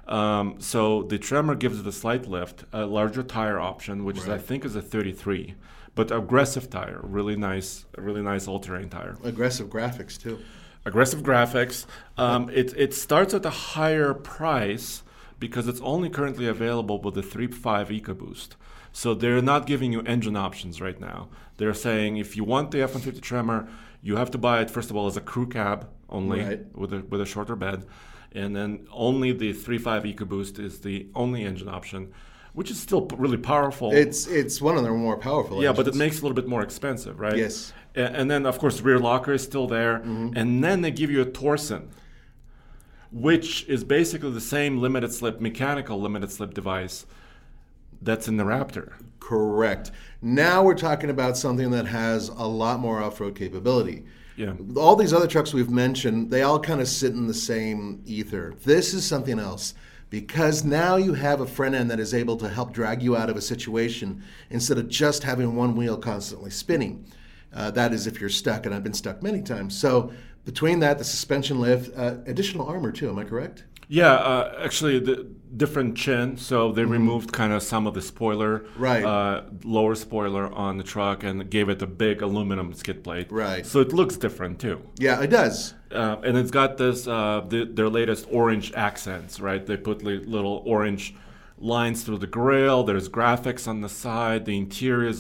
Um, 0.09 0.57
so 0.59 1.03
the 1.03 1.19
Tremor 1.19 1.55
gives 1.55 1.79
it 1.79 1.87
a 1.87 1.93
slight 1.93 2.27
lift, 2.27 2.65
a 2.73 2.87
larger 2.87 3.23
tire 3.23 3.61
option, 3.61 4.05
which 4.05 4.17
right. 4.17 4.25
is 4.25 4.31
I 4.31 4.39
think 4.39 4.65
is 4.65 4.75
a 4.75 4.83
33, 4.83 5.55
but 5.95 6.11
aggressive 6.11 6.71
tire, 6.71 7.01
really 7.03 7.37
nice, 7.37 7.85
really 7.97 8.23
nice 8.23 8.49
all-terrain 8.49 8.89
tire. 8.89 9.17
Aggressive 9.23 9.69
graphics 9.69 10.21
too. 10.21 10.39
Aggressive 10.85 11.23
graphics. 11.23 11.87
Um, 12.17 12.51
it 12.51 12.75
it 12.77 12.93
starts 12.95 13.35
at 13.35 13.45
a 13.45 13.51
higher 13.51 14.15
price 14.15 15.05
because 15.39 15.69
it's 15.69 15.81
only 15.81 16.09
currently 16.09 16.47
available 16.47 17.01
with 17.01 17.15
the 17.15 17.21
3.5 17.21 18.01
EcoBoost. 18.01 18.51
So 18.93 19.15
they're 19.15 19.43
not 19.43 19.67
giving 19.67 19.93
you 19.93 20.03
engine 20.03 20.37
options 20.37 20.81
right 20.81 21.01
now. 21.01 21.29
They're 21.57 21.75
saying 21.75 22.19
if 22.19 22.37
you 22.37 22.45
want 22.45 22.71
the 22.71 22.83
F-150 22.83 23.21
Tremor, 23.21 23.69
you 24.03 24.17
have 24.17 24.31
to 24.33 24.39
buy 24.39 24.61
it 24.61 24.71
first 24.71 24.91
of 24.91 24.97
all 24.97 25.07
as 25.07 25.17
a 25.17 25.21
crew 25.21 25.49
cab 25.49 25.89
only 26.09 26.43
right. 26.43 26.77
with 26.77 26.93
a 26.93 27.01
with 27.01 27.21
a 27.21 27.27
shorter 27.27 27.57
bed, 27.57 27.87
and 28.33 28.55
then 28.55 28.87
only 28.93 29.33
the 29.33 29.55
3.5 29.55 30.15
EcoBoost 30.15 30.59
is 30.59 30.81
the 30.81 31.07
only 31.15 31.45
engine 31.45 31.69
option. 31.69 32.13
Which 32.55 32.71
is 32.71 32.79
still 32.79 33.07
really 33.17 33.39
powerful. 33.39 33.93
It's 33.93 34.27
it's 34.27 34.61
one 34.61 34.77
of 34.77 34.83
their 34.83 34.93
more 34.93 35.17
powerful. 35.17 35.63
Yeah, 35.63 35.71
engines. 35.71 35.87
but 35.87 35.95
it 35.95 35.99
makes 35.99 36.17
it 36.17 36.21
a 36.21 36.23
little 36.25 36.37
bit 36.37 36.47
more 36.47 36.63
expensive, 36.63 37.19
right? 37.19 37.35
Yes. 37.35 37.73
And, 37.95 38.17
and 38.17 38.31
then 38.31 38.45
of 38.45 38.59
course 38.59 38.83
rear 38.83 38.99
locker 38.99 39.33
is 39.33 39.43
still 39.43 39.67
there, 39.67 40.01
mm-hmm. 40.01 40.37
and 40.37 40.63
then 40.63 40.83
they 40.83 40.91
give 40.91 41.11
you 41.11 41.23
a 41.23 41.27
Torsen 41.27 41.89
which 43.13 43.69
is 43.69 43.85
basically 43.85 44.31
the 44.31 44.41
same 44.41 44.79
limited 44.79 45.13
slip, 45.13 45.39
mechanical 45.39 46.01
limited 46.01 46.33
slip 46.33 46.55
device 46.55 47.05
that's 48.03 48.29
in 48.29 48.37
the 48.37 48.45
Raptor. 48.45 48.93
Correct. 49.21 49.91
Now 50.21 50.63
we're 50.63 50.75
talking 50.75 51.11
about 51.11 51.37
something 51.37 51.71
that 51.71 51.87
has 51.87 52.29
a 52.29 52.47
lot 52.47 52.81
more 52.81 53.03
off 53.03 53.21
road 53.21 53.37
capability. 53.37 54.05
Yeah. 54.37 54.55
All 54.77 54.97
these 54.97 55.13
other 55.13 55.27
trucks 55.27 55.53
we've 55.53 55.71
mentioned, 55.71 56.31
they 56.31 56.43
all 56.43 56.59
kind 56.59 56.81
of 56.81 56.89
sit 56.89 57.13
in 57.13 57.27
the 57.27 57.35
same 57.35 58.03
ether. 58.05 58.55
This 58.65 58.95
is 58.95 59.05
something 59.05 59.39
else 59.39 59.75
because 60.11 60.65
now 60.65 60.97
you 60.97 61.15
have 61.15 61.41
a 61.41 61.47
front 61.47 61.75
end 61.75 61.91
that 61.91 62.01
is 62.01 62.13
able 62.13 62.37
to 62.37 62.49
help 62.49 62.73
drag 62.73 63.03
you 63.03 63.17
out 63.17 63.31
of 63.31 63.37
a 63.37 63.41
situation 63.41 64.23
instead 64.51 64.79
of 64.79 64.89
just 64.89 65.23
having 65.23 65.55
one 65.57 65.75
wheel 65.77 65.97
constantly 65.97 66.51
spinning. 66.51 67.07
Uh, 67.55 67.71
that 67.71 67.93
is 67.93 68.07
if 68.07 68.21
you're 68.21 68.31
stuck, 68.31 68.67
and 68.67 68.75
I've 68.75 68.83
been 68.83 68.95
stuck 68.95 69.23
many 69.23 69.43
times. 69.43 69.79
So 69.79 70.13
between 70.45 70.81
that, 70.81 70.99
the 70.99 71.05
suspension 71.05 71.61
lift, 71.61 71.97
uh, 71.97 72.17
additional 72.27 72.67
armor 72.67 72.93
too. 72.93 73.09
Am 73.09 73.19
I 73.19 73.25
correct? 73.25 73.65
Yeah, 73.93 74.15
uh, 74.15 74.55
actually, 74.65 75.01
the 75.01 75.27
different 75.55 75.99
chin. 75.99 76.39
So 76.39 76.73
they 76.73 76.81
mm-hmm. 76.81 76.93
removed 76.93 77.31
kind 77.31 77.53
of 77.53 77.63
some 77.63 77.87
of 77.87 77.93
the 77.93 78.01
spoiler, 78.01 78.65
right? 78.79 79.05
Uh, 79.05 79.43
lower 79.65 79.95
spoiler 79.95 80.51
on 80.51 80.79
the 80.79 80.83
truck 80.83 81.25
and 81.25 81.51
gave 81.51 81.69
it 81.69 81.83
a 81.83 81.87
big 81.87 82.23
aluminum 82.23 82.73
skid 82.73 83.05
plate, 83.05 83.31
right? 83.31 83.67
So 83.67 83.81
it 83.81 83.93
looks 83.93 84.17
different 84.17 84.59
too. 84.59 84.81
Yeah, 84.97 85.21
it 85.21 85.27
does. 85.27 85.75
Uh, 85.91 86.17
and 86.25 86.39
it's 86.39 86.51
got 86.51 86.79
this 86.79 87.07
uh, 87.07 87.45
the, 87.47 87.67
their 87.67 87.91
latest 87.91 88.27
orange 88.31 88.73
accents, 88.73 89.41
right? 89.41 89.67
They 89.67 89.77
put 89.77 90.03
li- 90.03 90.25
little 90.25 90.63
orange 90.65 91.15
lines 91.59 92.03
through 92.03 92.19
the 92.19 92.27
grill. 92.27 92.85
There's 92.85 93.11
graphics 93.11 93.69
on 93.69 93.83
the 93.83 93.91
side. 93.91 94.47
The 94.47 94.57
interior 94.57 95.13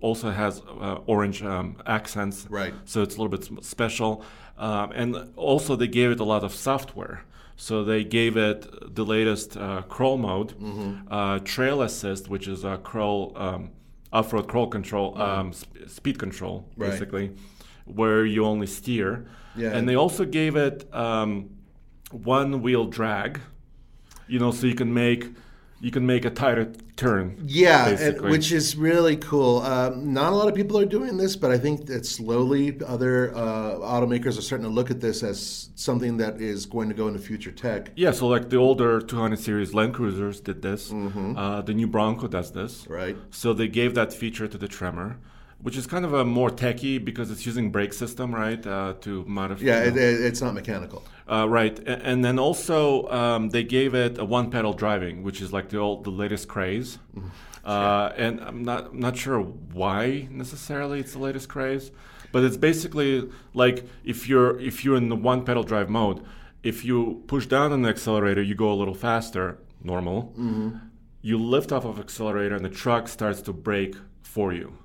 also 0.00 0.30
has 0.30 0.62
uh, 0.80 1.00
orange 1.06 1.42
um, 1.42 1.76
accents, 1.86 2.46
right? 2.48 2.72
So 2.84 3.02
it's 3.02 3.16
a 3.16 3.20
little 3.20 3.36
bit 3.36 3.64
special. 3.64 4.24
Um, 4.62 4.92
and 4.92 5.10
also, 5.36 5.76
they 5.76 5.88
gave 5.88 6.10
it 6.14 6.20
a 6.20 6.24
lot 6.24 6.44
of 6.44 6.52
software. 6.54 7.24
So 7.56 7.84
they 7.84 8.04
gave 8.04 8.36
it 8.36 8.60
the 8.94 9.04
latest 9.04 9.56
uh, 9.56 9.82
crawl 9.94 10.18
mode, 10.18 10.50
mm-hmm. 10.58 11.12
uh, 11.12 11.38
Trail 11.40 11.82
Assist, 11.82 12.28
which 12.28 12.46
is 12.48 12.64
a 12.64 12.78
crawl 12.78 13.32
um, 13.36 13.70
off-road 14.12 14.46
crawl 14.48 14.68
control, 14.68 15.20
um, 15.20 15.52
sp- 15.52 15.88
speed 15.88 16.18
control, 16.18 16.64
basically, 16.78 17.28
right. 17.28 17.38
where 17.98 18.24
you 18.24 18.44
only 18.44 18.66
steer. 18.66 19.26
Yeah. 19.56 19.74
And 19.74 19.88
they 19.88 19.96
also 19.96 20.24
gave 20.24 20.54
it 20.56 20.92
um, 20.94 21.50
one-wheel 22.10 22.86
drag, 22.86 23.40
you 24.28 24.38
know, 24.38 24.50
so 24.50 24.66
you 24.66 24.74
can 24.74 24.92
make 24.94 25.22
you 25.82 25.90
can 25.90 26.06
make 26.06 26.24
a 26.24 26.30
tighter 26.30 26.72
turn. 26.94 27.36
Yeah, 27.44 27.88
and, 27.88 28.20
which 28.20 28.52
is 28.52 28.76
really 28.76 29.16
cool. 29.16 29.62
Um, 29.62 30.14
not 30.14 30.32
a 30.32 30.36
lot 30.36 30.46
of 30.46 30.54
people 30.54 30.78
are 30.78 30.86
doing 30.86 31.16
this, 31.16 31.34
but 31.34 31.50
I 31.50 31.58
think 31.58 31.86
that 31.86 32.06
slowly 32.06 32.78
other 32.86 33.34
uh, 33.34 33.74
automakers 33.80 34.38
are 34.38 34.42
starting 34.42 34.64
to 34.64 34.72
look 34.72 34.92
at 34.92 35.00
this 35.00 35.24
as 35.24 35.70
something 35.74 36.18
that 36.18 36.40
is 36.40 36.66
going 36.66 36.88
to 36.88 36.94
go 36.94 37.08
into 37.08 37.18
future 37.18 37.50
tech. 37.50 37.90
Yeah, 37.96 38.12
so 38.12 38.28
like 38.28 38.48
the 38.48 38.58
older 38.58 39.00
200 39.00 39.40
series 39.40 39.74
Land 39.74 39.94
Cruisers 39.94 40.40
did 40.40 40.62
this. 40.62 40.92
Mm-hmm. 40.92 41.36
Uh, 41.36 41.62
the 41.62 41.74
new 41.74 41.88
Bronco 41.88 42.28
does 42.28 42.52
this. 42.52 42.86
Right. 42.88 43.16
So 43.30 43.52
they 43.52 43.66
gave 43.66 43.96
that 43.96 44.12
feature 44.12 44.46
to 44.46 44.56
the 44.56 44.68
Tremor 44.68 45.18
which 45.62 45.76
is 45.76 45.86
kind 45.86 46.04
of 46.04 46.12
a 46.12 46.24
more 46.24 46.50
techy 46.50 46.98
because 46.98 47.30
it's 47.30 47.46
using 47.46 47.70
brake 47.70 47.92
system, 47.92 48.34
right, 48.34 48.66
uh, 48.66 48.94
to 49.00 49.24
modify. 49.26 49.64
Yeah, 49.64 49.84
it, 49.84 49.96
it's 49.96 50.42
not 50.42 50.54
mechanical. 50.54 51.02
Uh, 51.30 51.48
right, 51.48 51.78
and 51.86 52.24
then 52.24 52.38
also 52.38 53.08
um, 53.08 53.50
they 53.50 53.62
gave 53.62 53.94
it 53.94 54.18
a 54.18 54.24
one 54.24 54.50
pedal 54.50 54.72
driving, 54.72 55.22
which 55.22 55.40
is 55.40 55.52
like 55.52 55.68
the 55.68 55.78
old, 55.78 56.04
the 56.04 56.10
latest 56.10 56.48
craze. 56.48 56.98
Mm-hmm. 57.16 57.28
Uh, 57.64 58.10
and 58.16 58.40
I'm 58.40 58.64
not 58.64 58.86
I'm 58.86 58.98
not 58.98 59.16
sure 59.16 59.40
why 59.40 60.26
necessarily 60.30 60.98
it's 60.98 61.12
the 61.12 61.20
latest 61.20 61.48
craze, 61.48 61.92
but 62.32 62.42
it's 62.42 62.56
basically 62.56 63.30
like 63.54 63.86
if 64.04 64.28
you're 64.28 64.58
if 64.60 64.84
you're 64.84 64.96
in 64.96 65.08
the 65.08 65.16
one 65.16 65.44
pedal 65.44 65.62
drive 65.62 65.88
mode, 65.88 66.24
if 66.64 66.84
you 66.84 67.22
push 67.28 67.46
down 67.46 67.70
on 67.72 67.82
the 67.82 67.88
accelerator, 67.88 68.42
you 68.42 68.56
go 68.56 68.72
a 68.72 68.74
little 68.74 68.94
faster, 68.94 69.58
normal. 69.82 70.34
Mm-hmm. 70.36 70.76
You 71.20 71.38
lift 71.38 71.70
off 71.70 71.84
of 71.84 72.00
accelerator, 72.00 72.56
and 72.56 72.64
the 72.64 72.68
truck 72.68 73.06
starts 73.06 73.40
to 73.42 73.52
brake 73.52 73.94
for 74.22 74.52
you. 74.52 74.76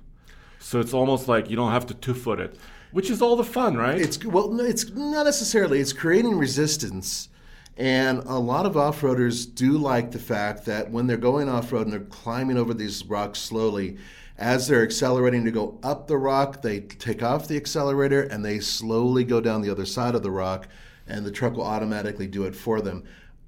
So 0.58 0.80
it's 0.80 0.92
almost 0.92 1.28
like 1.28 1.50
you 1.50 1.56
don't 1.56 1.72
have 1.72 1.86
to 1.86 1.94
two 1.94 2.14
foot 2.14 2.40
it, 2.40 2.56
which 2.92 3.10
is 3.10 3.22
all 3.22 3.36
the 3.36 3.44
fun, 3.44 3.76
right? 3.76 4.00
It's 4.00 4.24
well, 4.24 4.60
it's 4.60 4.90
not 4.90 5.24
necessarily. 5.24 5.80
It's 5.80 5.92
creating 5.92 6.36
resistance. 6.36 7.28
And 7.76 8.18
a 8.26 8.38
lot 8.38 8.66
of 8.66 8.76
off 8.76 9.02
roaders 9.02 9.46
do 9.54 9.78
like 9.78 10.10
the 10.10 10.18
fact 10.18 10.64
that 10.66 10.90
when 10.90 11.06
they're 11.06 11.16
going 11.16 11.48
off 11.48 11.72
road 11.72 11.82
and 11.82 11.92
they're 11.92 12.00
climbing 12.00 12.58
over 12.58 12.74
these 12.74 13.04
rocks 13.04 13.38
slowly, 13.38 13.98
as 14.36 14.66
they're 14.66 14.82
accelerating 14.82 15.44
to 15.44 15.52
go 15.52 15.78
up 15.84 16.08
the 16.08 16.16
rock, 16.16 16.62
they 16.62 16.80
take 16.80 17.22
off 17.22 17.46
the 17.46 17.56
accelerator 17.56 18.22
and 18.22 18.44
they 18.44 18.58
slowly 18.58 19.22
go 19.22 19.40
down 19.40 19.62
the 19.62 19.70
other 19.70 19.86
side 19.86 20.16
of 20.16 20.24
the 20.24 20.30
rock, 20.30 20.68
and 21.06 21.24
the 21.24 21.30
truck 21.30 21.54
will 21.54 21.64
automatically 21.64 22.26
do 22.26 22.44
it 22.44 22.54
for 22.56 22.80
them. 22.80 23.04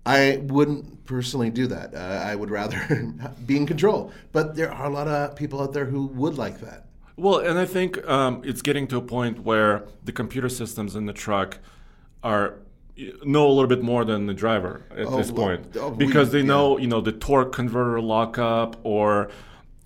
I 0.07 0.41
wouldn't 0.45 1.05
personally 1.05 1.51
do 1.51 1.67
that. 1.67 1.95
Uh, 1.95 1.99
I 2.25 2.35
would 2.35 2.51
rather 2.51 3.13
be 3.47 3.57
in 3.57 3.67
control. 3.67 4.13
But 4.33 4.57
there 4.57 4.73
are 4.73 4.87
a 4.87 4.93
lot 4.93 5.09
of 5.09 5.37
people 5.37 5.61
out 5.61 5.73
there 5.73 5.85
who 5.85 6.07
would 6.07 6.39
like 6.39 6.61
that. 6.61 6.87
Well, 7.21 7.39
and 7.39 7.59
I 7.59 7.67
think 7.67 8.07
um, 8.09 8.43
it's 8.45 8.63
getting 8.63 8.87
to 8.89 8.97
a 8.97 9.03
point 9.03 9.41
where 9.41 9.85
the 10.05 10.13
computer 10.13 10.49
systems 10.49 10.97
in 10.97 11.05
the 11.05 11.13
truck 11.13 11.59
are 12.23 12.55
know 13.25 13.47
a 13.47 13.53
little 13.53 13.67
bit 13.67 13.83
more 13.83 14.05
than 14.05 14.27
the 14.27 14.35
driver 14.35 14.83
at 14.91 15.07
oh, 15.07 15.17
this 15.17 15.31
point 15.31 15.75
oh, 15.79 15.91
because 15.91 16.31
we, 16.31 16.41
they 16.41 16.47
know 16.47 16.77
yeah. 16.77 16.83
you 16.83 16.89
know 16.89 17.01
the 17.01 17.13
torque 17.13 17.51
converter 17.51 17.99
lockup 18.01 18.77
or 18.85 19.31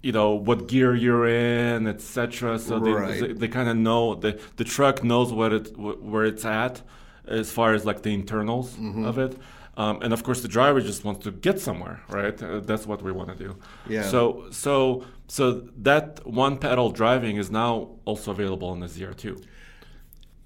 you 0.03 0.11
know 0.11 0.31
what 0.33 0.67
gear 0.67 0.97
you're 0.97 1.29
in 1.29 1.87
etc 1.87 2.59
so 2.59 2.79
right. 2.79 3.21
they, 3.21 3.29
they, 3.29 3.33
they 3.35 3.49
kind 3.49 3.69
of 3.69 3.77
know 3.77 4.17
the 4.17 4.41
the 4.57 4.65
truck 4.65 5.05
knows 5.05 5.33
what 5.33 5.53
it 5.53 5.79
where 5.79 6.25
it's 6.25 6.45
at 6.45 6.83
as 7.29 7.53
far 7.53 7.73
as 7.73 7.85
like 7.85 8.03
the 8.03 8.13
internals 8.13 8.73
mm-hmm. 8.75 9.05
of 9.05 9.17
it 9.17 9.39
um, 9.77 10.01
and 10.03 10.13
of 10.13 10.23
course, 10.23 10.41
the 10.41 10.49
driver 10.49 10.81
just 10.81 11.05
wants 11.05 11.25
to 11.25 11.33
get 11.33 11.61
somewhere, 11.61 12.01
right? 12.09 12.41
Uh, 12.41 12.61
that's 12.61 12.87
what 12.87 13.03
we 13.03 13.11
want 13.11 13.31
to 13.31 13.35
do. 13.35 13.57
Yeah. 13.89 14.03
So, 14.03 14.47
so, 14.51 15.05
so 15.29 15.69
that 15.79 16.27
one 16.27 16.59
pedal 16.59 16.91
driving 16.91 17.37
is 17.37 17.51
now 17.51 17.91
also 18.05 18.31
available 18.31 18.69
on 18.69 18.81
the 18.81 18.87
ZR2. 18.87 19.43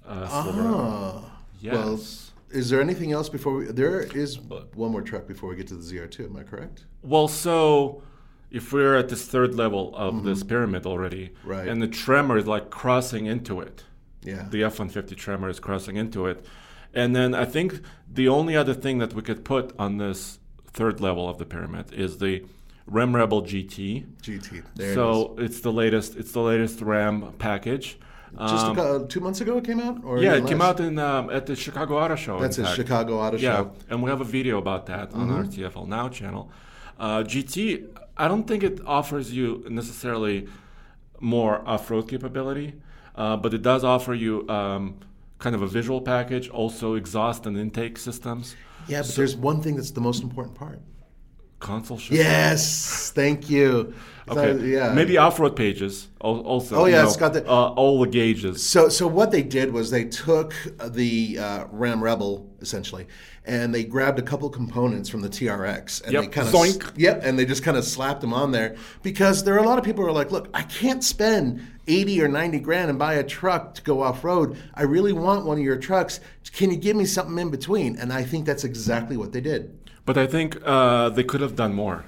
Uh, 0.07 0.27
ah. 0.29 1.41
Yes. 1.61 1.73
Well, 1.73 1.99
is 2.51 2.69
there 2.69 2.81
anything 2.81 3.11
else 3.11 3.29
before 3.29 3.53
we? 3.55 3.65
There 3.65 4.01
is 4.01 4.39
one 4.39 4.91
more 4.91 5.01
truck 5.01 5.27
before 5.27 5.49
we 5.49 5.55
get 5.55 5.67
to 5.67 5.75
the 5.75 5.83
ZR2. 5.83 6.25
Am 6.25 6.37
I 6.37 6.43
correct? 6.43 6.85
Well, 7.03 7.27
so 7.27 8.01
if 8.49 8.73
we're 8.73 8.95
at 8.95 9.09
this 9.09 9.27
third 9.27 9.53
level 9.55 9.95
of 9.95 10.15
mm-hmm. 10.15 10.25
this 10.25 10.43
pyramid 10.43 10.85
already, 10.85 11.33
right. 11.43 11.67
and 11.67 11.81
the 11.81 11.87
tremor 11.87 12.37
is 12.37 12.47
like 12.47 12.69
crossing 12.69 13.27
into 13.27 13.59
it. 13.59 13.83
Yeah. 14.23 14.47
The 14.49 14.63
F-150 14.63 15.15
tremor 15.15 15.49
is 15.49 15.59
crossing 15.59 15.95
into 15.95 16.25
it 16.25 16.45
and 16.93 17.15
then 17.15 17.35
I 17.35 17.45
think 17.45 17.81
the 18.11 18.27
only 18.27 18.55
other 18.55 18.73
thing 18.73 18.97
that 18.99 19.13
we 19.13 19.21
could 19.21 19.45
put 19.45 19.73
on 19.77 19.97
this 19.97 20.39
third 20.67 20.99
level 21.01 21.27
of 21.29 21.37
the 21.37 21.45
pyramid 21.45 21.93
is 21.93 22.17
the 22.17 22.45
Ram 22.89 23.15
Rebel 23.15 23.43
GT. 23.43 24.05
GT. 24.21 24.63
There 24.75 24.93
so 24.93 25.35
it 25.37 25.45
it's 25.45 25.61
the 25.61 25.71
latest. 25.71 26.15
It's 26.15 26.31
the 26.31 26.41
latest 26.41 26.81
Ram 26.81 27.33
package. 27.37 27.97
Just 28.37 28.65
um, 28.65 28.77
a, 28.77 29.07
two 29.07 29.19
months 29.19 29.41
ago, 29.41 29.57
it 29.57 29.63
came 29.63 29.79
out. 29.79 30.03
Or 30.03 30.21
yeah, 30.21 30.35
it 30.35 30.45
came 30.45 30.61
out 30.61 30.79
in 30.79 30.99
um, 30.99 31.29
at 31.31 31.45
the 31.45 31.55
Chicago 31.55 31.97
Auto 31.97 32.15
Show. 32.15 32.39
That's 32.39 32.57
a 32.59 32.75
Chicago 32.75 33.19
Auto 33.19 33.37
yeah, 33.37 33.57
Show. 33.57 33.73
and 33.89 34.03
we 34.03 34.09
have 34.09 34.21
a 34.21 34.25
video 34.25 34.59
about 34.59 34.85
that 34.85 35.09
mm-hmm. 35.09 35.21
on 35.21 35.31
our 35.31 35.43
TFL 35.43 35.87
Now 35.87 36.09
channel. 36.09 36.51
Uh, 36.99 37.23
GT, 37.23 37.87
I 38.17 38.27
don't 38.27 38.45
think 38.45 38.63
it 38.63 38.81
offers 38.85 39.33
you 39.33 39.65
necessarily 39.69 40.47
more 41.19 41.67
off-road 41.67 42.07
capability, 42.07 42.75
uh, 43.15 43.37
but 43.37 43.53
it 43.53 43.61
does 43.61 43.83
offer 43.83 44.13
you 44.13 44.47
um, 44.47 44.99
kind 45.39 45.55
of 45.55 45.61
a 45.61 45.67
visual 45.67 46.01
package, 46.01 46.49
also 46.49 46.95
exhaust 46.95 47.45
and 47.45 47.57
intake 47.57 47.97
systems. 47.97 48.55
Yeah, 48.87 48.99
but 48.99 49.07
so, 49.07 49.21
there's 49.21 49.35
one 49.35 49.61
thing 49.61 49.75
that's 49.75 49.91
the 49.91 50.01
most 50.01 50.21
important 50.21 50.55
part. 50.55 50.79
Console 51.59 51.97
shift. 51.97 52.17
Yes, 52.17 53.11
thank 53.13 53.49
you. 53.49 53.93
Okay. 54.29 54.59
So, 54.59 54.63
yeah. 54.63 54.93
Maybe 54.93 55.17
off-road 55.17 55.55
pages 55.55 56.07
also. 56.19 56.75
Oh 56.75 56.85
yeah, 56.85 57.01
know, 57.01 57.07
it's 57.07 57.17
got 57.17 57.33
the 57.33 57.43
uh, 57.49 57.69
all 57.69 57.99
the 57.99 58.07
gauges. 58.07 58.63
So 58.63 58.87
so 58.87 59.07
what 59.07 59.31
they 59.31 59.41
did 59.41 59.73
was 59.73 59.89
they 59.89 60.05
took 60.05 60.53
the 60.85 61.39
uh, 61.39 61.65
Ram 61.71 62.03
Rebel 62.03 62.47
essentially, 62.61 63.07
and 63.45 63.73
they 63.73 63.83
grabbed 63.83 64.19
a 64.19 64.21
couple 64.21 64.47
components 64.51 65.09
from 65.09 65.21
the 65.21 65.29
TRX 65.29 66.03
and 66.03 66.13
yep. 66.13 66.21
they 66.21 66.27
kind 66.27 66.47
of 66.47 66.53
Zoink. 66.53 66.93
yep, 66.95 67.21
and 67.23 67.39
they 67.39 67.45
just 67.45 67.63
kind 67.63 67.75
of 67.75 67.83
slapped 67.83 68.21
them 68.21 68.31
on 68.31 68.51
there 68.51 68.75
because 69.01 69.43
there 69.43 69.55
are 69.55 69.63
a 69.63 69.65
lot 69.65 69.79
of 69.79 69.83
people 69.83 70.03
who 70.03 70.09
are 70.09 70.13
like, 70.13 70.31
look, 70.31 70.47
I 70.53 70.61
can't 70.61 71.03
spend 71.03 71.65
80 71.87 72.21
or 72.21 72.27
90 72.27 72.59
grand 72.59 72.91
and 72.91 72.99
buy 72.99 73.15
a 73.15 73.23
truck 73.23 73.73
to 73.75 73.81
go 73.81 74.03
off 74.03 74.23
road. 74.23 74.57
I 74.75 74.83
really 74.83 75.13
want 75.13 75.45
one 75.45 75.57
of 75.57 75.63
your 75.63 75.77
trucks. 75.77 76.19
Can 76.53 76.69
you 76.69 76.77
give 76.77 76.95
me 76.95 77.05
something 77.05 77.37
in 77.39 77.49
between? 77.49 77.97
And 77.97 78.13
I 78.13 78.23
think 78.23 78.45
that's 78.45 78.63
exactly 78.63 79.17
what 79.17 79.31
they 79.31 79.41
did. 79.41 79.75
But 80.05 80.17
I 80.17 80.27
think 80.27 80.57
uh, 80.65 81.09
they 81.09 81.23
could 81.23 81.41
have 81.41 81.55
done 81.55 81.73
more. 81.73 82.05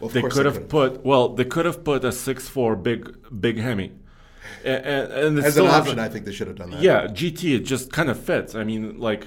Well, 0.00 0.10
they 0.10 0.22
could 0.22 0.46
have 0.46 0.68
put 0.68 1.04
well, 1.04 1.28
they 1.28 1.44
could 1.44 1.66
have 1.66 1.84
put 1.84 2.04
a 2.04 2.12
six 2.12 2.48
four 2.48 2.76
big 2.76 3.16
big 3.40 3.58
Hemi. 3.58 3.92
And, 4.64 5.12
and 5.12 5.38
As 5.38 5.56
an 5.56 5.66
option, 5.66 5.98
I 5.98 6.08
think 6.08 6.24
they 6.24 6.32
should 6.32 6.46
have 6.46 6.56
done 6.56 6.70
that. 6.70 6.80
Yeah, 6.80 7.06
GT 7.06 7.56
it 7.56 7.60
just 7.60 7.92
kind 7.92 8.08
of 8.08 8.18
fits. 8.18 8.54
I 8.54 8.64
mean, 8.64 8.98
like 8.98 9.26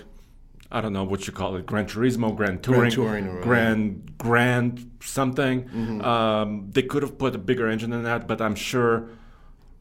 I 0.72 0.82
don't 0.82 0.94
know 0.94 1.04
what 1.04 1.28
you 1.28 1.34
call 1.34 1.56
it, 1.56 1.66
Gran 1.66 1.86
Turismo, 1.86 2.36
Grand 2.36 2.62
Touring, 2.62 2.92
Grand, 2.92 2.94
Touring, 2.94 3.42
Grand, 3.42 4.18
Grand 4.18 4.92
something. 5.02 5.64
Mm-hmm. 5.64 6.02
Um, 6.02 6.70
they 6.72 6.84
could 6.84 7.04
have 7.04 7.18
put 7.18 7.36
a 7.36 7.38
bigger 7.38 7.68
engine 7.70 7.94
in 7.94 8.04
that, 8.04 8.28
but 8.28 8.42
I'm 8.42 8.56
sure 8.56 9.10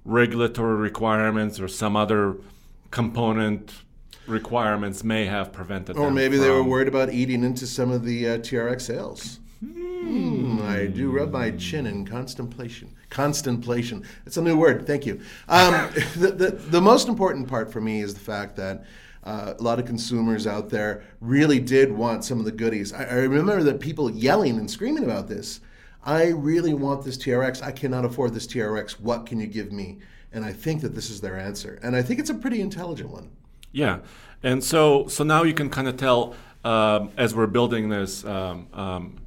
regulatory 0.04 0.76
requirements 0.76 1.58
or 1.58 1.68
some 1.68 1.96
other 1.96 2.36
component 2.90 3.72
requirements 4.26 5.04
may 5.04 5.24
have 5.26 5.52
prevented 5.52 5.96
or 5.96 6.10
maybe 6.10 6.36
they 6.36 6.50
were 6.50 6.62
worried 6.62 6.88
about 6.88 7.12
eating 7.12 7.44
into 7.44 7.66
some 7.66 7.90
of 7.90 8.04
the 8.04 8.28
uh, 8.28 8.38
TRX 8.38 8.82
sales. 8.82 9.40
Hmm. 9.60 10.60
I 10.62 10.86
do 10.86 11.10
rub 11.10 11.32
my 11.32 11.50
chin 11.52 11.86
in 11.86 12.04
contemplation. 12.04 12.94
Contemplation. 13.10 14.04
It's 14.26 14.36
a 14.36 14.42
new 14.42 14.56
word. 14.56 14.86
Thank 14.86 15.06
you. 15.06 15.20
Um, 15.48 15.90
the, 16.16 16.30
the, 16.30 16.50
the 16.50 16.80
most 16.80 17.08
important 17.08 17.48
part 17.48 17.72
for 17.72 17.80
me 17.80 18.02
is 18.02 18.14
the 18.14 18.20
fact 18.20 18.56
that 18.56 18.84
uh, 19.24 19.54
a 19.58 19.62
lot 19.62 19.80
of 19.80 19.86
consumers 19.86 20.46
out 20.46 20.68
there 20.68 21.02
really 21.20 21.58
did 21.58 21.90
want 21.90 22.24
some 22.24 22.38
of 22.38 22.44
the 22.44 22.52
goodies. 22.52 22.92
I, 22.92 23.04
I 23.04 23.14
remember 23.14 23.62
that 23.64 23.80
people 23.80 24.10
yelling 24.10 24.58
and 24.58 24.70
screaming 24.70 25.04
about 25.04 25.28
this. 25.28 25.60
I 26.04 26.28
really 26.28 26.74
want 26.74 27.04
this 27.04 27.18
TRX. 27.18 27.62
I 27.62 27.72
cannot 27.72 28.04
afford 28.04 28.32
this 28.32 28.46
TRX. 28.46 29.00
What 29.00 29.26
can 29.26 29.40
you 29.40 29.48
give 29.48 29.72
me? 29.72 29.98
And 30.32 30.44
I 30.44 30.52
think 30.52 30.80
that 30.82 30.94
this 30.94 31.10
is 31.10 31.20
their 31.20 31.36
answer. 31.36 31.80
And 31.82 31.96
I 31.96 32.02
think 32.02 32.20
it's 32.20 32.30
a 32.30 32.34
pretty 32.34 32.60
intelligent 32.60 33.10
one. 33.10 33.30
Yeah. 33.76 33.98
And 34.42 34.64
so, 34.64 35.06
so 35.06 35.22
now 35.22 35.42
you 35.42 35.52
can 35.52 35.68
kind 35.68 35.86
of 35.86 35.98
tell 35.98 36.34
um, 36.64 37.10
as 37.18 37.34
we're 37.34 37.46
building 37.46 37.90
this 37.90 38.24
um, 38.24 38.68
um, 38.72 39.18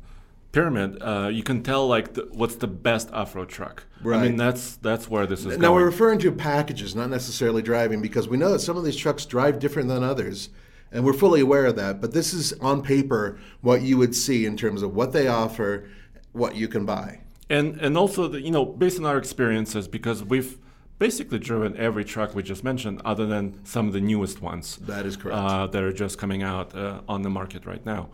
pyramid, 0.51 0.97
uh, 1.01 1.29
you 1.31 1.43
can 1.43 1.61
tell 1.61 1.87
like 1.87 2.13
the, 2.15 2.27
what's 2.31 2.55
the 2.55 2.67
best 2.67 3.11
off-road 3.11 3.49
truck. 3.49 3.85
Right. 4.01 4.19
I 4.19 4.23
mean, 4.23 4.37
that's 4.37 4.77
that's 4.77 5.07
where 5.07 5.27
this 5.27 5.41
is. 5.41 5.57
Now 5.57 5.67
going. 5.67 5.73
we're 5.75 5.85
referring 5.85 6.19
to 6.19 6.31
packages, 6.31 6.95
not 6.95 7.09
necessarily 7.09 7.61
driving, 7.61 8.01
because 8.01 8.27
we 8.27 8.37
know 8.37 8.51
that 8.51 8.59
some 8.59 8.75
of 8.75 8.83
these 8.83 8.95
trucks 8.97 9.25
drive 9.25 9.59
different 9.59 9.87
than 9.87 10.03
others, 10.03 10.49
and 10.91 11.05
we're 11.05 11.13
fully 11.13 11.41
aware 11.41 11.67
of 11.67 11.75
that. 11.75 12.01
But 12.01 12.13
this 12.13 12.33
is 12.33 12.53
on 12.53 12.81
paper 12.81 13.37
what 13.61 13.83
you 13.83 13.97
would 13.97 14.15
see 14.15 14.45
in 14.45 14.57
terms 14.57 14.81
of 14.81 14.95
what 14.95 15.13
they 15.13 15.27
offer, 15.27 15.87
what 16.31 16.55
you 16.55 16.67
can 16.67 16.85
buy, 16.85 17.19
and 17.49 17.79
and 17.79 17.97
also 17.97 18.27
the, 18.27 18.41
you 18.41 18.51
know 18.51 18.65
based 18.65 18.97
on 18.97 19.05
our 19.05 19.17
experiences, 19.17 19.87
because 19.87 20.23
we've 20.23 20.57
basically 20.99 21.39
driven 21.39 21.75
every 21.77 22.05
truck 22.05 22.35
we 22.35 22.43
just 22.43 22.63
mentioned, 22.63 23.01
other 23.03 23.25
than 23.25 23.65
some 23.65 23.87
of 23.87 23.93
the 23.93 24.01
newest 24.01 24.41
ones. 24.41 24.75
That 24.77 25.05
is 25.05 25.15
correct. 25.17 25.37
Uh, 25.37 25.67
that 25.67 25.81
are 25.81 25.93
just 25.93 26.17
coming 26.17 26.43
out 26.43 26.75
uh, 26.75 27.01
on 27.07 27.23
the 27.23 27.29
market 27.29 27.65
right 27.65 27.83
now. 27.85 28.09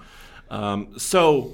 Um, 0.49 0.97
so 0.97 1.53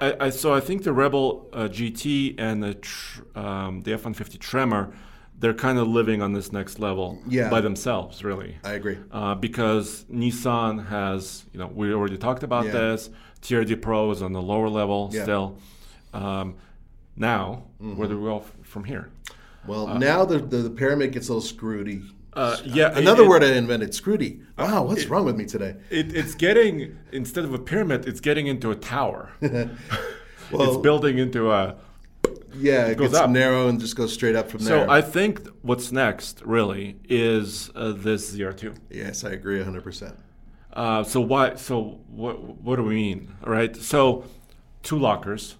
I, 0.00 0.16
I, 0.26 0.30
so 0.30 0.52
I 0.52 0.60
think 0.60 0.82
the 0.82 0.92
Rebel 0.92 1.48
uh, 1.52 1.68
GT 1.68 2.34
and 2.38 2.62
the 2.62 2.74
tr- 2.74 3.22
um, 3.36 3.82
the 3.82 3.92
F-150 3.92 4.38
Tremor, 4.38 4.92
they're 5.38 5.54
kind 5.54 5.78
of 5.78 5.86
living 5.86 6.22
on 6.22 6.32
this 6.32 6.50
next 6.50 6.80
level 6.80 7.20
yeah. 7.28 7.48
by 7.48 7.60
themselves, 7.60 8.24
really. 8.24 8.56
I 8.64 8.72
agree. 8.72 8.98
Uh, 9.12 9.34
because 9.34 10.04
Nissan 10.10 10.86
has, 10.86 11.44
you 11.52 11.60
know, 11.60 11.66
we 11.66 11.92
already 11.92 12.18
talked 12.18 12.42
about 12.42 12.66
yeah. 12.66 12.72
this. 12.72 13.10
TRD 13.42 13.80
Pro 13.82 14.10
is 14.10 14.22
on 14.22 14.32
the 14.32 14.42
lower 14.42 14.68
level 14.68 15.10
yeah. 15.12 15.22
still. 15.22 15.56
Um, 16.12 16.56
now, 17.16 17.64
mm-hmm. 17.80 17.96
where 17.96 18.08
do 18.08 18.18
we 18.18 18.24
go 18.24 18.38
f- 18.38 18.52
from 18.62 18.84
here? 18.84 19.10
Well, 19.66 19.88
uh, 19.88 19.98
now 19.98 20.24
the, 20.24 20.38
the, 20.38 20.58
the 20.58 20.70
pyramid 20.70 21.12
gets 21.12 21.28
a 21.28 21.34
little 21.34 21.46
screwy. 21.46 22.02
Uh, 22.34 22.56
yeah, 22.64 22.96
another 22.96 23.24
it, 23.24 23.28
word 23.28 23.44
I 23.44 23.52
invented, 23.52 23.90
screwedy. 23.90 24.42
Wow, 24.56 24.84
what's 24.84 25.02
it, 25.02 25.10
wrong 25.10 25.26
with 25.26 25.36
me 25.36 25.44
today? 25.44 25.76
It, 25.90 26.16
it's 26.16 26.34
getting 26.34 26.98
instead 27.12 27.44
of 27.44 27.52
a 27.52 27.58
pyramid, 27.58 28.08
it's 28.08 28.20
getting 28.20 28.46
into 28.46 28.70
a 28.70 28.74
tower. 28.74 29.30
well, 29.40 29.70
it's 30.52 30.76
building 30.78 31.18
into 31.18 31.52
a. 31.52 31.76
Yeah, 32.54 32.86
it, 32.86 32.92
it 32.92 32.98
gets 32.98 33.14
up. 33.14 33.30
narrow 33.30 33.68
and 33.68 33.78
just 33.78 33.96
goes 33.96 34.12
straight 34.12 34.34
up 34.34 34.50
from 34.50 34.60
so 34.60 34.68
there. 34.68 34.86
So 34.86 34.90
I 34.90 35.02
think 35.02 35.46
what's 35.62 35.92
next 35.92 36.42
really 36.44 36.96
is 37.08 37.70
uh, 37.74 37.92
this 37.92 38.34
ZR2. 38.34 38.76
Yes, 38.90 39.24
I 39.24 39.30
agree 39.30 39.56
100. 39.56 39.78
Uh, 39.78 39.82
percent 39.82 40.16
So 41.08 41.20
why? 41.20 41.56
So 41.56 42.00
what? 42.08 42.40
What 42.40 42.76
do 42.76 42.82
we 42.82 42.94
mean? 42.94 43.36
Right. 43.42 43.76
So 43.76 44.24
two 44.82 44.98
lockers. 44.98 45.56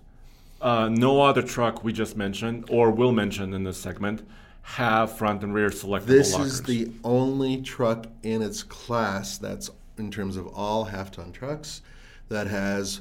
Uh, 0.62 0.88
no 0.88 1.20
other 1.20 1.42
truck 1.42 1.82
we 1.82 1.92
just 1.92 2.16
mentioned 2.16 2.64
or 2.70 2.90
will 2.90 3.12
mention 3.12 3.52
in 3.52 3.64
this 3.64 3.76
segment 3.76 4.26
have 4.62 5.16
front 5.18 5.42
and 5.42 5.52
rear 5.52 5.70
selectable 5.70 5.88
lockers. 5.90 6.06
this 6.06 6.32
lockers. 6.34 6.52
is 6.52 6.62
the 6.62 6.92
only 7.02 7.60
truck 7.60 8.06
in 8.22 8.42
its 8.42 8.62
class 8.62 9.38
that's 9.38 9.70
in 9.98 10.10
terms 10.10 10.36
of 10.36 10.46
all 10.46 10.84
half-ton 10.84 11.32
trucks 11.32 11.82
that 12.28 12.46
has 12.46 13.00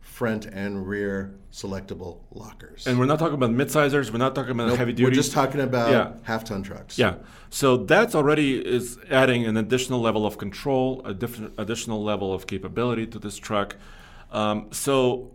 front 0.00 0.46
and 0.46 0.86
rear 0.86 1.34
selectable 1.52 2.20
lockers. 2.32 2.86
And 2.86 2.98
we're 2.98 3.06
not 3.06 3.18
talking 3.18 3.34
about 3.34 3.50
midsiders. 3.50 4.10
We're 4.10 4.18
not 4.18 4.34
talking 4.34 4.52
about 4.52 4.68
nope, 4.68 4.78
heavy 4.78 4.92
duty. 4.92 5.04
We're 5.04 5.14
just 5.14 5.32
talking 5.32 5.60
about 5.60 5.90
yeah. 5.90 6.12
half-ton 6.22 6.62
trucks. 6.62 6.98
Yeah. 6.98 7.16
So 7.50 7.76
that's 7.76 8.14
already 8.14 8.58
is 8.58 8.98
adding 9.10 9.44
an 9.44 9.56
additional 9.56 10.00
level 10.00 10.24
of 10.24 10.38
control, 10.38 11.02
a 11.04 11.12
different 11.12 11.54
additional 11.58 12.02
level 12.02 12.32
of 12.32 12.46
capability 12.46 13.06
to 13.08 13.18
this 13.18 13.36
truck. 13.36 13.76
Um, 14.30 14.68
so 14.72 15.30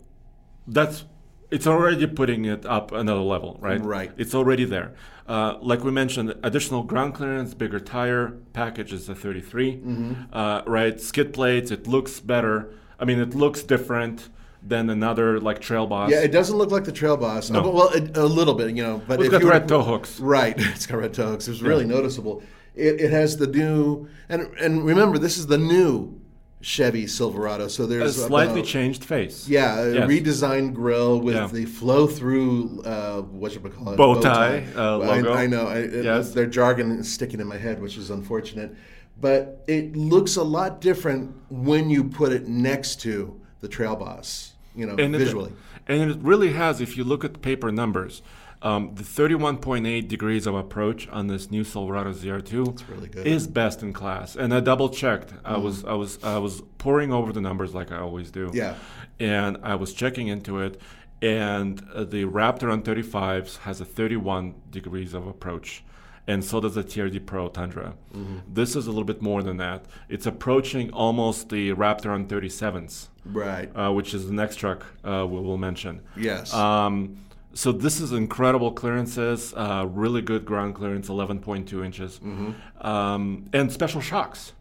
that's 0.66 1.04
it's 1.50 1.66
already 1.66 2.06
putting 2.06 2.44
it 2.44 2.66
up 2.66 2.92
another 2.92 3.20
level, 3.20 3.56
right? 3.60 3.80
Right. 3.80 4.12
It's 4.16 4.34
already 4.34 4.64
there. 4.64 4.94
Uh, 5.26 5.58
like 5.60 5.84
we 5.84 5.90
mentioned, 5.90 6.34
additional 6.42 6.82
ground 6.82 7.14
clearance, 7.14 7.54
bigger 7.54 7.80
tire 7.80 8.38
package 8.52 8.92
is 8.92 9.08
a 9.08 9.14
33, 9.14 9.76
mm-hmm. 9.76 10.14
uh, 10.32 10.62
right? 10.66 11.00
Skid 11.00 11.32
plates, 11.32 11.70
it 11.70 11.86
looks 11.86 12.20
better. 12.20 12.72
I 12.98 13.04
mean, 13.04 13.18
it 13.18 13.34
looks 13.34 13.62
different 13.62 14.28
than 14.62 14.90
another 14.90 15.40
like 15.40 15.60
Trail 15.60 15.86
Boss. 15.86 16.10
Yeah, 16.10 16.20
it 16.20 16.32
doesn't 16.32 16.56
look 16.56 16.70
like 16.70 16.84
the 16.84 16.92
Trail 16.92 17.16
Boss. 17.16 17.50
No. 17.50 17.60
Uh, 17.60 17.70
well, 17.70 17.88
it, 17.90 18.16
a 18.16 18.24
little 18.24 18.54
bit, 18.54 18.74
you 18.74 18.82
know. 18.82 19.02
But 19.06 19.20
it's 19.20 19.28
got 19.28 19.42
red 19.42 19.68
toe 19.68 19.82
hooks. 19.82 20.18
Right, 20.18 20.54
it's 20.58 20.86
got 20.86 20.98
red 20.98 21.14
toe 21.14 21.28
hooks. 21.28 21.46
It's 21.48 21.60
really 21.60 21.84
yeah. 21.84 21.92
noticeable. 21.92 22.42
It, 22.74 23.00
it 23.00 23.10
has 23.10 23.36
the 23.36 23.46
new, 23.46 24.08
and 24.28 24.42
and 24.58 24.84
remember, 24.84 25.18
this 25.18 25.38
is 25.38 25.46
the 25.46 25.58
new 25.58 26.20
Chevy 26.60 27.06
Silverado. 27.06 27.68
So 27.68 27.86
there's 27.86 28.18
a 28.18 28.26
slightly 28.26 28.62
changed 28.62 29.04
face. 29.04 29.48
Yeah, 29.48 29.80
a 29.80 29.94
yes. 29.94 30.10
redesigned 30.10 30.74
grill 30.74 31.20
with 31.20 31.36
yeah. 31.36 31.46
the 31.46 31.64
flow-through 31.64 32.82
uh, 32.82 33.22
what 33.22 33.54
you 33.54 33.60
call 33.60 33.92
it 33.92 33.96
bow 33.96 34.20
tie, 34.20 34.60
bow 34.60 34.72
tie. 34.72 34.80
Uh, 34.80 34.98
logo. 34.98 35.32
I, 35.32 35.42
I 35.42 35.46
know. 35.46 35.66
I, 35.66 35.84
yes. 35.84 36.32
their 36.32 36.46
jargon 36.46 36.90
is 36.92 37.12
sticking 37.12 37.40
in 37.40 37.46
my 37.46 37.58
head, 37.58 37.80
which 37.80 37.96
is 37.96 38.10
unfortunate. 38.10 38.74
But 39.20 39.64
it 39.66 39.96
looks 39.96 40.36
a 40.36 40.42
lot 40.42 40.80
different 40.80 41.34
when 41.50 41.90
you 41.90 42.04
put 42.04 42.32
it 42.32 42.46
next 42.48 43.00
to 43.02 43.40
the 43.60 43.68
Trail 43.68 43.96
Boss. 43.96 44.52
You 44.74 44.86
know, 44.86 44.96
and 44.96 45.14
visually. 45.16 45.52
It, 45.88 46.00
and 46.00 46.10
it 46.10 46.18
really 46.20 46.52
has. 46.52 46.80
If 46.80 46.96
you 46.96 47.04
look 47.04 47.24
at 47.24 47.40
paper 47.40 47.70
numbers. 47.70 48.22
Um, 48.60 48.94
the 48.94 49.04
31.8 49.04 50.08
degrees 50.08 50.46
of 50.46 50.54
approach 50.54 51.08
on 51.08 51.28
this 51.28 51.50
new 51.50 51.62
Silverado 51.62 52.12
ZR2 52.12 52.88
really 52.88 53.30
is 53.30 53.46
best 53.46 53.82
in 53.82 53.92
class, 53.92 54.34
and 54.34 54.52
I 54.52 54.60
double 54.60 54.88
checked. 54.88 55.32
Mm. 55.32 55.40
I 55.44 55.56
was 55.58 55.84
I 55.84 55.94
was 55.94 56.22
I 56.24 56.38
was 56.38 56.62
poring 56.78 57.12
over 57.12 57.32
the 57.32 57.40
numbers 57.40 57.74
like 57.74 57.92
I 57.92 57.98
always 57.98 58.30
do. 58.30 58.50
Yeah, 58.52 58.74
and 59.20 59.58
I 59.62 59.76
was 59.76 59.92
checking 59.92 60.26
into 60.26 60.58
it, 60.58 60.80
and 61.22 61.84
uh, 61.94 62.02
the 62.02 62.24
Raptor 62.24 62.72
on 62.72 62.82
35s 62.82 63.58
has 63.58 63.80
a 63.80 63.84
31 63.84 64.54
degrees 64.70 65.14
of 65.14 65.26
approach 65.26 65.84
and 66.28 66.44
so 66.44 66.60
does 66.60 66.74
the 66.74 66.84
TRD 66.84 67.24
Pro 67.24 67.48
Tundra. 67.48 67.94
Mm-hmm. 68.14 68.52
This 68.52 68.76
is 68.76 68.86
a 68.86 68.90
little 68.90 69.04
bit 69.04 69.22
more 69.22 69.42
than 69.42 69.56
that. 69.56 69.86
It's 70.10 70.26
approaching 70.26 70.92
almost 70.92 71.48
the 71.48 71.72
Raptor 71.72 72.10
on 72.10 72.26
37s, 72.26 73.08
right? 73.24 73.70
Uh, 73.74 73.92
which 73.92 74.12
is 74.12 74.26
the 74.26 74.34
next 74.34 74.56
truck 74.56 74.84
uh, 75.04 75.26
we 75.26 75.40
will 75.40 75.56
mention. 75.56 76.02
Yes. 76.16 76.52
Um, 76.52 77.16
so 77.58 77.72
this 77.72 77.98
is 77.98 78.12
incredible 78.12 78.70
clearances, 78.70 79.52
uh, 79.56 79.84
really 79.90 80.22
good 80.22 80.44
ground 80.44 80.76
clearance, 80.76 81.08
11.2 81.08 81.84
inches, 81.84 82.20
mm-hmm. 82.20 82.86
um, 82.86 83.46
and 83.52 83.72
special 83.72 84.00
shocks. 84.00 84.52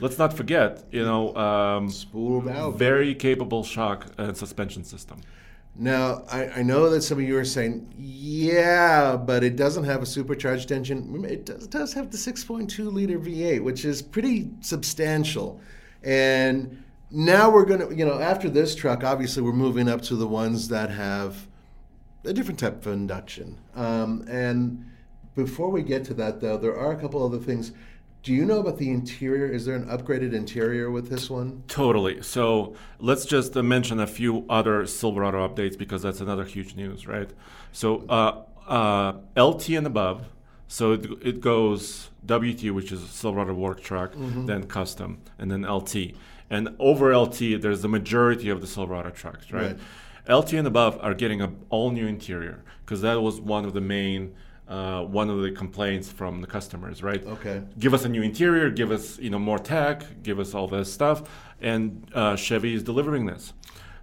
Let's 0.00 0.18
not 0.18 0.32
forget, 0.32 0.82
you 0.90 1.04
know, 1.04 1.36
um, 1.36 1.88
spooled 1.88 2.48
out, 2.48 2.74
very 2.74 3.14
capable 3.14 3.62
shock 3.62 4.08
and 4.18 4.36
suspension 4.36 4.82
system. 4.82 5.20
Now, 5.76 6.24
I, 6.32 6.48
I, 6.48 6.62
know 6.64 6.90
that 6.90 7.02
some 7.02 7.18
of 7.18 7.24
you 7.24 7.38
are 7.38 7.44
saying, 7.44 7.94
yeah, 7.96 9.16
but 9.16 9.44
it 9.44 9.54
doesn't 9.54 9.84
have 9.84 10.02
a 10.02 10.06
supercharged 10.06 10.72
engine. 10.72 11.24
It 11.24 11.46
does, 11.46 11.68
does 11.68 11.92
have 11.92 12.10
the 12.10 12.18
6.2 12.18 12.92
liter 12.92 13.20
V8, 13.20 13.62
which 13.62 13.84
is 13.84 14.02
pretty 14.02 14.50
substantial. 14.62 15.60
And 16.02 16.82
now 17.12 17.50
we're 17.50 17.66
going 17.66 17.88
to, 17.88 17.94
you 17.94 18.04
know, 18.04 18.18
after 18.18 18.50
this 18.50 18.74
truck, 18.74 19.04
obviously 19.04 19.44
we're 19.44 19.52
moving 19.52 19.88
up 19.88 20.02
to 20.02 20.16
the 20.16 20.26
ones 20.26 20.66
that 20.70 20.90
have 20.90 21.46
a 22.24 22.32
different 22.32 22.58
type 22.58 22.86
of 22.86 22.92
induction. 22.92 23.58
Um, 23.74 24.24
and 24.28 24.90
before 25.34 25.70
we 25.70 25.82
get 25.82 26.04
to 26.06 26.14
that, 26.14 26.40
though, 26.40 26.56
there 26.56 26.76
are 26.76 26.92
a 26.92 26.96
couple 26.96 27.24
other 27.24 27.38
things. 27.38 27.72
Do 28.22 28.32
you 28.32 28.44
know 28.44 28.60
about 28.60 28.78
the 28.78 28.90
interior? 28.90 29.46
Is 29.46 29.64
there 29.64 29.74
an 29.74 29.86
upgraded 29.86 30.32
interior 30.32 30.90
with 30.90 31.10
this 31.10 31.28
one? 31.28 31.64
Totally. 31.66 32.22
So 32.22 32.76
let's 33.00 33.24
just 33.24 33.54
mention 33.56 33.98
a 33.98 34.06
few 34.06 34.44
other 34.48 34.86
Silverado 34.86 35.46
updates 35.46 35.76
because 35.76 36.02
that's 36.02 36.20
another 36.20 36.44
huge 36.44 36.76
news, 36.76 37.08
right? 37.08 37.28
So 37.72 38.06
uh, 38.08 38.42
uh, 38.68 39.14
LT 39.36 39.70
and 39.70 39.86
above. 39.86 40.26
So 40.68 40.92
it, 40.92 41.06
it, 41.20 41.40
goes 41.40 42.10
WT, 42.26 42.70
which 42.72 42.92
is 42.92 43.06
Silverado 43.10 43.52
work 43.52 43.82
truck, 43.82 44.14
mm-hmm. 44.14 44.46
then 44.46 44.66
custom, 44.66 45.20
and 45.38 45.50
then 45.50 45.62
LT. 45.62 46.14
And 46.48 46.74
over 46.78 47.14
LT, 47.14 47.60
there's 47.60 47.82
the 47.82 47.88
majority 47.88 48.48
of 48.48 48.60
the 48.60 48.66
Silverado 48.66 49.10
trucks, 49.10 49.50
right? 49.52 49.62
right. 49.62 49.78
LT 50.28 50.54
and 50.54 50.66
above 50.66 50.98
are 51.00 51.14
getting 51.14 51.40
an 51.40 51.56
all 51.70 51.90
new 51.90 52.06
interior 52.06 52.64
because 52.84 53.00
that 53.02 53.20
was 53.20 53.40
one 53.40 53.64
of 53.64 53.74
the 53.74 53.80
main 53.80 54.34
uh, 54.68 55.02
one 55.02 55.28
of 55.28 55.42
the 55.42 55.50
complaints 55.50 56.10
from 56.10 56.40
the 56.40 56.46
customers, 56.46 57.02
right? 57.02 57.22
Okay. 57.26 57.62
Give 57.78 57.92
us 57.92 58.04
a 58.04 58.08
new 58.08 58.22
interior, 58.22 58.70
give 58.70 58.90
us 58.90 59.18
you 59.18 59.30
know 59.30 59.38
more 59.38 59.58
tech, 59.58 60.22
give 60.22 60.38
us 60.38 60.54
all 60.54 60.68
this 60.68 60.92
stuff, 60.92 61.28
and 61.60 62.06
uh, 62.14 62.36
Chevy 62.36 62.74
is 62.74 62.82
delivering 62.82 63.26
this. 63.26 63.52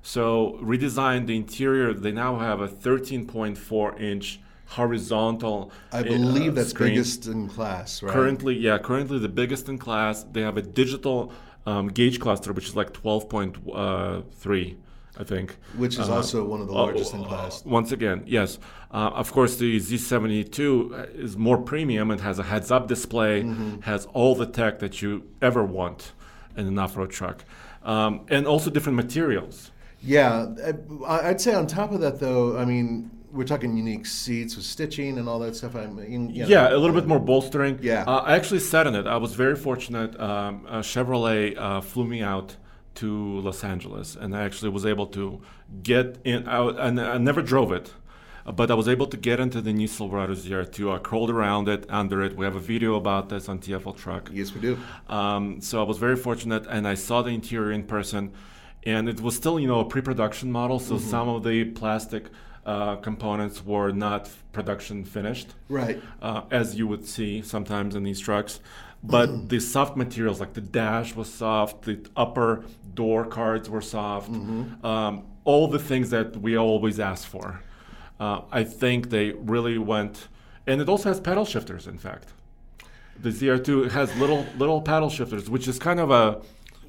So 0.02 0.60
redesigned 0.62 1.28
the 1.28 1.36
interior. 1.36 1.94
They 1.94 2.12
now 2.12 2.40
have 2.40 2.62
a 2.62 2.68
13.4 2.68 4.00
inch 4.00 4.40
horizontal. 4.68 5.72
I 5.92 6.04
believe 6.04 6.52
uh, 6.52 6.56
that's 6.56 6.70
screen. 6.70 6.92
biggest 6.92 7.28
in 7.28 7.50
class, 7.50 8.04
right? 8.04 8.14
Currently, 8.14 8.56
yeah, 8.58 8.78
currently 8.78 9.20
the 9.20 9.30
biggest 9.30 9.70
in 9.70 9.78
class. 9.78 10.24
They 10.24 10.42
have 10.42 10.58
a 10.58 10.62
digital 10.62 11.34
um, 11.66 11.88
gauge 11.88 12.20
cluster, 12.20 12.54
which 12.54 12.68
is 12.68 12.76
like 12.76 12.94
12.3 12.94 14.78
I 15.20 15.26
think. 15.26 15.58
Which 15.76 16.00
is 16.00 16.10
uh, 16.10 16.16
also 16.16 16.46
one 16.46 16.62
of 16.62 16.68
the 16.68 16.74
largest 16.74 17.14
uh, 17.14 17.18
in 17.18 17.26
class. 17.26 17.66
Once 17.66 17.92
again, 17.92 18.24
yes. 18.26 18.58
Uh, 18.92 19.12
of 19.14 19.32
course, 19.34 19.58
the 19.58 19.78
Z72 19.78 21.16
is 21.16 21.38
more 21.38 21.58
premium 21.58 22.10
It 22.10 22.22
has 22.22 22.40
a 22.40 22.44
heads 22.44 22.72
up 22.72 22.88
display, 22.88 23.44
mm-hmm. 23.44 23.82
has 23.82 24.06
all 24.14 24.34
the 24.34 24.46
tech 24.46 24.80
that 24.80 25.02
you 25.02 25.30
ever 25.42 25.64
want 25.64 26.14
in 26.56 26.68
an 26.68 26.80
off 26.80 26.96
road 26.96 27.12
truck, 27.12 27.44
um, 27.84 28.26
and 28.30 28.48
also 28.48 28.70
different 28.70 28.96
materials. 28.96 29.72
Yeah. 30.02 30.48
I'd 31.06 31.42
say 31.42 31.54
on 31.54 31.68
top 31.68 31.92
of 31.92 32.00
that, 32.00 32.20
though, 32.22 32.58
I 32.58 32.64
mean, 32.64 33.12
we're 33.32 33.44
talking 33.44 33.76
unique 33.76 34.06
seats 34.06 34.56
with 34.56 34.66
stitching 34.66 35.18
and 35.18 35.28
all 35.28 35.40
that 35.40 35.56
stuff. 35.56 35.76
I 35.76 35.86
mean, 35.86 36.30
you 36.30 36.44
know, 36.44 36.50
yeah, 36.50 36.74
a 36.74 36.78
little 36.78 36.96
bit 36.96 37.08
more 37.08 37.20
bolstering. 37.20 37.78
Yeah, 37.82 38.04
uh, 38.08 38.22
I 38.22 38.36
actually 38.36 38.62
sat 38.62 38.88
in 38.88 38.96
it. 38.96 39.06
I 39.06 39.18
was 39.18 39.34
very 39.34 39.56
fortunate. 39.56 40.20
Um, 40.20 40.66
uh, 40.68 40.80
Chevrolet 40.80 41.58
uh, 41.58 41.82
flew 41.82 42.06
me 42.06 42.24
out 42.24 42.56
to 43.00 43.40
Los 43.42 43.64
Angeles, 43.64 44.16
and 44.16 44.36
I 44.36 44.44
actually 44.44 44.72
was 44.72 44.86
able 44.86 45.08
to 45.08 45.42
get 45.84 46.18
in. 46.24 46.48
I, 46.48 46.88
and 46.88 47.00
I 47.00 47.18
never 47.18 47.42
drove 47.42 47.72
it, 47.72 47.94
but 48.46 48.70
I 48.72 48.74
was 48.74 48.88
able 48.88 49.08
to 49.08 49.18
get 49.18 49.40
into 49.40 49.62
the 49.62 49.74
new 49.74 49.88
Silverado 49.88 50.34
ZR2. 50.34 50.96
I 50.96 51.00
crawled 51.00 51.30
around 51.30 51.70
it, 51.70 51.86
under 51.90 52.22
it. 52.24 52.36
We 52.36 52.46
have 52.46 52.56
a 52.56 52.66
video 52.74 52.96
about 52.96 53.30
this 53.30 53.48
on 53.48 53.60
TFL 53.60 53.96
Truck. 53.98 54.30
Yes, 54.34 54.54
we 54.54 54.62
do. 54.62 54.78
Um, 55.08 55.62
so 55.62 55.80
I 55.80 55.86
was 55.86 55.98
very 55.98 56.16
fortunate, 56.16 56.66
and 56.68 56.88
I 56.88 56.96
saw 56.96 57.22
the 57.22 57.32
interior 57.32 57.72
in 57.72 57.84
person, 57.84 58.34
and 58.84 59.08
it 59.08 59.22
was 59.22 59.36
still, 59.36 59.60
you 59.60 59.68
know, 59.68 59.80
a 59.80 59.86
pre-production 59.86 60.52
model. 60.52 60.80
So 60.80 60.96
mm-hmm. 60.96 61.10
some 61.10 61.30
of 61.30 61.44
the 61.44 61.66
plastic 61.66 62.26
uh, 62.66 62.98
components 62.98 63.66
were 63.66 63.92
not 63.92 64.30
production 64.52 65.04
finished, 65.04 65.56
right? 65.70 66.02
Uh, 66.22 66.42
as 66.52 66.76
you 66.76 66.88
would 66.88 67.06
see 67.06 67.42
sometimes 67.42 67.96
in 67.96 68.04
these 68.04 68.20
trucks. 68.20 68.60
But 69.02 69.50
the 69.50 69.60
soft 69.60 69.96
materials, 69.96 70.40
like 70.40 70.54
the 70.54 70.62
dash 70.62 71.16
was 71.16 71.32
soft, 71.32 71.84
the 71.84 72.06
upper 72.16 72.66
door 72.94 73.26
cards 73.26 73.70
were 73.70 73.82
soft, 73.82 74.32
mm-hmm. 74.32 74.86
um, 74.86 75.26
all 75.46 75.68
the 75.68 75.80
things 75.80 76.10
that 76.10 76.36
we 76.38 76.58
always 76.58 77.00
ask 77.00 77.28
for. 77.28 77.62
Uh, 78.20 78.42
I 78.52 78.66
think 78.66 79.10
they 79.10 79.32
really 79.32 79.78
went, 79.78 80.28
and 80.68 80.82
it 80.82 80.90
also 80.90 81.08
has 81.10 81.22
paddle 81.22 81.46
shifters. 81.46 81.88
In 81.88 81.98
fact, 81.98 82.34
the 83.22 83.30
ZR2 83.30 83.92
has 83.92 84.14
little 84.18 84.46
little 84.58 84.82
paddle 84.82 85.10
shifters, 85.10 85.50
which 85.50 85.68
is 85.70 85.80
kind 85.80 86.02
of 86.02 86.12
a 86.12 86.42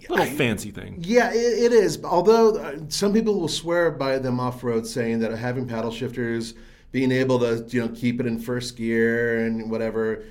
little 0.08 0.26
I, 0.26 0.30
fancy 0.30 0.72
thing. 0.72 0.96
Yeah, 1.00 1.30
it, 1.32 1.36
it 1.36 1.72
is. 1.72 2.02
Although 2.02 2.56
uh, 2.56 2.78
some 2.88 3.12
people 3.12 3.38
will 3.38 3.48
swear 3.48 3.92
by 3.92 4.18
them 4.18 4.40
off 4.40 4.64
road, 4.64 4.86
saying 4.86 5.20
that 5.20 5.30
having 5.32 5.68
paddle 5.68 5.92
shifters, 5.92 6.54
being 6.90 7.12
able 7.12 7.38
to 7.38 7.64
you 7.68 7.82
know 7.82 7.88
keep 7.94 8.18
it 8.18 8.26
in 8.26 8.40
first 8.40 8.76
gear 8.76 9.46
and 9.46 9.70
whatever, 9.70 10.24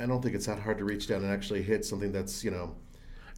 I 0.00 0.06
don't 0.06 0.22
think 0.22 0.34
it's 0.34 0.46
that 0.46 0.58
hard 0.58 0.78
to 0.78 0.84
reach 0.84 1.06
down 1.06 1.22
and 1.22 1.32
actually 1.32 1.62
hit 1.62 1.84
something 1.84 2.12
that's 2.12 2.44
you 2.44 2.50
know 2.50 2.74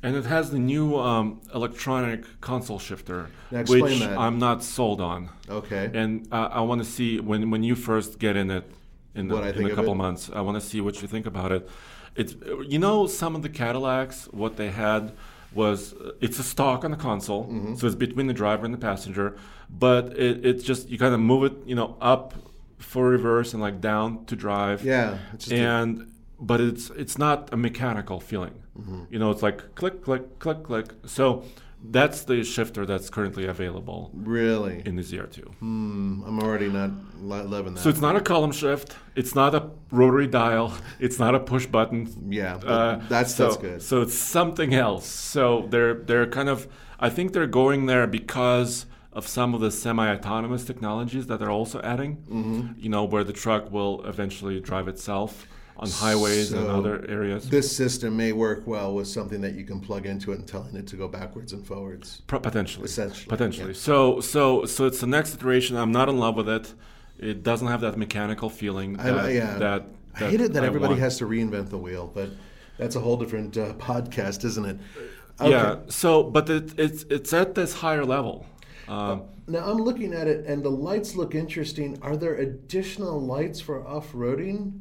and 0.05 0.17
it 0.17 0.27
has 0.27 0.51
the 0.51 0.59
new 0.59 0.99
um, 0.99 1.41
electronic 1.55 2.41
console 2.43 2.79
shifter, 2.79 3.31
which 3.51 4.01
that. 4.01 4.19
I'm 4.19 4.39
not 4.39 4.63
sold 4.63 5.01
on. 5.01 5.31
Okay. 5.49 5.91
And 5.95 6.29
uh, 6.31 6.51
I 6.53 6.61
want 6.61 6.85
to 6.85 6.85
see 6.85 7.21
when 7.21 7.51
when 7.51 7.63
you 7.63 7.75
first 7.75 8.19
get 8.19 8.37
in 8.37 8.51
it 8.51 8.71
in, 9.15 9.29
the, 9.29 9.59
in 9.59 9.65
a 9.65 9.75
couple 9.75 9.95
months. 9.95 10.31
I 10.33 10.43
want 10.43 10.61
to 10.61 10.67
see 10.67 10.83
what 10.83 11.01
you 11.01 11.09
think 11.09 11.25
about 11.25 11.53
it. 11.53 11.69
It's 12.17 12.35
you 12.69 12.79
know 12.79 13.07
some 13.07 13.35
of 13.35 13.41
the 13.41 13.49
Cadillacs 13.49 14.27
what 14.27 14.59
they 14.59 14.71
had 14.71 15.13
was 15.55 15.95
uh, 15.95 16.13
it's 16.21 16.39
a 16.39 16.45
stock 16.45 16.85
on 16.85 16.91
the 16.91 16.99
console, 16.99 17.45
mm-hmm. 17.45 17.75
so 17.77 17.87
it's 17.87 17.97
between 17.97 18.27
the 18.27 18.35
driver 18.35 18.67
and 18.67 18.75
the 18.75 18.79
passenger, 18.79 19.39
but 19.71 20.19
it, 20.19 20.45
it's 20.45 20.65
just 20.65 20.91
you 20.91 20.99
kind 20.99 21.15
of 21.15 21.21
move 21.21 21.45
it 21.45 21.67
you 21.67 21.75
know 21.75 21.97
up 22.03 22.35
for 22.79 23.09
reverse 23.09 23.55
and 23.55 23.63
like 23.63 23.81
down 23.81 24.27
to 24.27 24.37
drive. 24.37 24.85
Yeah. 24.85 25.17
and 25.51 26.11
but 26.41 26.61
it's 26.61 26.91
it's 26.91 27.19
not 27.19 27.53
a 27.53 27.57
mechanical 27.57 28.21
feeling. 28.21 28.63
Mm-hmm. 28.79 29.05
You 29.11 29.19
know, 29.19 29.31
it's 29.31 29.43
like 29.43 29.75
click, 29.75 30.03
click, 30.03 30.39
click, 30.39 30.63
click. 30.63 30.93
So 31.07 31.45
that's 31.87 32.23
the 32.23 32.43
shifter 32.45 32.87
that's 32.87 33.11
currently 33.11 33.47
available. 33.47 34.11
Really? 34.15 34.83
In 34.87 34.97
the 34.97 35.03
ZR2. 35.03 35.55
Hmm, 35.57 36.23
I'm 36.27 36.41
already 36.41 36.69
not 36.69 36.91
loving 37.21 37.75
that. 37.75 37.81
So 37.81 37.91
it's 37.91 38.01
not 38.01 38.17
a 38.17 38.21
column 38.21 38.53
shift. 38.53 38.97
It's 39.15 39.35
not 39.35 39.55
a 39.55 39.71
rotary 39.91 40.27
dial. 40.27 40.75
It's 40.99 41.19
not 41.19 41.35
a 41.35 41.41
push 41.41 41.67
button. 41.67 42.09
Yeah, 42.31 42.57
uh, 42.57 43.03
that's 43.09 43.35
so, 43.35 43.45
that's 43.45 43.57
good. 43.59 43.83
So 43.83 44.01
it's 44.03 44.15
something 44.15 44.75
else. 44.75 45.07
So 45.07 45.67
they're 45.71 45.95
they're 45.95 46.27
kind 46.27 46.49
of. 46.49 46.69
I 46.99 47.11
think 47.11 47.33
they're 47.33 47.47
going 47.47 47.87
there 47.87 48.07
because 48.07 48.87
of 49.13 49.29
some 49.29 49.55
of 49.55 49.61
the 49.61 49.71
semi-autonomous 49.71 50.65
technologies 50.65 51.27
that 51.27 51.39
they're 51.39 51.51
also 51.51 51.81
adding. 51.83 52.17
Mm-hmm. 52.17 52.73
You 52.79 52.89
know, 52.89 53.05
where 53.05 53.25
the 53.25 53.33
truck 53.33 53.71
will 53.71 54.05
eventually 54.07 54.59
drive 54.61 54.89
itself 54.89 55.47
on 55.77 55.89
highways 55.91 56.51
so 56.51 56.59
and 56.59 56.69
other 56.69 57.05
areas. 57.09 57.49
This 57.49 57.75
system 57.75 58.17
may 58.17 58.33
work 58.33 58.67
well 58.67 58.95
with 58.95 59.09
something 59.09 59.41
that 59.41 59.55
you 59.55 59.65
can 59.65 59.81
plug 59.81 60.07
into 60.07 60.33
it 60.33 60.39
and 60.39 60.47
telling 60.47 60.77
it 60.77 60.87
to 60.89 60.97
go 60.97 61.09
backwards 61.09 61.53
and 61.53 61.67
forwards. 61.67 62.23
Pro- 62.27 62.41
potentially, 62.41 62.85
essentially, 62.85 63.29
potentially. 63.29 63.69
Yeah. 63.69 63.75
So, 63.75 64.21
so, 64.21 64.65
so 64.67 64.87
it's 64.87 65.01
the 65.01 65.07
next 65.07 65.35
iteration. 65.35 65.77
I'm 65.77 65.93
not 65.93 66.09
in 66.09 66.19
love 66.19 66.37
with 66.37 66.49
it. 66.49 66.75
It 67.19 67.43
doesn't 67.43 67.69
have 67.69 67.81
that 67.81 67.97
mechanical 67.97 68.51
feeling. 68.51 68.95
That, 68.95 69.19
I, 69.19 69.31
yeah. 69.31 69.59
that, 69.59 69.59
that 69.59 69.85
I 70.15 70.31
hate 70.31 70.41
it 70.41 70.53
that 70.53 70.63
I 70.63 70.67
everybody 70.67 70.93
want. 70.93 71.01
has 71.01 71.19
to 71.19 71.27
reinvent 71.27 71.71
the 71.71 71.79
wheel, 71.79 72.11
but 72.13 72.31
that's 72.79 72.97
a 72.97 73.01
whole 73.01 73.17
different 73.17 73.57
uh, 73.57 73.75
podcast, 73.75 74.45
isn't 74.45 74.65
it? 74.65 74.79
Okay. 75.41 75.51
Yeah. 75.51 75.79
So, 75.89 76.23
but 76.23 76.49
it, 76.49 76.79
it's 76.79 77.05
it's 77.11 77.33
at 77.33 77.55
this 77.55 77.75
higher 77.75 78.05
level. 78.05 78.47
Um, 78.87 79.25
now 79.49 79.65
I'm 79.65 79.79
looking 79.79 80.13
at 80.13 80.27
it, 80.29 80.47
and 80.47 80.63
the 80.63 80.71
lights 80.71 81.17
look 81.17 81.35
interesting. 81.35 81.99
Are 82.03 82.17
there 82.17 82.37
additional 82.37 83.21
lights 83.21 83.61
for 83.61 83.87
off-roading? 83.87 84.81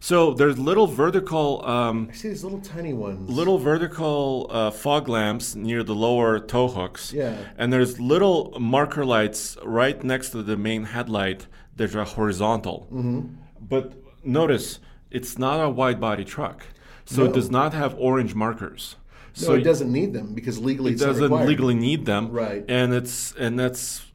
So 0.00 0.34
there's 0.34 0.58
little 0.58 0.86
vertical. 0.86 1.64
Um, 1.66 2.08
I 2.10 2.14
see 2.14 2.28
these 2.28 2.44
little 2.44 2.60
tiny 2.60 2.92
ones. 2.92 3.28
Little 3.30 3.58
vertical 3.58 4.46
uh, 4.50 4.70
fog 4.70 5.08
lamps 5.08 5.54
near 5.54 5.82
the 5.82 5.94
lower 5.94 6.38
tow 6.38 6.68
hooks. 6.68 7.12
Yeah. 7.12 7.36
And 7.56 7.72
there's 7.72 7.98
little 7.98 8.56
marker 8.60 9.04
lights 9.04 9.56
right 9.62 10.02
next 10.02 10.30
to 10.30 10.42
the 10.42 10.56
main 10.56 10.84
headlight 10.84 11.46
that 11.76 11.94
are 11.94 12.04
horizontal. 12.04 12.88
Mm-hmm. 12.92 13.34
But 13.60 13.94
notice 14.24 14.78
it's 15.10 15.38
not 15.38 15.60
a 15.60 15.70
wide 15.70 16.00
body 16.00 16.24
truck, 16.24 16.66
so 17.04 17.22
no. 17.22 17.30
it 17.30 17.34
does 17.34 17.50
not 17.50 17.72
have 17.72 17.94
orange 17.98 18.34
markers. 18.34 18.96
No, 19.38 19.46
so 19.48 19.54
it 19.54 19.62
doesn't 19.62 19.92
need 19.92 20.12
them 20.14 20.34
because 20.34 20.58
legally 20.58 20.92
it 20.92 20.98
doesn't 20.98 21.30
legally 21.30 21.74
need 21.74 22.06
them. 22.06 22.30
Right. 22.30 22.64
And 22.68 22.94
it's 22.94 23.32
and 23.32 23.58
that's 23.58 24.06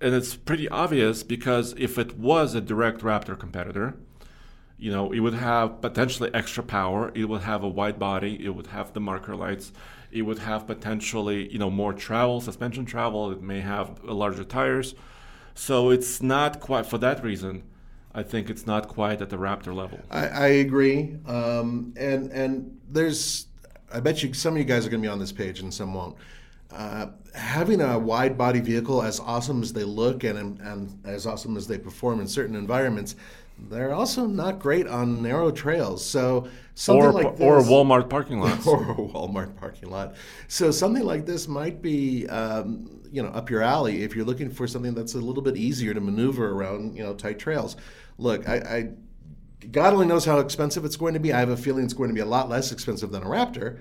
and 0.00 0.14
it's 0.14 0.36
pretty 0.36 0.68
obvious 0.68 1.22
because 1.22 1.74
if 1.76 1.98
it 1.98 2.16
was 2.16 2.54
a 2.54 2.60
direct 2.60 3.00
Raptor 3.00 3.38
competitor 3.38 3.96
you 4.78 4.92
know, 4.92 5.12
it 5.12 5.20
would 5.20 5.34
have 5.34 5.80
potentially 5.80 6.30
extra 6.32 6.62
power. 6.62 7.10
It 7.14 7.24
would 7.24 7.42
have 7.42 7.64
a 7.64 7.68
wide 7.68 7.98
body. 7.98 8.44
It 8.44 8.50
would 8.50 8.68
have 8.68 8.92
the 8.92 9.00
marker 9.00 9.34
lights. 9.34 9.72
It 10.12 10.22
would 10.22 10.38
have 10.38 10.66
potentially, 10.66 11.52
you 11.52 11.58
know, 11.58 11.68
more 11.68 11.92
travel, 11.92 12.40
suspension 12.40 12.86
travel. 12.86 13.30
It 13.32 13.42
may 13.42 13.60
have 13.60 14.02
larger 14.04 14.44
tires. 14.44 14.94
So 15.54 15.90
it's 15.90 16.22
not 16.22 16.60
quite 16.60 16.86
for 16.86 16.98
that 16.98 17.22
reason. 17.24 17.64
I 18.14 18.22
think 18.22 18.48
it's 18.48 18.66
not 18.66 18.88
quite 18.88 19.20
at 19.20 19.30
the 19.30 19.36
Raptor 19.36 19.74
level. 19.74 20.00
I, 20.10 20.28
I 20.28 20.46
agree. 20.46 21.16
Um, 21.26 21.92
and 21.96 22.30
and 22.32 22.80
there's, 22.88 23.48
I 23.92 24.00
bet 24.00 24.22
you 24.22 24.32
some 24.32 24.54
of 24.54 24.58
you 24.58 24.64
guys 24.64 24.86
are 24.86 24.90
going 24.90 25.02
to 25.02 25.06
be 25.06 25.12
on 25.12 25.18
this 25.18 25.32
page 25.32 25.60
and 25.60 25.74
some 25.74 25.92
won't. 25.92 26.16
Uh, 26.70 27.06
having 27.34 27.80
a 27.80 27.98
wide 27.98 28.36
body 28.36 28.60
vehicle, 28.60 29.02
as 29.02 29.20
awesome 29.20 29.62
as 29.62 29.72
they 29.72 29.84
look 29.84 30.24
and, 30.24 30.60
and 30.60 31.00
as 31.06 31.26
awesome 31.26 31.56
as 31.56 31.66
they 31.66 31.78
perform 31.78 32.20
in 32.20 32.28
certain 32.28 32.54
environments, 32.54 33.16
they're 33.70 33.92
also 33.92 34.26
not 34.26 34.58
great 34.58 34.86
on 34.86 35.22
narrow 35.22 35.50
trails. 35.50 36.04
So 36.04 36.48
something 36.74 37.06
or, 37.06 37.12
like 37.12 37.36
this, 37.36 37.40
or 37.40 37.60
Walmart 37.60 38.08
parking 38.08 38.40
lots, 38.40 38.66
or 38.66 38.82
a 38.82 38.94
Walmart 38.94 39.56
parking 39.56 39.90
lot. 39.90 40.14
So 40.46 40.70
something 40.70 41.04
like 41.04 41.26
this 41.26 41.48
might 41.48 41.82
be, 41.82 42.26
um, 42.28 43.00
you 43.10 43.22
know, 43.22 43.30
up 43.30 43.50
your 43.50 43.62
alley 43.62 44.02
if 44.02 44.14
you're 44.14 44.24
looking 44.24 44.50
for 44.50 44.66
something 44.66 44.94
that's 44.94 45.14
a 45.14 45.18
little 45.18 45.42
bit 45.42 45.56
easier 45.56 45.94
to 45.94 46.00
maneuver 46.00 46.50
around, 46.50 46.96
you 46.96 47.02
know, 47.02 47.14
tight 47.14 47.38
trails. 47.38 47.76
Look, 48.18 48.48
I, 48.48 48.56
I 48.56 48.90
God 49.72 49.92
only 49.92 50.06
knows 50.06 50.24
how 50.24 50.38
expensive 50.38 50.84
it's 50.84 50.96
going 50.96 51.14
to 51.14 51.20
be. 51.20 51.32
I 51.32 51.40
have 51.40 51.48
a 51.48 51.56
feeling 51.56 51.84
it's 51.84 51.94
going 51.94 52.10
to 52.10 52.14
be 52.14 52.20
a 52.20 52.26
lot 52.26 52.48
less 52.48 52.70
expensive 52.70 53.10
than 53.10 53.22
a 53.22 53.26
Raptor. 53.26 53.80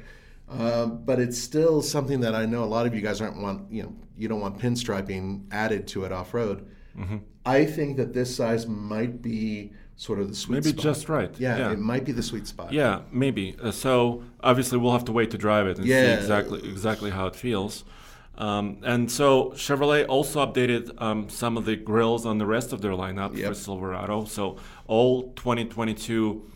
Um, 0.49 1.03
but 1.03 1.19
it's 1.19 1.37
still 1.37 1.81
something 1.81 2.21
that 2.21 2.33
I 2.33 2.45
know 2.45 2.63
a 2.63 2.65
lot 2.65 2.87
of 2.87 2.95
you 2.95 3.01
guys 3.01 3.19
aren't 3.19 3.41
want 3.41 3.69
you 3.71 3.83
know 3.83 3.93
you 4.15 4.27
don't 4.27 4.39
want 4.39 4.57
pinstriping 4.59 5.45
added 5.51 5.87
to 5.89 6.05
it 6.05 6.11
off 6.11 6.33
road. 6.33 6.67
Mm-hmm. 6.97 7.17
I 7.45 7.65
think 7.65 7.97
that 7.97 8.13
this 8.13 8.35
size 8.35 8.65
might 8.67 9.21
be 9.21 9.73
sort 9.95 10.19
of 10.19 10.29
the 10.29 10.35
sweet 10.35 10.55
maybe 10.55 10.69
spot. 10.69 10.83
just 10.83 11.09
right. 11.09 11.39
Yeah, 11.39 11.57
yeah, 11.57 11.71
it 11.71 11.79
might 11.79 12.05
be 12.05 12.11
the 12.11 12.23
sweet 12.23 12.47
spot. 12.47 12.71
Yeah, 12.71 13.01
maybe. 13.11 13.55
Uh, 13.61 13.71
so 13.71 14.23
obviously 14.41 14.77
we'll 14.77 14.93
have 14.93 15.05
to 15.05 15.11
wait 15.11 15.31
to 15.31 15.37
drive 15.37 15.67
it 15.67 15.77
and 15.77 15.87
yeah. 15.87 16.15
see 16.15 16.21
exactly 16.21 16.69
exactly 16.69 17.09
how 17.11 17.27
it 17.27 17.35
feels. 17.35 17.83
Um, 18.37 18.77
and 18.83 19.11
so 19.11 19.49
Chevrolet 19.51 20.05
also 20.07 20.45
updated 20.45 21.01
um, 21.01 21.27
some 21.27 21.57
of 21.57 21.65
the 21.65 21.75
grills 21.75 22.25
on 22.25 22.37
the 22.37 22.45
rest 22.45 22.71
of 22.71 22.81
their 22.81 22.91
lineup 22.91 23.35
yep. 23.35 23.49
for 23.49 23.55
Silverado. 23.55 24.25
So 24.25 24.57
all 24.85 25.33
2022, 25.33 26.49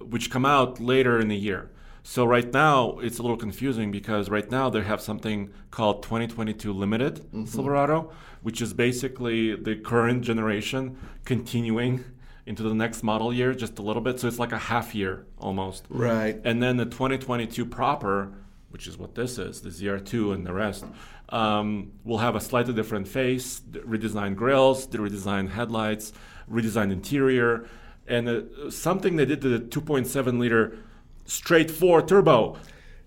which 0.00 0.30
come 0.30 0.46
out 0.46 0.78
later 0.80 1.20
in 1.20 1.28
the 1.28 1.36
year. 1.36 1.70
So 2.08 2.24
right 2.24 2.50
now 2.52 3.00
it's 3.00 3.18
a 3.18 3.22
little 3.22 3.36
confusing 3.36 3.90
because 3.90 4.30
right 4.30 4.48
now 4.48 4.70
they 4.70 4.80
have 4.82 5.00
something 5.00 5.50
called 5.72 6.04
2022 6.04 6.72
Limited 6.72 7.16
mm-hmm. 7.16 7.46
Silverado, 7.46 8.12
which 8.42 8.62
is 8.62 8.72
basically 8.72 9.56
the 9.56 9.74
current 9.74 10.22
generation 10.22 10.96
continuing 11.24 12.04
into 12.46 12.62
the 12.62 12.72
next 12.72 13.02
model 13.02 13.34
year 13.34 13.52
just 13.54 13.80
a 13.80 13.82
little 13.82 14.00
bit. 14.00 14.20
So 14.20 14.28
it's 14.28 14.38
like 14.38 14.52
a 14.52 14.58
half 14.58 14.94
year 14.94 15.26
almost. 15.36 15.84
Right. 15.88 16.40
And 16.44 16.62
then 16.62 16.76
the 16.76 16.84
2022 16.84 17.66
proper, 17.66 18.32
which 18.70 18.86
is 18.86 18.96
what 18.96 19.16
this 19.16 19.36
is, 19.36 19.62
the 19.62 19.70
ZR2 19.70 20.32
and 20.32 20.46
the 20.46 20.52
rest, 20.52 20.84
um, 21.30 21.90
will 22.04 22.18
have 22.18 22.36
a 22.36 22.40
slightly 22.40 22.72
different 22.72 23.08
face, 23.08 23.60
redesigned 23.68 24.36
grills, 24.36 24.86
the 24.86 24.98
redesigned 24.98 25.50
headlights, 25.50 26.12
redesigned 26.48 26.92
interior, 26.92 27.66
and 28.06 28.28
uh, 28.28 28.70
something 28.70 29.16
they 29.16 29.24
did 29.24 29.40
to 29.40 29.58
the 29.58 29.58
2.7 29.58 30.38
liter 30.38 30.78
straight 31.26 31.70
four 31.70 32.02
turbo. 32.02 32.56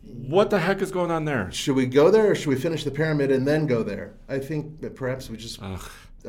What 0.04 0.50
the 0.50 0.60
heck 0.60 0.82
is 0.82 0.92
going 0.92 1.12
on 1.12 1.26
there? 1.26 1.52
Should 1.52 1.76
we 1.76 1.86
go 1.86 2.10
there 2.10 2.32
or 2.32 2.36
should 2.36 2.48
we 2.48 2.56
finish 2.56 2.84
the 2.84 2.92
pyramid 2.92 3.32
and 3.32 3.48
then 3.48 3.68
go 3.68 3.84
there? 3.84 4.14
I 4.28 4.40
think 4.40 4.82
that 4.82 4.96
perhaps 4.96 5.30
we 5.30 5.38
just. 5.38 5.60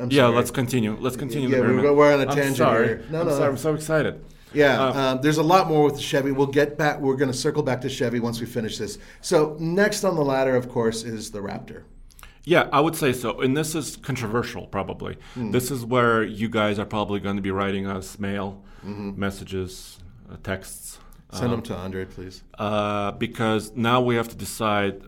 yeah, 0.09 0.27
let's 0.27 0.51
continue. 0.51 0.95
Let's 0.99 1.17
continue. 1.17 1.49
Yeah, 1.49 1.59
we're, 1.59 1.93
we're, 1.93 2.13
on 2.13 2.21
a 2.21 2.25
tangent 2.25 2.47
I'm 2.47 2.55
sorry. 2.55 2.87
here. 2.87 3.05
No, 3.09 3.21
I'm 3.21 3.27
no, 3.27 3.33
sorry. 3.33 3.49
I'm 3.49 3.57
so 3.57 3.73
excited. 3.73 4.23
Yeah, 4.53 4.83
uh, 4.83 4.93
um, 4.93 5.21
there's 5.21 5.37
a 5.37 5.43
lot 5.43 5.67
more 5.67 5.85
with 5.85 5.95
the 5.95 6.01
Chevy. 6.01 6.31
We'll 6.31 6.47
get 6.47 6.77
back. 6.77 6.99
We're 6.99 7.15
going 7.15 7.31
to 7.31 7.37
circle 7.37 7.63
back 7.63 7.81
to 7.81 7.89
Chevy 7.89 8.19
once 8.19 8.39
we 8.39 8.45
finish 8.45 8.77
this. 8.77 8.97
So 9.21 9.55
next 9.59 10.03
on 10.03 10.15
the 10.15 10.23
ladder, 10.23 10.55
of 10.55 10.69
course, 10.69 11.03
is 11.03 11.31
the 11.31 11.39
Raptor. 11.39 11.83
Yeah, 12.43 12.67
I 12.73 12.81
would 12.81 12.95
say 12.95 13.13
so. 13.13 13.39
And 13.39 13.55
this 13.55 13.75
is 13.75 13.95
controversial, 13.97 14.67
probably. 14.67 15.17
Mm. 15.35 15.51
This 15.51 15.71
is 15.71 15.85
where 15.85 16.23
you 16.23 16.49
guys 16.49 16.79
are 16.79 16.85
probably 16.85 17.19
going 17.19 17.37
to 17.37 17.41
be 17.41 17.51
writing 17.51 17.87
us 17.87 18.19
mail, 18.19 18.63
mm-hmm. 18.83 19.17
messages, 19.17 19.99
uh, 20.29 20.37
texts 20.43 20.97
Send 21.31 21.51
them 21.51 21.59
um, 21.59 21.61
to 21.63 21.75
Andre, 21.75 22.05
please. 22.05 22.43
Uh, 22.57 23.11
because 23.11 23.71
now 23.75 24.01
we 24.01 24.15
have 24.15 24.27
to 24.29 24.35
decide 24.35 25.01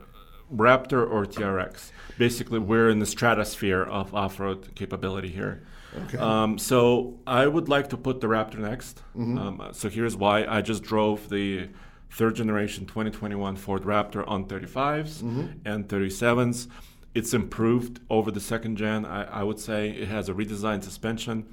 Raptor 0.53 1.09
or 1.09 1.25
TRX. 1.25 1.91
Basically, 2.17 2.59
we're 2.59 2.89
in 2.89 2.99
the 2.99 3.05
stratosphere 3.05 3.83
of 3.83 4.13
off-road 4.13 4.73
capability 4.75 5.29
here. 5.29 5.63
Okay. 6.05 6.17
Um, 6.17 6.57
so 6.57 7.19
I 7.27 7.45
would 7.47 7.69
like 7.69 7.89
to 7.89 7.97
put 7.97 8.21
the 8.21 8.27
Raptor 8.27 8.57
next. 8.57 9.01
Mm-hmm. 9.17 9.37
Um, 9.37 9.69
so 9.73 9.89
here's 9.89 10.15
why. 10.15 10.45
I 10.45 10.61
just 10.61 10.83
drove 10.83 11.29
the 11.29 11.69
third 12.11 12.35
generation 12.35 12.85
2021 12.85 13.55
Ford 13.55 13.83
Raptor 13.83 14.27
on 14.27 14.45
35s 14.45 15.21
mm-hmm. 15.21 15.47
and 15.65 15.87
37s. 15.87 16.67
It's 17.13 17.33
improved 17.33 17.99
over 18.09 18.31
the 18.31 18.39
second 18.39 18.77
gen. 18.77 19.05
I, 19.05 19.23
I 19.25 19.43
would 19.43 19.59
say 19.59 19.89
it 19.89 20.07
has 20.07 20.29
a 20.29 20.33
redesigned 20.33 20.83
suspension. 20.83 21.47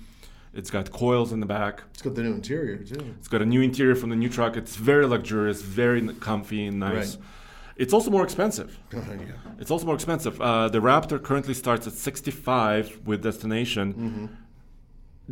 It's 0.53 0.70
got 0.70 0.90
coils 0.90 1.32
in 1.32 1.40
the 1.40 1.46
back. 1.46 1.82
It's 1.92 2.03
got 2.03 2.14
the 2.14 2.22
new 2.22 2.34
interior 2.34 2.78
too. 2.78 3.14
It's 3.18 3.28
got 3.28 3.40
a 3.40 3.46
new 3.46 3.61
interior 3.61 3.94
from 3.94 4.11
the 4.11 4.16
new 4.16 4.28
truck. 4.28 4.57
It's 4.57 4.76
very 4.76 5.07
luxurious, 5.07 5.62
very 5.62 6.07
comfy 6.14 6.66
and 6.66 6.80
nice. 6.80 7.16
Right. 7.16 7.24
It's 7.76 7.94
also 7.94 8.11
more 8.11 8.24
expensive. 8.24 8.78
yeah. 8.92 9.01
It's 9.59 9.70
also 9.70 9.86
more 9.86 9.94
expensive. 9.94 10.40
Uh, 10.40 10.68
the 10.68 10.80
Raptor 10.80 11.22
currently 11.22 11.55
starts 11.55 11.86
at 11.86 11.94
65 11.94 13.01
with 13.07 13.22
destination, 13.22 13.94
mm-hmm. 13.94 14.26